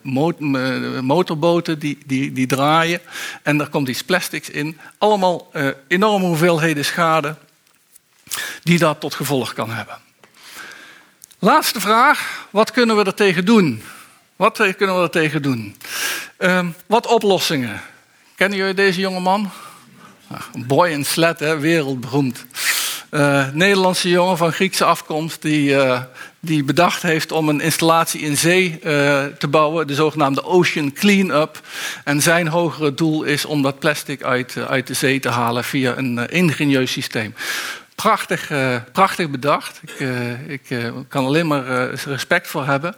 motorboten 1.01 1.79
die, 1.79 1.97
die, 2.05 2.31
die 2.31 2.47
draaien. 2.47 2.99
En 3.43 3.57
daar 3.57 3.69
komt 3.69 3.87
iets 3.87 4.03
plastics 4.03 4.49
in. 4.49 4.77
Allemaal 4.97 5.51
enorme 5.87 6.25
hoeveelheden 6.25 6.85
schade 6.85 7.35
die 8.63 8.79
dat 8.79 8.99
tot 8.99 9.15
gevolg 9.15 9.53
kan 9.53 9.69
hebben. 9.69 9.97
Laatste 11.39 11.79
vraag, 11.79 12.47
wat 12.49 12.71
kunnen 12.71 12.97
we 12.97 13.03
er 13.03 13.13
tegen 13.13 13.45
doen? 13.45 13.83
Wat 14.35 14.75
kunnen 14.77 14.95
we 14.95 15.01
er 15.01 15.09
tegen 15.09 15.41
doen? 15.41 15.75
Uh, 16.39 16.65
wat 16.85 17.07
oplossingen? 17.07 17.81
Kennen 18.35 18.57
jullie 18.57 18.73
deze 18.73 18.99
jonge 18.99 19.19
man? 19.19 19.51
Boy 20.57 20.89
in 20.89 21.05
Sled, 21.05 21.39
hè, 21.39 21.59
wereldberoemd. 21.59 22.45
Uh, 23.11 23.47
Nederlandse 23.53 24.09
jongen 24.09 24.37
van 24.37 24.51
Griekse 24.51 24.85
afkomst 24.85 25.41
die, 25.41 25.69
uh, 25.69 26.01
die 26.39 26.63
bedacht 26.63 27.01
heeft 27.01 27.31
om 27.31 27.49
een 27.49 27.61
installatie 27.61 28.21
in 28.21 28.37
zee 28.37 28.71
uh, 28.71 28.79
te 29.25 29.47
bouwen, 29.49 29.87
de 29.87 29.95
zogenaamde 29.95 30.43
Ocean 30.43 30.93
Cleanup. 30.93 31.61
En 32.03 32.21
zijn 32.21 32.47
hogere 32.47 32.93
doel 32.93 33.23
is 33.23 33.45
om 33.45 33.61
dat 33.61 33.79
plastic 33.79 34.23
uit, 34.23 34.55
uit 34.67 34.87
de 34.87 34.93
zee 34.93 35.19
te 35.19 35.29
halen 35.29 35.63
via 35.63 35.97
een 35.97 36.29
ingenieus 36.29 36.91
systeem. 36.91 37.33
Prachtig, 38.01 38.51
uh, 38.51 38.75
prachtig 38.91 39.29
bedacht. 39.29 39.79
Ik, 39.81 39.99
uh, 39.99 40.49
ik 40.49 40.69
uh, 40.69 40.91
kan 41.07 41.25
alleen 41.25 41.47
maar 41.47 41.93
respect 41.93 42.47
voor 42.47 42.65
hebben. 42.65 42.95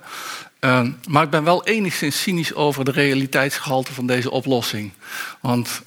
Ehm, 0.60 0.92
maar 1.08 1.24
ik 1.24 1.30
ben 1.30 1.44
wel 1.44 1.66
enigszins 1.66 2.22
cynisch 2.22 2.54
over 2.54 2.86
de 2.86 2.92
realiteitsgehalte 2.92 3.94
van 3.94 4.08
deze 4.08 4.32
oplossing. 4.32 4.92
Want 5.42 5.82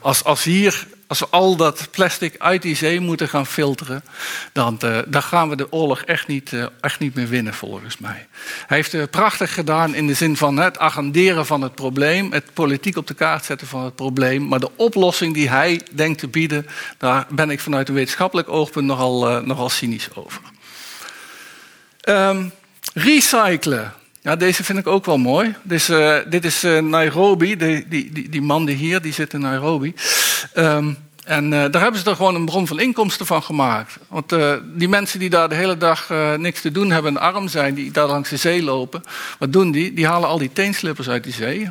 als, 0.00 0.24
als 0.24 0.44
hier 0.44 0.86
als 1.06 1.18
we 1.18 1.26
al 1.30 1.56
dat 1.56 1.88
plastic 1.90 2.34
uit 2.38 2.62
die 2.62 2.76
zee 2.76 3.00
moeten 3.00 3.28
gaan 3.28 3.46
filteren, 3.46 4.04
dan, 4.52 4.78
uh, 4.84 4.98
dan 5.06 5.22
gaan 5.22 5.48
we 5.48 5.56
de 5.56 5.72
oorlog 5.72 6.00
echt 6.00 6.26
niet, 6.26 6.52
uh, 6.52 6.66
echt 6.80 7.00
niet 7.00 7.14
meer 7.14 7.28
winnen, 7.28 7.54
volgens 7.54 7.98
mij. 7.98 8.26
Hij 8.66 8.76
heeft 8.76 8.92
het 8.92 9.10
prachtig 9.10 9.54
gedaan 9.54 9.94
in 9.94 10.06
de 10.06 10.14
zin 10.14 10.36
van 10.36 10.56
het 10.56 10.78
agenderen 10.78 11.46
van 11.46 11.62
het 11.62 11.74
probleem, 11.74 12.32
het 12.32 12.52
politiek 12.52 12.96
op 12.96 13.06
de 13.06 13.14
kaart 13.14 13.44
zetten 13.44 13.66
van 13.66 13.84
het 13.84 13.94
probleem. 13.94 14.48
Maar 14.48 14.60
de 14.60 14.70
oplossing 14.76 15.34
die 15.34 15.48
hij 15.48 15.80
denkt 15.90 16.18
te 16.18 16.28
bieden, 16.28 16.66
daar 16.98 17.26
ben 17.30 17.50
ik 17.50 17.60
vanuit 17.60 17.88
een 17.88 17.94
wetenschappelijk 17.94 18.48
oogpunt 18.48 18.86
nogal, 18.86 19.42
nogal 19.42 19.68
cynisch 19.68 20.08
over. 20.14 20.40
Um, 22.08 22.52
recyclen. 22.94 23.92
Ja, 24.24 24.36
deze 24.36 24.64
vind 24.64 24.78
ik 24.78 24.86
ook 24.86 25.04
wel 25.04 25.18
mooi. 25.18 25.54
Dus, 25.62 25.86
dit 26.26 26.44
is 26.44 26.64
uh, 26.64 26.80
Nairobi, 26.80 27.56
die, 27.56 27.88
die, 27.88 28.28
die, 28.28 28.42
man 28.42 28.64
die 28.64 28.76
hier, 28.76 29.02
die 29.02 29.12
zit 29.12 29.32
in 29.32 29.40
Nairobi. 29.40 29.94
Um, 30.56 30.96
en 31.24 31.44
uh, 31.44 31.50
daar 31.50 31.82
hebben 31.82 32.00
ze 32.00 32.10
er 32.10 32.16
gewoon 32.16 32.34
een 32.34 32.44
bron 32.44 32.66
van 32.66 32.80
inkomsten 32.80 33.26
van 33.26 33.42
gemaakt. 33.42 33.98
Want 34.08 34.34
die 34.64 34.88
mensen 34.88 35.18
die 35.18 35.30
daar 35.30 35.48
de 35.48 35.54
hele 35.54 35.76
dag 35.76 36.08
niks 36.36 36.60
te 36.60 36.70
doen 36.70 36.90
hebben 36.90 37.16
en 37.16 37.22
arm 37.22 37.48
zijn, 37.48 37.74
die 37.74 37.90
daar 37.90 38.06
langs 38.06 38.30
de 38.30 38.36
zee 38.36 38.62
lopen, 38.62 39.02
wat 39.38 39.52
doen 39.52 39.70
die? 39.70 39.92
Die 39.92 40.06
halen 40.06 40.28
al 40.28 40.38
die 40.38 40.52
teenslippers 40.52 41.08
uit 41.08 41.24
die 41.24 41.32
zee. 41.32 41.70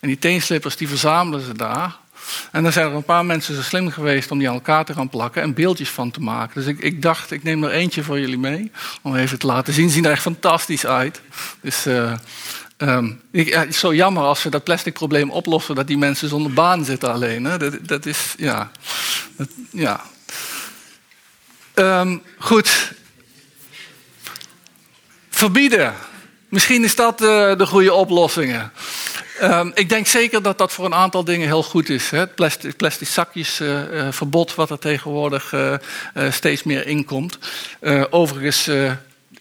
En 0.00 0.08
die 0.08 0.18
teenslippers 0.18 0.76
die 0.76 0.88
verzamelen 0.88 1.40
ze 1.40 1.54
daar. 1.54 1.96
En 2.52 2.62
dan 2.62 2.72
zijn 2.72 2.86
er 2.86 2.94
een 2.94 3.02
paar 3.02 3.24
mensen 3.24 3.54
zo 3.54 3.62
slim 3.62 3.90
geweest 3.90 4.30
om 4.30 4.38
die 4.38 4.48
aan 4.48 4.54
elkaar 4.54 4.84
te 4.84 4.94
gaan 4.94 5.08
plakken 5.08 5.42
en 5.42 5.54
beeldjes 5.54 5.90
van 5.90 6.10
te 6.10 6.20
maken. 6.20 6.60
Dus 6.60 6.70
ik, 6.70 6.78
ik 6.78 7.02
dacht, 7.02 7.30
ik 7.30 7.42
neem 7.42 7.64
er 7.64 7.70
eentje 7.70 8.02
voor 8.02 8.20
jullie 8.20 8.38
mee. 8.38 8.70
Om 9.02 9.16
even 9.16 9.38
te 9.38 9.46
laten 9.46 9.72
zien. 9.72 9.88
Ze 9.88 9.94
zien 9.94 10.04
er 10.04 10.10
echt 10.10 10.22
fantastisch 10.22 10.86
uit. 10.86 11.20
Dus 11.60 11.86
uh, 11.86 12.12
um, 12.78 13.20
ik, 13.30 13.54
het 13.54 13.68
is 13.68 13.78
zo 13.78 13.94
jammer 13.94 14.22
als 14.22 14.42
we 14.42 14.50
dat 14.50 14.64
plastic 14.64 14.94
probleem 14.94 15.30
oplossen 15.30 15.74
dat 15.74 15.86
die 15.86 15.98
mensen 15.98 16.28
zonder 16.28 16.52
baan 16.52 16.84
zitten 16.84 17.12
alleen. 17.12 17.44
Hè? 17.44 17.58
Dat, 17.58 17.74
dat 17.82 18.06
is, 18.06 18.34
ja. 18.38 18.70
Dat, 19.36 19.48
ja. 19.70 20.00
Um, 21.74 22.22
goed. 22.38 22.92
Verbieden. 25.30 25.94
Misschien 26.48 26.84
is 26.84 26.94
dat 26.94 27.22
uh, 27.22 27.56
de 27.56 27.66
goede 27.66 27.92
oplossing. 27.92 28.70
Um, 29.42 29.70
ik 29.74 29.88
denk 29.88 30.06
zeker 30.06 30.42
dat 30.42 30.58
dat 30.58 30.72
voor 30.72 30.84
een 30.84 30.94
aantal 30.94 31.24
dingen 31.24 31.46
heel 31.46 31.62
goed 31.62 31.88
is. 31.88 32.10
Het 32.10 32.34
plastic, 32.34 32.76
plastic 32.76 33.08
zakjesverbod, 33.08 34.50
uh, 34.50 34.56
wat 34.56 34.70
er 34.70 34.78
tegenwoordig 34.78 35.52
uh, 35.52 35.76
steeds 36.30 36.62
meer 36.62 36.86
inkomt. 36.86 37.38
overigens, 38.10 38.66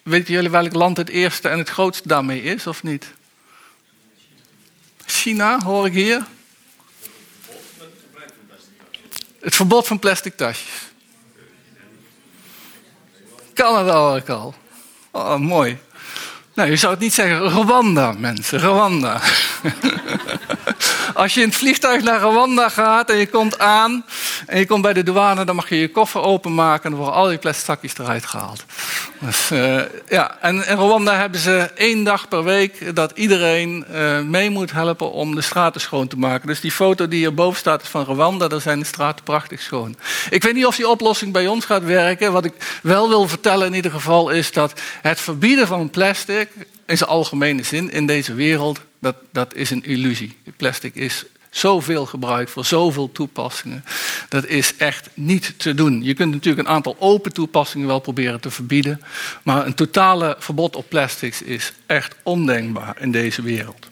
weten 0.04 0.34
jullie 0.34 0.50
welk 0.50 0.74
land 0.74 0.98
het 0.98 1.10
eerste 1.10 1.50
en 1.50 1.58
het 1.58 1.70
grootste 1.70 2.08
daarmee 2.08 2.44
is, 2.44 2.68
of 2.68 2.84
niet? 2.84 3.06
China, 5.06 5.60
hoor 5.64 5.86
ik 5.86 5.94
hier. 5.94 6.26
Het 9.40 9.56
verbod 9.56 9.88
van 9.88 10.00
plastic 10.00 10.38
tasjes. 10.38 10.92
Canada 13.54 13.94
hoor 13.94 14.18
ik 14.18 14.30
al. 14.30 14.56
Oh, 15.12 15.36
mooi. 15.36 15.78
Nou, 16.58 16.70
je 16.70 16.76
zou 16.76 16.94
het 16.94 17.02
niet 17.02 17.14
zeggen 17.14 17.50
Rwanda, 17.50 18.14
mensen. 18.18 18.60
Rwanda. 18.60 19.22
Als 21.14 21.34
je 21.34 21.42
in 21.42 21.48
het 21.48 21.58
vliegtuig 21.58 22.04
naar 22.04 22.22
Rwanda 22.22 22.70
gaat 22.70 23.10
en 23.10 23.18
je 23.18 23.28
komt 23.28 23.60
aan 23.60 24.06
en 24.46 24.60
je 24.60 24.66
komt 24.66 24.82
bij 24.82 24.94
de 24.94 25.04
douane, 25.04 25.46
dan 25.46 25.56
mag 25.56 25.70
je 25.70 25.80
je 25.80 25.92
koffer 25.92 26.22
openmaken 26.22 26.84
en 26.84 26.90
dan 26.90 27.00
worden 27.00 27.16
al 27.16 27.28
die 27.28 27.38
plastic 27.38 27.66
zakjes 27.66 27.98
eruit 27.98 28.26
gehaald. 28.26 28.66
Dus, 29.20 29.52
uh, 29.52 29.82
ja, 30.08 30.38
en 30.42 30.68
in 30.68 30.76
Rwanda 30.76 31.16
hebben 31.16 31.40
ze 31.40 31.72
één 31.76 32.04
dag 32.04 32.28
per 32.28 32.44
week 32.44 32.96
dat 32.96 33.12
iedereen 33.16 33.86
uh, 33.92 34.20
mee 34.20 34.50
moet 34.50 34.72
helpen 34.72 35.12
om 35.12 35.36
de 35.36 35.42
straten 35.42 35.82
schoon 35.82 36.08
te 36.08 36.18
maken. 36.18 36.48
Dus 36.48 36.62
die 36.62 36.72
foto 36.72 37.08
die 37.08 37.20
hierboven 37.20 37.60
staat 37.60 37.82
is 37.82 37.88
van 37.88 38.04
Rwanda, 38.04 38.48
daar 38.48 38.62
zijn 38.62 38.80
de 38.80 38.86
straten 38.86 39.24
prachtig 39.24 39.62
schoon. 39.62 39.96
Ik 40.30 40.44
weet 40.44 40.54
niet 40.54 40.66
of 40.66 40.76
die 40.76 40.90
oplossing 40.90 41.34
bij 41.34 41.48
ons 41.48 41.66
gaat 41.66 41.84
werken. 41.84 42.32
Wat 42.32 42.46
ik 42.46 42.54
wel 42.82 43.10
wil 43.10 43.28
vertellen 43.28 43.68
in 43.68 43.74
ieder 43.74 43.92
geval 43.92 44.30
is 44.30 44.52
dat 44.52 44.74
het 45.02 45.20
verbieden 45.20 45.68
van 45.68 45.90
plastic 45.90 46.50
in 46.86 46.98
zijn 46.98 47.10
algemene 47.10 47.64
zin 47.64 47.92
in 47.92 48.06
deze 48.06 48.34
wereld, 48.34 48.80
dat, 49.00 49.16
dat 49.32 49.56
is 49.56 49.70
een 49.70 49.84
illusie. 49.84 50.38
Plastic 50.58 50.96
is 50.96 51.26
zoveel 51.50 52.06
gebruikt 52.06 52.52
voor 52.52 52.66
zoveel 52.66 53.12
toepassingen. 53.12 53.86
Dat 54.30 54.46
is 54.46 54.76
echt 54.78 55.10
niet 55.14 55.54
te 55.60 55.74
doen. 55.74 56.04
Je 56.04 56.14
kunt 56.14 56.34
natuurlijk 56.34 56.68
een 56.68 56.74
aantal 56.74 56.96
open 57.00 57.34
toepassingen 57.34 57.88
wel 57.88 58.00
proberen 58.00 58.40
te 58.40 58.52
verbieden, 58.52 59.02
maar 59.44 59.66
een 59.66 59.74
totale 59.74 60.36
verbod 60.40 60.76
op 60.76 60.90
plastics 60.90 61.42
is 61.42 61.74
echt 61.86 62.16
ondenkbaar 62.24 62.96
in 63.00 63.12
deze 63.12 63.42
wereld. 63.42 63.88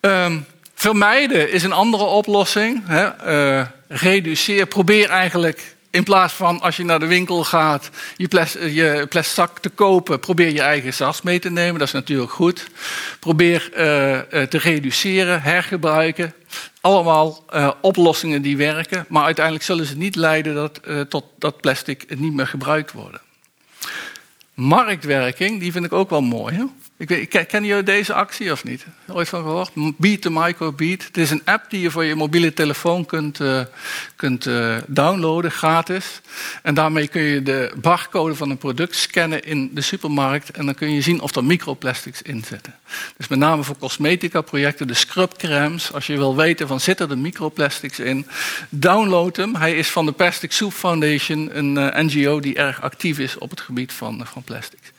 Um, 0.00 0.44
vermijden 0.74 1.52
is 1.52 1.62
een 1.62 1.72
andere 1.72 2.04
oplossing. 2.04 2.82
Hè. 2.86 3.26
Uh, 3.58 3.66
reduceer, 3.88 4.66
probeer 4.66 5.10
eigenlijk 5.10 5.75
in 5.90 6.04
plaats 6.04 6.32
van 6.32 6.60
als 6.60 6.76
je 6.76 6.84
naar 6.84 6.98
de 6.98 7.06
winkel 7.06 7.44
gaat 7.44 7.90
je, 8.16 8.28
plas, 8.28 8.52
je 8.52 9.06
plastic 9.08 9.34
zak 9.34 9.58
te 9.58 9.68
kopen, 9.68 10.20
probeer 10.20 10.52
je 10.52 10.60
eigen 10.60 10.94
zas 10.94 11.22
mee 11.22 11.38
te 11.38 11.50
nemen. 11.50 11.78
Dat 11.78 11.88
is 11.88 11.94
natuurlijk 11.94 12.32
goed. 12.32 12.66
Probeer 13.20 13.70
uh, 13.70 13.78
te 14.42 14.58
reduceren, 14.58 15.42
hergebruiken. 15.42 16.34
Allemaal 16.80 17.44
uh, 17.54 17.70
oplossingen 17.80 18.42
die 18.42 18.56
werken, 18.56 19.04
maar 19.08 19.24
uiteindelijk 19.24 19.64
zullen 19.64 19.86
ze 19.86 19.96
niet 19.96 20.16
leiden 20.16 20.54
dat, 20.54 20.80
tot 21.08 21.24
dat 21.38 21.60
plastic 21.60 22.18
niet 22.18 22.32
meer 22.32 22.46
gebruikt 22.46 22.92
wordt. 22.92 23.18
Marktwerking, 24.54 25.60
die 25.60 25.72
vind 25.72 25.84
ik 25.84 25.92
ook 25.92 26.10
wel 26.10 26.22
mooi. 26.22 26.56
Hè? 26.56 26.64
Ik 26.98 27.08
weet, 27.08 27.46
kennen 27.46 27.70
jullie 27.70 27.82
deze 27.84 28.14
actie 28.14 28.52
of 28.52 28.64
niet? 28.64 28.86
Ooit 29.08 29.28
van 29.28 29.42
gehoord? 29.42 29.70
Beat 29.96 30.20
the 30.20 30.30
Microbeat. 30.30 31.02
Het 31.02 31.16
is 31.16 31.30
een 31.30 31.42
app 31.44 31.70
die 31.70 31.80
je 31.80 31.90
voor 31.90 32.04
je 32.04 32.14
mobiele 32.14 32.52
telefoon 32.52 33.06
kunt, 33.06 33.40
uh, 33.40 33.60
kunt 34.16 34.46
uh, 34.46 34.76
downloaden, 34.86 35.50
gratis. 35.50 36.20
En 36.62 36.74
daarmee 36.74 37.08
kun 37.08 37.22
je 37.22 37.42
de 37.42 37.72
barcode 37.76 38.34
van 38.34 38.50
een 38.50 38.58
product 38.58 38.96
scannen 38.96 39.44
in 39.44 39.70
de 39.74 39.80
supermarkt. 39.80 40.50
En 40.50 40.64
dan 40.64 40.74
kun 40.74 40.90
je 40.90 41.00
zien 41.00 41.20
of 41.20 41.36
er 41.36 41.44
microplastics 41.44 42.22
in 42.22 42.44
zitten. 42.44 42.74
Dus 43.16 43.28
met 43.28 43.38
name 43.38 43.62
voor 43.62 43.78
cosmetica-projecten, 43.78 44.86
de 44.86 44.94
scrubcremes. 44.94 45.92
Als 45.92 46.06
je 46.06 46.16
wil 46.16 46.36
weten 46.36 46.68
van 46.68 46.80
zitten 46.80 47.10
er 47.10 47.18
microplastics 47.18 47.98
in, 47.98 48.26
download 48.68 49.36
hem. 49.36 49.54
Hij 49.54 49.74
is 49.74 49.90
van 49.90 50.06
de 50.06 50.12
Plastic 50.12 50.52
Soup 50.52 50.72
Foundation, 50.72 51.58
een 51.58 51.76
uh, 51.76 51.94
NGO 51.94 52.40
die 52.40 52.54
erg 52.54 52.82
actief 52.82 53.18
is 53.18 53.38
op 53.38 53.50
het 53.50 53.60
gebied 53.60 53.92
van, 53.92 54.26
van 54.26 54.42
plastics. 54.42 54.94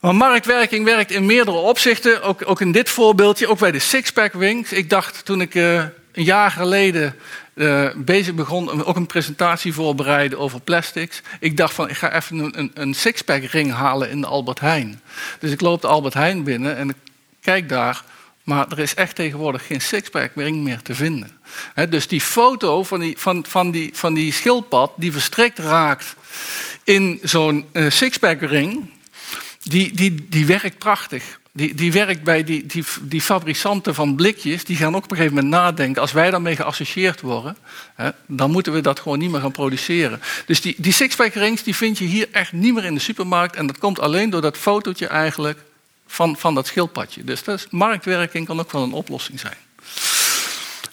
Maar 0.00 0.14
marktwerking 0.14 0.84
werkt 0.84 1.10
in 1.10 1.26
meerdere 1.26 1.56
opzichten. 1.56 2.22
Ook, 2.22 2.48
ook 2.48 2.60
in 2.60 2.72
dit 2.72 2.88
voorbeeldje, 2.88 3.48
ook 3.48 3.58
bij 3.58 3.70
de 3.70 3.78
sixpack 3.78 4.32
wings. 4.32 4.72
Ik 4.72 4.90
dacht 4.90 5.24
toen 5.24 5.40
ik 5.40 5.54
uh, 5.54 5.84
een 6.12 6.24
jaar 6.24 6.50
geleden 6.50 7.16
uh, 7.54 7.90
bezig 7.96 8.34
begon, 8.34 8.84
ook 8.84 8.96
een 8.96 9.06
presentatie 9.06 9.72
voorbereiden 9.72 10.38
over 10.38 10.60
plastics. 10.60 11.22
Ik 11.40 11.56
dacht 11.56 11.74
van, 11.74 11.88
ik 11.88 11.96
ga 11.96 12.14
even 12.14 12.38
een, 12.38 12.58
een, 12.58 12.70
een 12.74 12.94
sixpack 12.94 13.42
ring 13.42 13.72
halen 13.72 14.10
in 14.10 14.20
de 14.20 14.26
Albert 14.26 14.60
Heijn. 14.60 15.00
Dus 15.38 15.50
ik 15.50 15.60
loop 15.60 15.80
de 15.80 15.86
Albert 15.86 16.14
Heijn 16.14 16.44
binnen 16.44 16.76
en 16.76 16.88
ik 16.88 16.96
kijk 17.40 17.68
daar. 17.68 18.04
Maar 18.44 18.66
er 18.68 18.78
is 18.78 18.94
echt 18.94 19.14
tegenwoordig 19.14 19.66
geen 19.66 19.80
sixpack 19.80 20.30
ring 20.34 20.56
meer 20.56 20.82
te 20.82 20.94
vinden. 20.94 21.30
Dus 21.88 22.08
die 22.08 22.20
foto 22.20 22.82
van 22.82 23.00
die, 23.00 23.14
van, 23.18 23.44
van, 23.48 23.70
die, 23.70 23.90
van 23.92 24.14
die 24.14 24.32
schildpad 24.32 24.92
die 24.96 25.12
verstrikt 25.12 25.58
raakt 25.58 26.14
in 26.84 27.18
zo'n 27.22 27.66
uh, 27.72 27.90
sixpack 27.90 28.40
ring 28.40 28.90
die, 29.62 29.94
die, 29.94 30.26
die 30.28 30.46
werkt 30.46 30.78
prachtig. 30.78 31.38
Die, 31.52 31.74
die 31.74 31.92
werkt 31.92 32.22
bij 32.22 32.44
die, 32.44 32.66
die, 32.66 32.84
die 33.02 33.20
fabrikanten 33.20 33.94
van 33.94 34.16
blikjes. 34.16 34.64
Die 34.64 34.76
gaan 34.76 34.96
ook 34.96 35.04
op 35.04 35.10
een 35.10 35.16
gegeven 35.16 35.36
moment 35.36 35.52
nadenken. 35.52 36.02
Als 36.02 36.12
wij 36.12 36.30
daarmee 36.30 36.56
geassocieerd 36.56 37.20
worden, 37.20 37.56
hè, 37.94 38.10
dan 38.26 38.50
moeten 38.50 38.72
we 38.72 38.80
dat 38.80 39.00
gewoon 39.00 39.18
niet 39.18 39.30
meer 39.30 39.40
gaan 39.40 39.52
produceren. 39.52 40.20
Dus 40.46 40.60
die, 40.60 40.74
die 40.78 40.92
sixpack 40.92 41.34
rings 41.34 41.62
die 41.62 41.76
vind 41.76 41.98
je 41.98 42.04
hier 42.04 42.28
echt 42.32 42.52
niet 42.52 42.74
meer 42.74 42.84
in 42.84 42.94
de 42.94 43.00
supermarkt. 43.00 43.56
En 43.56 43.66
dat 43.66 43.78
komt 43.78 44.00
alleen 44.00 44.30
door 44.30 44.40
dat 44.40 44.56
fotootje 44.56 45.06
eigenlijk 45.06 45.58
van, 46.06 46.36
van 46.36 46.54
dat 46.54 46.66
schildpadje. 46.66 47.24
Dus 47.24 47.44
dat 47.44 47.66
marktwerking 47.70 48.46
kan 48.46 48.60
ook 48.60 48.72
wel 48.72 48.82
een 48.82 48.92
oplossing 48.92 49.40
zijn. 49.40 49.56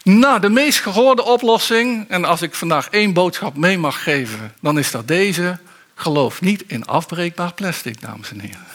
Nou, 0.03 0.39
de 0.39 0.49
meest 0.49 0.79
gehoorde 0.79 1.23
oplossing, 1.23 2.09
en 2.09 2.25
als 2.25 2.41
ik 2.41 2.55
vandaag 2.55 2.89
één 2.89 3.13
boodschap 3.13 3.57
mee 3.57 3.77
mag 3.77 4.03
geven, 4.03 4.53
dan 4.61 4.79
is 4.79 4.91
dat 4.91 5.07
deze. 5.07 5.59
Geloof 5.99 6.41
niet 6.41 6.63
in 6.67 6.85
afbreekbaar 6.85 7.53
plastic, 7.53 8.01
dames 8.01 8.31
en 8.31 8.39
heren. 8.39 8.65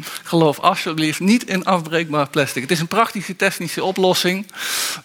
Geloof 0.00 0.58
alsjeblieft 0.58 1.20
niet 1.20 1.44
in 1.44 1.64
afbreekbaar 1.64 2.28
plastic. 2.28 2.62
Het 2.62 2.70
is 2.70 2.80
een 2.80 2.86
praktische 2.86 3.36
technische 3.36 3.84
oplossing, 3.84 4.46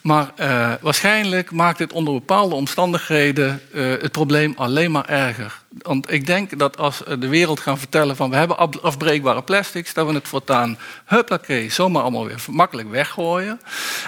maar 0.02 0.32
uh, 0.40 0.74
waarschijnlijk 0.82 1.52
maakt 1.52 1.80
het 1.80 1.94
onder 1.94 2.14
bepaalde 2.14 2.56
omstandigheden 2.56 3.62
uh, 3.74 3.90
het 3.90 4.12
probleem 4.12 4.54
alleen 4.58 4.92
maar 4.92 5.06
erger. 5.06 5.62
Want 5.82 6.12
ik 6.12 6.26
denk 6.26 6.60
dat 6.60 6.78
als 6.78 7.02
de 7.20 7.28
wereld 7.28 7.60
gaan 7.60 7.78
vertellen 7.78 8.16
van 8.16 8.30
we 8.30 8.36
hebben 8.36 8.58
afbreekbare 8.82 9.44
plastics, 9.44 9.94
dat 9.94 10.08
we 10.08 10.14
het 10.14 10.28
voortaan 10.28 10.78
huppakee 11.06 11.72
zomaar 11.72 12.02
allemaal 12.02 12.26
weer 12.26 12.44
makkelijk 12.50 12.90
weggooien. 12.90 13.62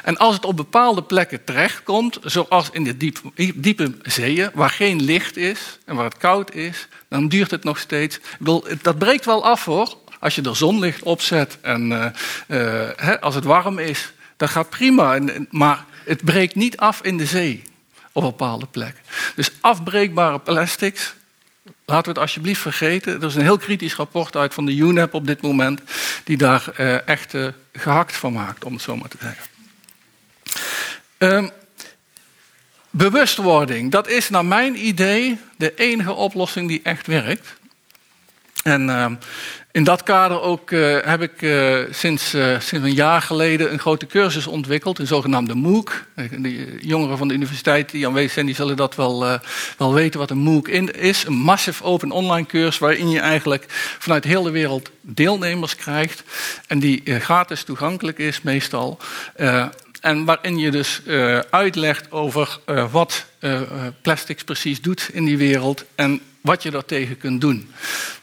En 0.04 0.18
als 0.18 0.36
het 0.36 0.46
op 0.46 0.56
bepaalde 0.56 1.04
plekken 1.04 1.44
terechtkomt, 1.44 2.20
zoals 2.24 2.70
in 2.72 2.84
de 2.84 2.98
diep, 2.98 3.20
diepe 3.56 3.98
zeeën, 4.02 4.50
waar 4.54 4.70
geen 4.70 5.02
licht 5.02 5.38
is 5.38 5.80
en 5.86 5.96
waar 5.96 6.06
het 6.06 6.18
koud 6.18 6.54
is, 6.54 6.88
dan 7.10 7.28
duurt 7.28 7.52
het 7.52 7.64
nog 7.64 7.78
steeds. 7.78 8.20
Dat 8.82 8.98
breekt 8.98 9.26
wel 9.26 9.44
af 9.44 9.66
hoor, 9.66 9.98
als 10.20 10.36
je 10.36 10.41
er 10.41 10.55
zonlicht 10.55 11.03
op 11.03 11.22
zet 11.22 11.57
en 11.61 11.91
uh, 11.91 12.05
uh, 12.47 12.89
hè, 12.95 13.22
als 13.22 13.36
het 13.36 13.43
warm 13.43 13.80
is, 13.80 14.11
dat 14.38 14.49
gaat 14.49 14.70
prima. 14.70 15.20
Maar 15.49 15.86
het 16.05 16.24
breekt 16.24 16.55
niet 16.55 16.78
af 16.78 17.01
in 17.01 17.17
de 17.17 17.26
zee 17.26 17.63
op 18.11 18.24
bepaalde 18.24 18.65
plekken. 18.65 19.03
Dus 19.36 19.51
afbreekbare 19.61 20.39
plastics, 20.39 21.13
laten 21.86 22.03
we 22.03 22.09
het 22.09 22.20
alsjeblieft 22.20 22.61
vergeten. 22.61 23.22
Er 23.22 23.28
is 23.28 23.36
een 23.36 23.41
heel 23.41 23.57
kritisch 23.57 23.95
rapport 23.95 24.36
uit 24.36 24.53
van 24.53 24.65
de 24.65 24.76
UNEP 24.76 25.13
op 25.13 25.28
dit 25.28 25.41
moment, 25.41 25.82
die 26.24 26.38
daar 26.38 26.63
uh, 26.78 27.07
echt 27.07 27.34
gehakt 27.74 28.15
van 28.15 28.34
maakt, 28.34 28.63
om 28.63 28.74
het 28.74 28.82
zo 28.82 28.95
maar 28.95 29.09
te 29.09 29.17
zeggen. 29.22 29.43
Um, 31.17 31.51
bewustwording, 32.89 33.91
dat 33.91 34.07
is 34.07 34.30
naar 34.30 34.45
mijn 34.45 34.88
idee 34.88 35.39
de 35.57 35.76
enige 35.76 36.13
oplossing 36.13 36.67
die 36.67 36.80
echt 36.84 37.07
werkt. 37.07 37.47
En 38.63 38.88
uh, 38.88 39.11
in 39.72 39.84
dat 39.84 40.03
kader 40.03 40.41
ook, 40.41 40.72
uh, 40.72 40.97
heb 41.01 41.22
ik 41.22 41.41
uh, 41.41 41.78
sinds, 41.91 42.36
uh, 42.36 42.59
sinds 42.59 42.88
een 42.88 42.93
jaar 42.93 43.22
geleden 43.22 43.72
een 43.72 43.80
grote 43.80 44.05
cursus 44.05 44.47
ontwikkeld, 44.47 44.99
een 44.99 45.07
zogenaamde 45.07 45.55
MOOC. 45.55 46.05
De 46.15 46.78
jongeren 46.80 47.17
van 47.17 47.28
de 47.28 47.34
universiteit 47.34 47.91
die 47.91 48.07
aanwezig 48.07 48.32
zijn, 48.32 48.45
die 48.45 48.55
zullen 48.55 48.76
dat 48.76 48.95
wel, 48.95 49.39
wel 49.78 49.93
weten 49.93 50.20
wat 50.20 50.30
een 50.30 50.38
MOOC 50.38 50.67
is. 50.67 51.26
Een 51.26 51.34
massive 51.34 51.84
open 51.84 52.11
online 52.11 52.45
cursus 52.45 52.78
waarin 52.78 53.09
je 53.09 53.20
eigenlijk 53.20 53.65
vanuit 53.99 54.24
heel 54.24 54.43
de 54.43 54.51
wereld 54.51 54.91
deelnemers 55.01 55.76
krijgt. 55.76 56.24
En 56.67 56.80
die 56.80 57.20
gratis 57.20 57.63
toegankelijk 57.63 58.17
is 58.17 58.41
meestal. 58.41 58.97
En 60.01 60.26
waarin 60.26 60.57
je 60.57 60.72
dus 60.72 61.01
uitlegt 61.49 62.11
over 62.11 62.59
wat 62.91 63.26
plastics 64.01 64.43
precies 64.43 64.82
doet 64.82 65.09
in 65.13 65.26
die 65.26 65.38
wereld 65.38 65.86
en 65.95 66.22
wat 66.42 66.64
je 66.64 66.72
daartegen 66.72 67.18
kunt 67.18 67.42
doen. 67.42 67.72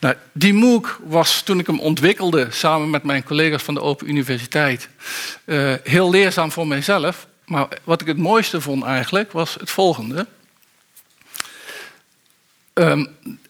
Nou, 0.01 0.15
die 0.33 0.55
MOOC 0.55 1.01
was 1.05 1.43
toen 1.43 1.59
ik 1.59 1.67
hem 1.67 1.81
ontwikkelde 1.81 2.47
samen 2.51 2.91
met 2.91 3.03
mijn 3.03 3.25
collega's 3.25 3.63
van 3.63 3.75
de 3.75 3.81
Open 3.81 4.09
Universiteit 4.09 4.89
heel 5.83 6.11
leerzaam 6.11 6.53
voor 6.53 6.67
mijzelf. 6.67 7.27
Maar 7.47 7.69
wat 7.85 8.01
ik 8.01 8.07
het 8.07 8.17
mooiste 8.17 8.61
vond 8.61 8.85
eigenlijk 8.85 9.33
was 9.33 9.55
het 9.55 9.71
volgende. 9.71 10.27
Um, 12.75 13.09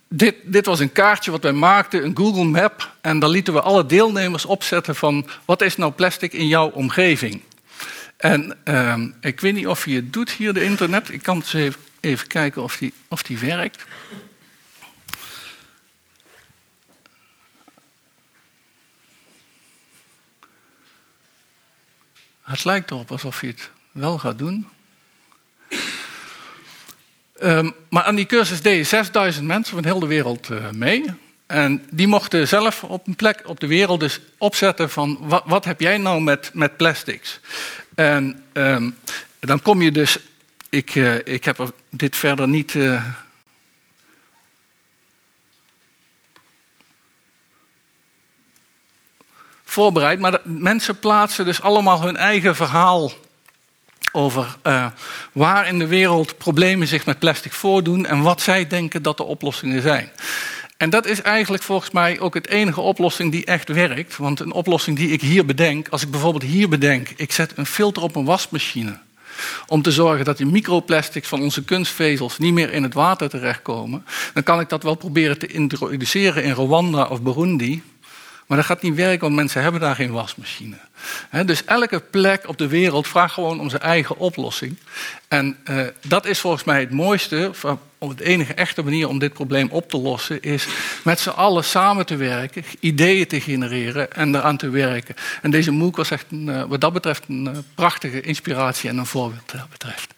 dit, 0.09 0.35
dit, 0.43 0.67
was 0.67 0.81
een 0.81 0.93
kaartje 0.93 1.31
wat 1.31 1.43
wij 1.43 1.53
maakten, 1.53 2.05
een 2.05 2.17
Google 2.17 2.45
Map. 2.45 2.93
En 3.01 3.19
daar 3.19 3.29
lieten 3.29 3.53
we 3.53 3.61
alle 3.61 3.87
deelnemers 3.87 4.45
opzetten 4.45 4.97
van 4.97 5.27
wat 5.45 5.63
is 5.63 5.77
nou 5.77 5.93
plastic 5.93 6.33
in 6.33 6.47
jouw 6.47 6.69
omgeving. 6.69 7.43
En 8.17 8.59
um, 8.65 9.15
ik 9.21 9.41
weet 9.41 9.55
niet 9.55 9.67
of 9.67 9.85
je 9.85 9.95
het 9.95 10.13
doet 10.13 10.31
hier, 10.31 10.53
de 10.53 10.65
internet. 10.65 11.13
Ik 11.13 11.23
kan 11.23 11.37
eens 11.37 11.55
even, 11.55 11.81
even 12.01 12.27
kijken 12.27 12.63
of 12.63 12.77
die, 12.77 12.93
of 13.09 13.23
die 13.23 13.39
werkt. 13.39 13.85
Het 22.47 22.65
lijkt 22.65 22.91
erop 22.91 23.11
alsof 23.11 23.41
je 23.41 23.47
het 23.47 23.71
wel 23.93 24.19
gaat 24.19 24.39
doen. 24.39 24.69
Um, 27.43 27.75
maar 27.89 28.03
aan 28.03 28.15
die 28.15 28.27
cursus 28.27 28.63
deden 28.63 28.87
6000 28.87 29.47
mensen 29.47 29.75
van 29.75 29.85
heel 29.85 30.01
de 30.01 30.07
wereld 30.07 30.49
uh, 30.51 30.71
mee. 30.71 31.05
En 31.47 31.87
die 31.91 32.07
mochten 32.07 32.49
zelf 32.49 32.85
op 32.85 33.07
een 33.07 33.17
plek 33.17 33.43
op 33.45 33.61
de 33.61 33.67
wereld 33.67 34.01
dus 34.01 34.21
opzetten 34.39 34.91
van 34.91 35.19
wat, 35.45 35.65
heb 35.65 35.81
jij 35.81 35.99
nou 35.99 36.21
met, 36.21 36.51
met 36.53 36.77
plastics? 36.77 37.41
En 37.95 38.45
um, 38.53 38.97
dan 39.41 39.63
kom 39.63 39.83
je 39.83 39.93
dus, 39.93 40.19
ik, 40.69 40.95
uh, 40.95 41.15
ik 41.25 41.45
heb 41.45 41.73
dit 41.91 42.17
verder 42.17 42.49
niet. 42.49 42.75
Uh, 42.75 43.05
voorbereid, 49.77 50.19
maar 50.19 50.41
mensen 50.43 50.99
plaatsen 50.99 51.45
dus 51.45 51.63
allemaal 51.63 52.03
hun 52.03 52.17
eigen 52.17 52.57
verhaal 52.57 53.13
over 54.13 54.57
uh, 54.63 54.87
waar 55.33 55.69
in 55.69 55.79
de 55.79 55.87
wereld 55.87 56.39
problemen 56.39 56.87
zich 56.87 57.07
met 57.07 57.19
plastic 57.19 57.53
voordoen 57.53 58.07
en 58.07 58.23
wat 58.23 58.41
zij 58.41 58.67
denken 58.67 59.03
dat 59.03 59.17
de 59.17 59.23
oplossingen 59.23 59.83
zijn. 59.83 60.11
En 60.77 60.91
dat 60.91 61.07
is 61.07 61.23
eigenlijk 61.23 61.63
volgens 61.63 61.91
mij 61.91 62.21
ook 62.21 62.35
het 62.35 62.49
enige 62.49 62.81
oplossing 62.81 63.31
die 63.33 63.45
echt 63.45 63.69
werkt. 63.69 64.17
Want 64.17 64.41
een 64.41 64.53
oplossing 64.53 64.97
die 64.97 65.11
ik 65.11 65.21
hier 65.21 65.47
bedenk, 65.47 65.89
als 65.89 66.03
ik 66.03 66.11
bijvoorbeeld 66.11 66.45
hier 66.45 66.69
bedenk, 66.69 67.09
ik 67.17 67.33
zet 67.33 67.53
een 67.57 67.67
filter 67.67 68.03
op 68.03 68.17
een 68.17 68.25
wasmachine. 68.25 68.99
Om 69.67 69.83
te 69.83 69.93
zorgen 69.93 70.25
dat 70.25 70.37
die 70.37 70.47
microplastics 70.47 71.29
van 71.29 71.43
onze 71.43 71.65
kunstvezels 71.65 72.39
niet 72.39 72.53
meer 72.53 72.73
in 72.73 72.83
het 72.83 72.95
water 72.95 73.29
terechtkomen. 73.29 74.05
Dan 74.35 74.43
kan 74.43 74.61
ik 74.61 74.69
dat 74.69 74.83
wel 74.83 74.95
proberen 74.95 75.39
te 75.39 75.47
introduceren 75.47 76.45
in 76.45 76.53
Rwanda 76.53 77.05
of 77.05 77.23
Burundi. 77.23 77.83
Maar 78.47 78.57
dat 78.57 78.67
gaat 78.67 78.83
niet 78.83 78.95
werken, 78.95 79.21
want 79.21 79.35
mensen 79.35 79.63
hebben 79.63 79.81
daar 79.81 79.95
geen 79.95 80.13
wasmachine. 80.13 80.77
Dus 81.45 81.65
elke 81.65 82.01
plek 82.01 82.49
op 82.49 82.59
de 82.59 82.69
wereld 82.69 83.09
vraagt 83.09 83.35
gewoon 83.35 83.61
om 83.61 83.71
zijn 83.71 83.83
eigen 83.83 84.19
oplossing. 84.19 84.77
En 85.29 85.57
eh, 85.65 85.81
dat 86.07 86.27
is 86.27 86.39
volgens 86.39 86.65
mij 86.65 86.81
het 86.81 86.91
mooiste, 86.91 87.51
de 87.99 88.25
enige 88.25 88.55
echte 88.55 88.83
manier 88.83 89.09
om 89.09 89.19
dit 89.19 89.33
probleem 89.33 89.69
op 89.71 89.91
te 89.91 89.99
lossen, 89.99 90.43
is 90.43 90.67
met 91.05 91.21
z'n 91.21 91.29
allen 91.29 91.65
samen 91.65 92.07
te 92.07 92.17
werken, 92.17 92.65
ideeën 92.81 93.27
te 93.27 93.41
genereren 93.41 94.13
en 94.13 94.35
eraan 94.35 94.57
te 94.57 94.69
werken. 94.69 95.15
En 95.43 95.51
deze 95.51 95.71
MOOC 95.71 95.97
was 95.97 96.11
echt 96.11 96.27
eh, 96.47 96.65
wat 96.65 96.81
dat 96.81 96.93
betreft 96.93 97.23
een 97.29 97.47
eh, 97.47 97.59
prachtige 97.75 98.21
inspiratie 98.21 98.89
en 98.89 98.99
een 98.99 99.07
voorbeeld 99.07 99.53
dat 99.53 99.71
betreft. 99.71 100.16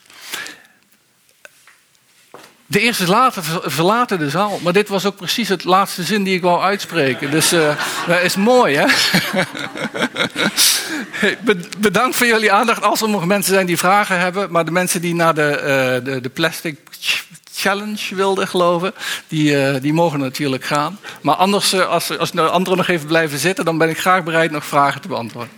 De 2.70 2.80
eerste 2.80 3.06
later 3.06 3.42
verlaten 3.64 4.18
de 4.18 4.30
zaal, 4.30 4.58
maar 4.62 4.72
dit 4.72 4.88
was 4.88 5.04
ook 5.04 5.16
precies 5.16 5.48
het 5.48 5.64
laatste 5.64 6.02
zin 6.02 6.22
die 6.22 6.34
ik 6.34 6.42
wou 6.42 6.62
uitspreken. 6.62 7.30
Dus 7.30 7.52
eh, 7.52 7.76
dat 8.06 8.22
is 8.22 8.36
mooi, 8.36 8.76
hè? 8.76 8.86
Bedankt 11.78 12.16
voor 12.16 12.26
jullie 12.26 12.52
aandacht. 12.52 12.82
Als 12.82 13.00
er 13.02 13.08
nog 13.08 13.26
mensen 13.26 13.52
zijn 13.54 13.66
die 13.66 13.78
vragen 13.78 14.18
hebben, 14.20 14.50
maar 14.50 14.64
de 14.64 14.70
mensen 14.70 15.00
die 15.00 15.14
naar 15.14 15.34
de, 15.34 15.42
eh, 15.50 16.04
de, 16.04 16.20
de 16.20 16.28
Plastic 16.28 16.76
Ch- 17.00 17.24
Challenge 17.54 18.14
wilden 18.14 18.48
geloven, 18.48 18.94
die, 19.28 19.64
eh, 19.66 19.80
die 19.82 19.92
mogen 19.92 20.18
natuurlijk 20.18 20.64
gaan. 20.64 20.98
Maar 21.22 21.34
anders, 21.34 21.72
eh, 21.72 21.88
als, 21.88 22.18
als 22.18 22.30
de 22.30 22.42
anderen 22.42 22.76
nog 22.78 22.88
even 22.88 23.06
blijven 23.06 23.38
zitten, 23.38 23.64
dan 23.64 23.78
ben 23.78 23.88
ik 23.88 23.98
graag 23.98 24.22
bereid 24.24 24.50
nog 24.50 24.64
vragen 24.64 25.00
te 25.00 25.08
beantwoorden. 25.08 25.50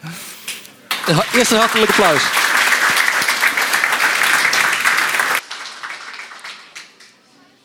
Eerst 1.35 1.51
een 1.51 1.59
hartelijk 1.59 1.91
applaus. 1.91 2.23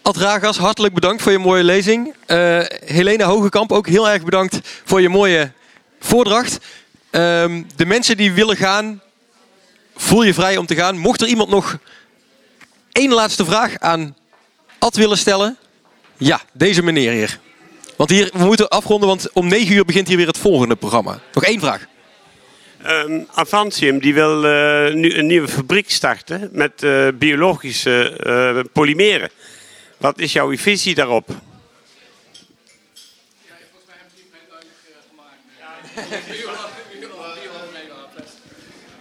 Ad 0.05 0.17
Ragas, 0.17 0.57
hartelijk 0.57 0.93
bedankt 0.93 1.21
voor 1.21 1.31
je 1.31 1.37
mooie 1.37 1.63
lezing. 1.63 2.15
Eh 2.25 2.59
Helene 2.85 3.23
Hogekamp, 3.23 3.71
ook 3.71 3.87
heel 3.87 4.09
erg 4.09 4.23
bedankt 4.23 4.59
voor 4.83 5.01
je 5.01 5.09
mooie 5.09 5.51
voordracht. 5.99 6.59
Ehm, 7.09 7.63
de 7.75 7.85
mensen 7.85 8.17
die 8.17 8.31
willen 8.31 8.57
gaan, 8.57 9.01
voel 9.95 10.23
je 10.23 10.33
vrij 10.33 10.57
om 10.57 10.65
te 10.65 10.75
gaan. 10.75 10.97
Mocht 10.97 11.21
er 11.21 11.27
iemand 11.27 11.49
nog 11.49 11.77
één 12.91 13.13
laatste 13.13 13.45
vraag 13.45 13.79
aan 13.79 14.15
Ad 14.79 14.95
willen 14.95 15.17
stellen? 15.17 15.57
Ja, 16.17 16.41
deze 16.53 16.83
meneer 16.83 17.11
hier. 17.11 17.39
Want 17.95 18.09
hier, 18.09 18.29
we 18.33 18.45
moeten 18.45 18.69
afronden, 18.69 19.07
want 19.07 19.31
om 19.33 19.47
9 19.47 19.75
uur 19.75 19.85
begint 19.85 20.07
hier 20.07 20.17
weer 20.17 20.27
het 20.27 20.37
volgende 20.37 20.75
programma. 20.75 21.19
Nog 21.33 21.43
één 21.43 21.59
vraag. 21.59 21.85
Ehm, 22.83 23.19
Avantium 23.33 23.99
die 23.99 24.13
wil 24.13 24.45
eh, 24.45 24.93
nu 24.93 25.13
een 25.13 25.27
nieuwe 25.27 25.47
fabriek 25.47 25.91
starten 25.91 26.49
met 26.51 26.83
eh, 26.83 27.07
biologische 27.13 28.67
polymeren. 28.73 29.29
Wat 30.05 30.19
is 30.19 30.33
jouw 30.33 30.57
visie 30.57 30.95
daarop? 30.95 31.27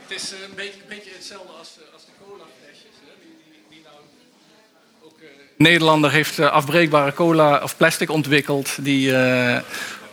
Het 0.02 0.22
is 0.22 0.30
een 0.30 0.54
beetje, 0.54 0.80
een 0.80 0.88
beetje 0.88 1.10
hetzelfde 1.14 1.52
als, 1.58 1.68
als 1.92 2.04
de 2.04 2.10
colaflesjes. 2.26 2.94
Die, 3.20 3.36
die, 3.50 3.62
die 3.68 3.82
nou 3.84 3.96
ook, 5.04 5.18
Nederlander 5.56 6.10
heeft 6.10 6.38
eh, 6.38 6.50
afbreekbare 6.50 7.12
cola 7.12 7.62
of 7.62 7.76
plastic 7.76 8.10
ontwikkeld. 8.10 8.84
Die, 8.84 9.16
eh, 9.16 9.62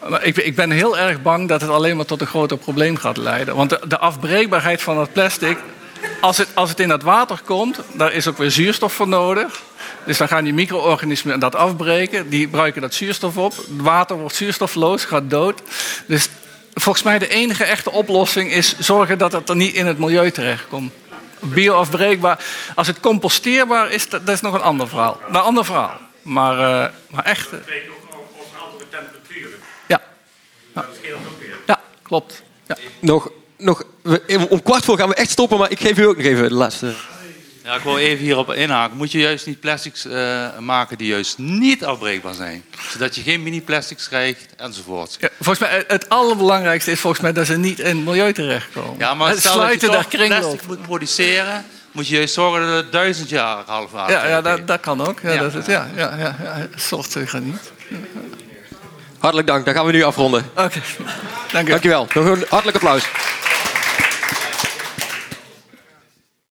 maar 0.09 0.23
ik, 0.23 0.37
ik 0.37 0.55
ben 0.55 0.71
heel 0.71 0.97
erg 0.97 1.21
bang 1.21 1.47
dat 1.47 1.61
het 1.61 1.69
alleen 1.69 1.95
maar 1.95 2.05
tot 2.05 2.21
een 2.21 2.27
groter 2.27 2.57
probleem 2.57 2.95
gaat 2.95 3.17
leiden. 3.17 3.55
Want 3.55 3.69
de, 3.69 3.81
de 3.87 3.97
afbreekbaarheid 3.97 4.81
van 4.81 4.97
het 4.97 5.13
plastic, 5.13 5.57
als 6.22 6.38
het, 6.38 6.47
als 6.53 6.69
het 6.69 6.80
in 6.80 6.89
het 6.89 7.03
water 7.03 7.41
komt, 7.45 7.80
daar 7.93 8.13
is 8.13 8.28
ook 8.28 8.38
weer 8.38 8.51
zuurstof 8.51 8.93
voor 8.93 9.07
nodig. 9.07 9.61
Dus 10.05 10.17
dan 10.17 10.28
gaan 10.28 10.43
die 10.43 10.53
micro-organismen 10.53 11.39
dat 11.39 11.55
afbreken, 11.55 12.30
die 12.30 12.41
gebruiken 12.41 12.82
dat 12.82 12.93
zuurstof 12.93 13.38
op. 13.38 13.55
Het 13.57 13.65
water 13.69 14.17
wordt 14.17 14.36
zuurstofloos, 14.36 15.05
gaat 15.05 15.30
dood. 15.30 15.61
Dus 16.05 16.30
volgens 16.74 17.03
mij 17.03 17.19
de 17.19 17.28
enige 17.28 17.63
echte 17.63 17.91
oplossing 17.91 18.51
is 18.51 18.80
zorgen 18.80 19.17
dat 19.17 19.32
het 19.32 19.49
er 19.49 19.55
niet 19.55 19.74
in 19.74 19.86
het 19.86 19.97
milieu 19.97 20.32
terechtkomt. 20.32 20.93
Bioafbreekbaar. 21.39 22.45
Als 22.76 22.88
het 22.88 22.99
composteerbaar 22.99 23.91
is, 23.91 24.09
dat, 24.09 24.26
dat 24.26 24.36
is 24.36 24.41
nog 24.41 24.53
een 24.53 24.61
ander 24.61 24.88
verhaal. 24.88 25.19
Een 25.28 25.36
ander 25.36 25.65
verhaal. 25.65 25.99
Maar, 26.22 26.84
eh, 26.84 26.91
maar 27.09 27.24
echt. 27.26 27.45
eh, 27.51 27.59
weet 27.65 27.84
ook 27.89 28.15
over 28.15 28.59
andere 28.59 28.89
temperaturen. 28.89 29.59
ja. 29.88 30.01
Dat 30.74 30.86
scheelt 31.01 31.19
ook 31.19 31.39
weer. 31.39 31.55
ja, 31.65 31.82
klopt. 32.01 32.43
Ja. 32.67 32.78
Nog, 32.99 33.30
nog, 33.57 33.84
we- 34.02 34.47
om 34.49 34.62
kwart 34.64 34.86
voor 34.86 34.97
gaan 34.97 35.10
we 35.10 35.16
echt 35.16 35.30
stoppen, 35.32 35.58
maar 35.58 35.72
ik 35.72 35.80
geef 35.80 35.97
u 35.97 36.06
ook 36.06 36.18
nog 36.18 36.26
even 36.26 36.43
de 36.49 36.54
laatste. 36.54 36.93
Ja, 37.64 37.76
ik 37.76 37.82
wil 37.82 37.97
even 37.97 38.24
hierop 38.26 38.52
inhaken. 38.54 38.97
Moet 38.97 39.12
je 39.12 39.20
juist 39.20 39.45
niet 39.45 39.60
plastics 39.60 40.06
eh, 40.06 40.58
maken 40.60 40.97
die 40.97 41.08
juist 41.08 41.38
niet 41.38 41.86
afbreekbaar 41.86 42.34
zijn? 42.34 42.64
Zodat 42.91 43.16
je 43.16 43.22
geen 43.22 43.43
mini-plastics 43.43 44.08
krijgt 44.08 44.45
enzovoort. 44.58 45.18
Ja, 45.20 45.30
volgens 45.39 45.60
mij, 45.60 45.78
eh, 45.78 45.84
het 45.88 46.10
allerbelangrijkste 46.10 46.91
is 46.91 46.99
volgens 46.99 47.22
mij 47.22 47.34
dat 47.34 47.45
ze 47.45 47.58
niet 47.58 47.80
in 47.80 47.86
het 47.95 48.06
milieu 48.06 48.34
terechtkomen. 48.34 48.95
Ja, 48.97 49.14
maar 49.14 49.30
het 49.30 49.39
stel 49.39 49.56
dat 49.56 49.72
je 49.72 49.80
sluiten 49.80 49.91
daar 50.20 50.30
toch 50.30 50.39
plastic 50.41 50.68
moet 50.68 50.82
produceren, 50.82 51.66
moet 51.91 52.08
je 52.08 52.16
juist 52.16 52.34
zorgen 52.34 52.68
dat 52.68 52.76
het 52.76 52.91
duizend 52.91 53.30
jaar 53.30 53.64
halfwater 53.66 54.16
Ja, 54.16 54.28
ja 54.28 54.41
dat, 54.41 54.68
dat 54.68 54.80
kan 54.80 55.08
ook. 55.08 55.20
Ja, 55.24 55.32
Ja. 55.32 55.41
dat 55.41 55.56
is, 55.56 55.66
ja, 55.66 55.89
ja, 55.95 56.16
ja, 56.18 56.36
ja. 56.43 56.68
Soort 56.76 57.16
uh, 57.16 57.34
niet. 57.34 57.72
Hartelijk 59.20 59.47
dank, 59.47 59.66
dan 59.66 59.74
gaan 59.74 59.86
we 59.86 59.91
nu 59.91 60.04
afronden. 60.04 60.49
Oké, 60.56 60.82
dank 61.52 61.68
u. 61.68 61.72
Dankjewel. 61.72 62.08
Nog 62.14 62.26
een 62.26 62.45
hartelijk 62.49 62.78
applaus. 62.78 63.04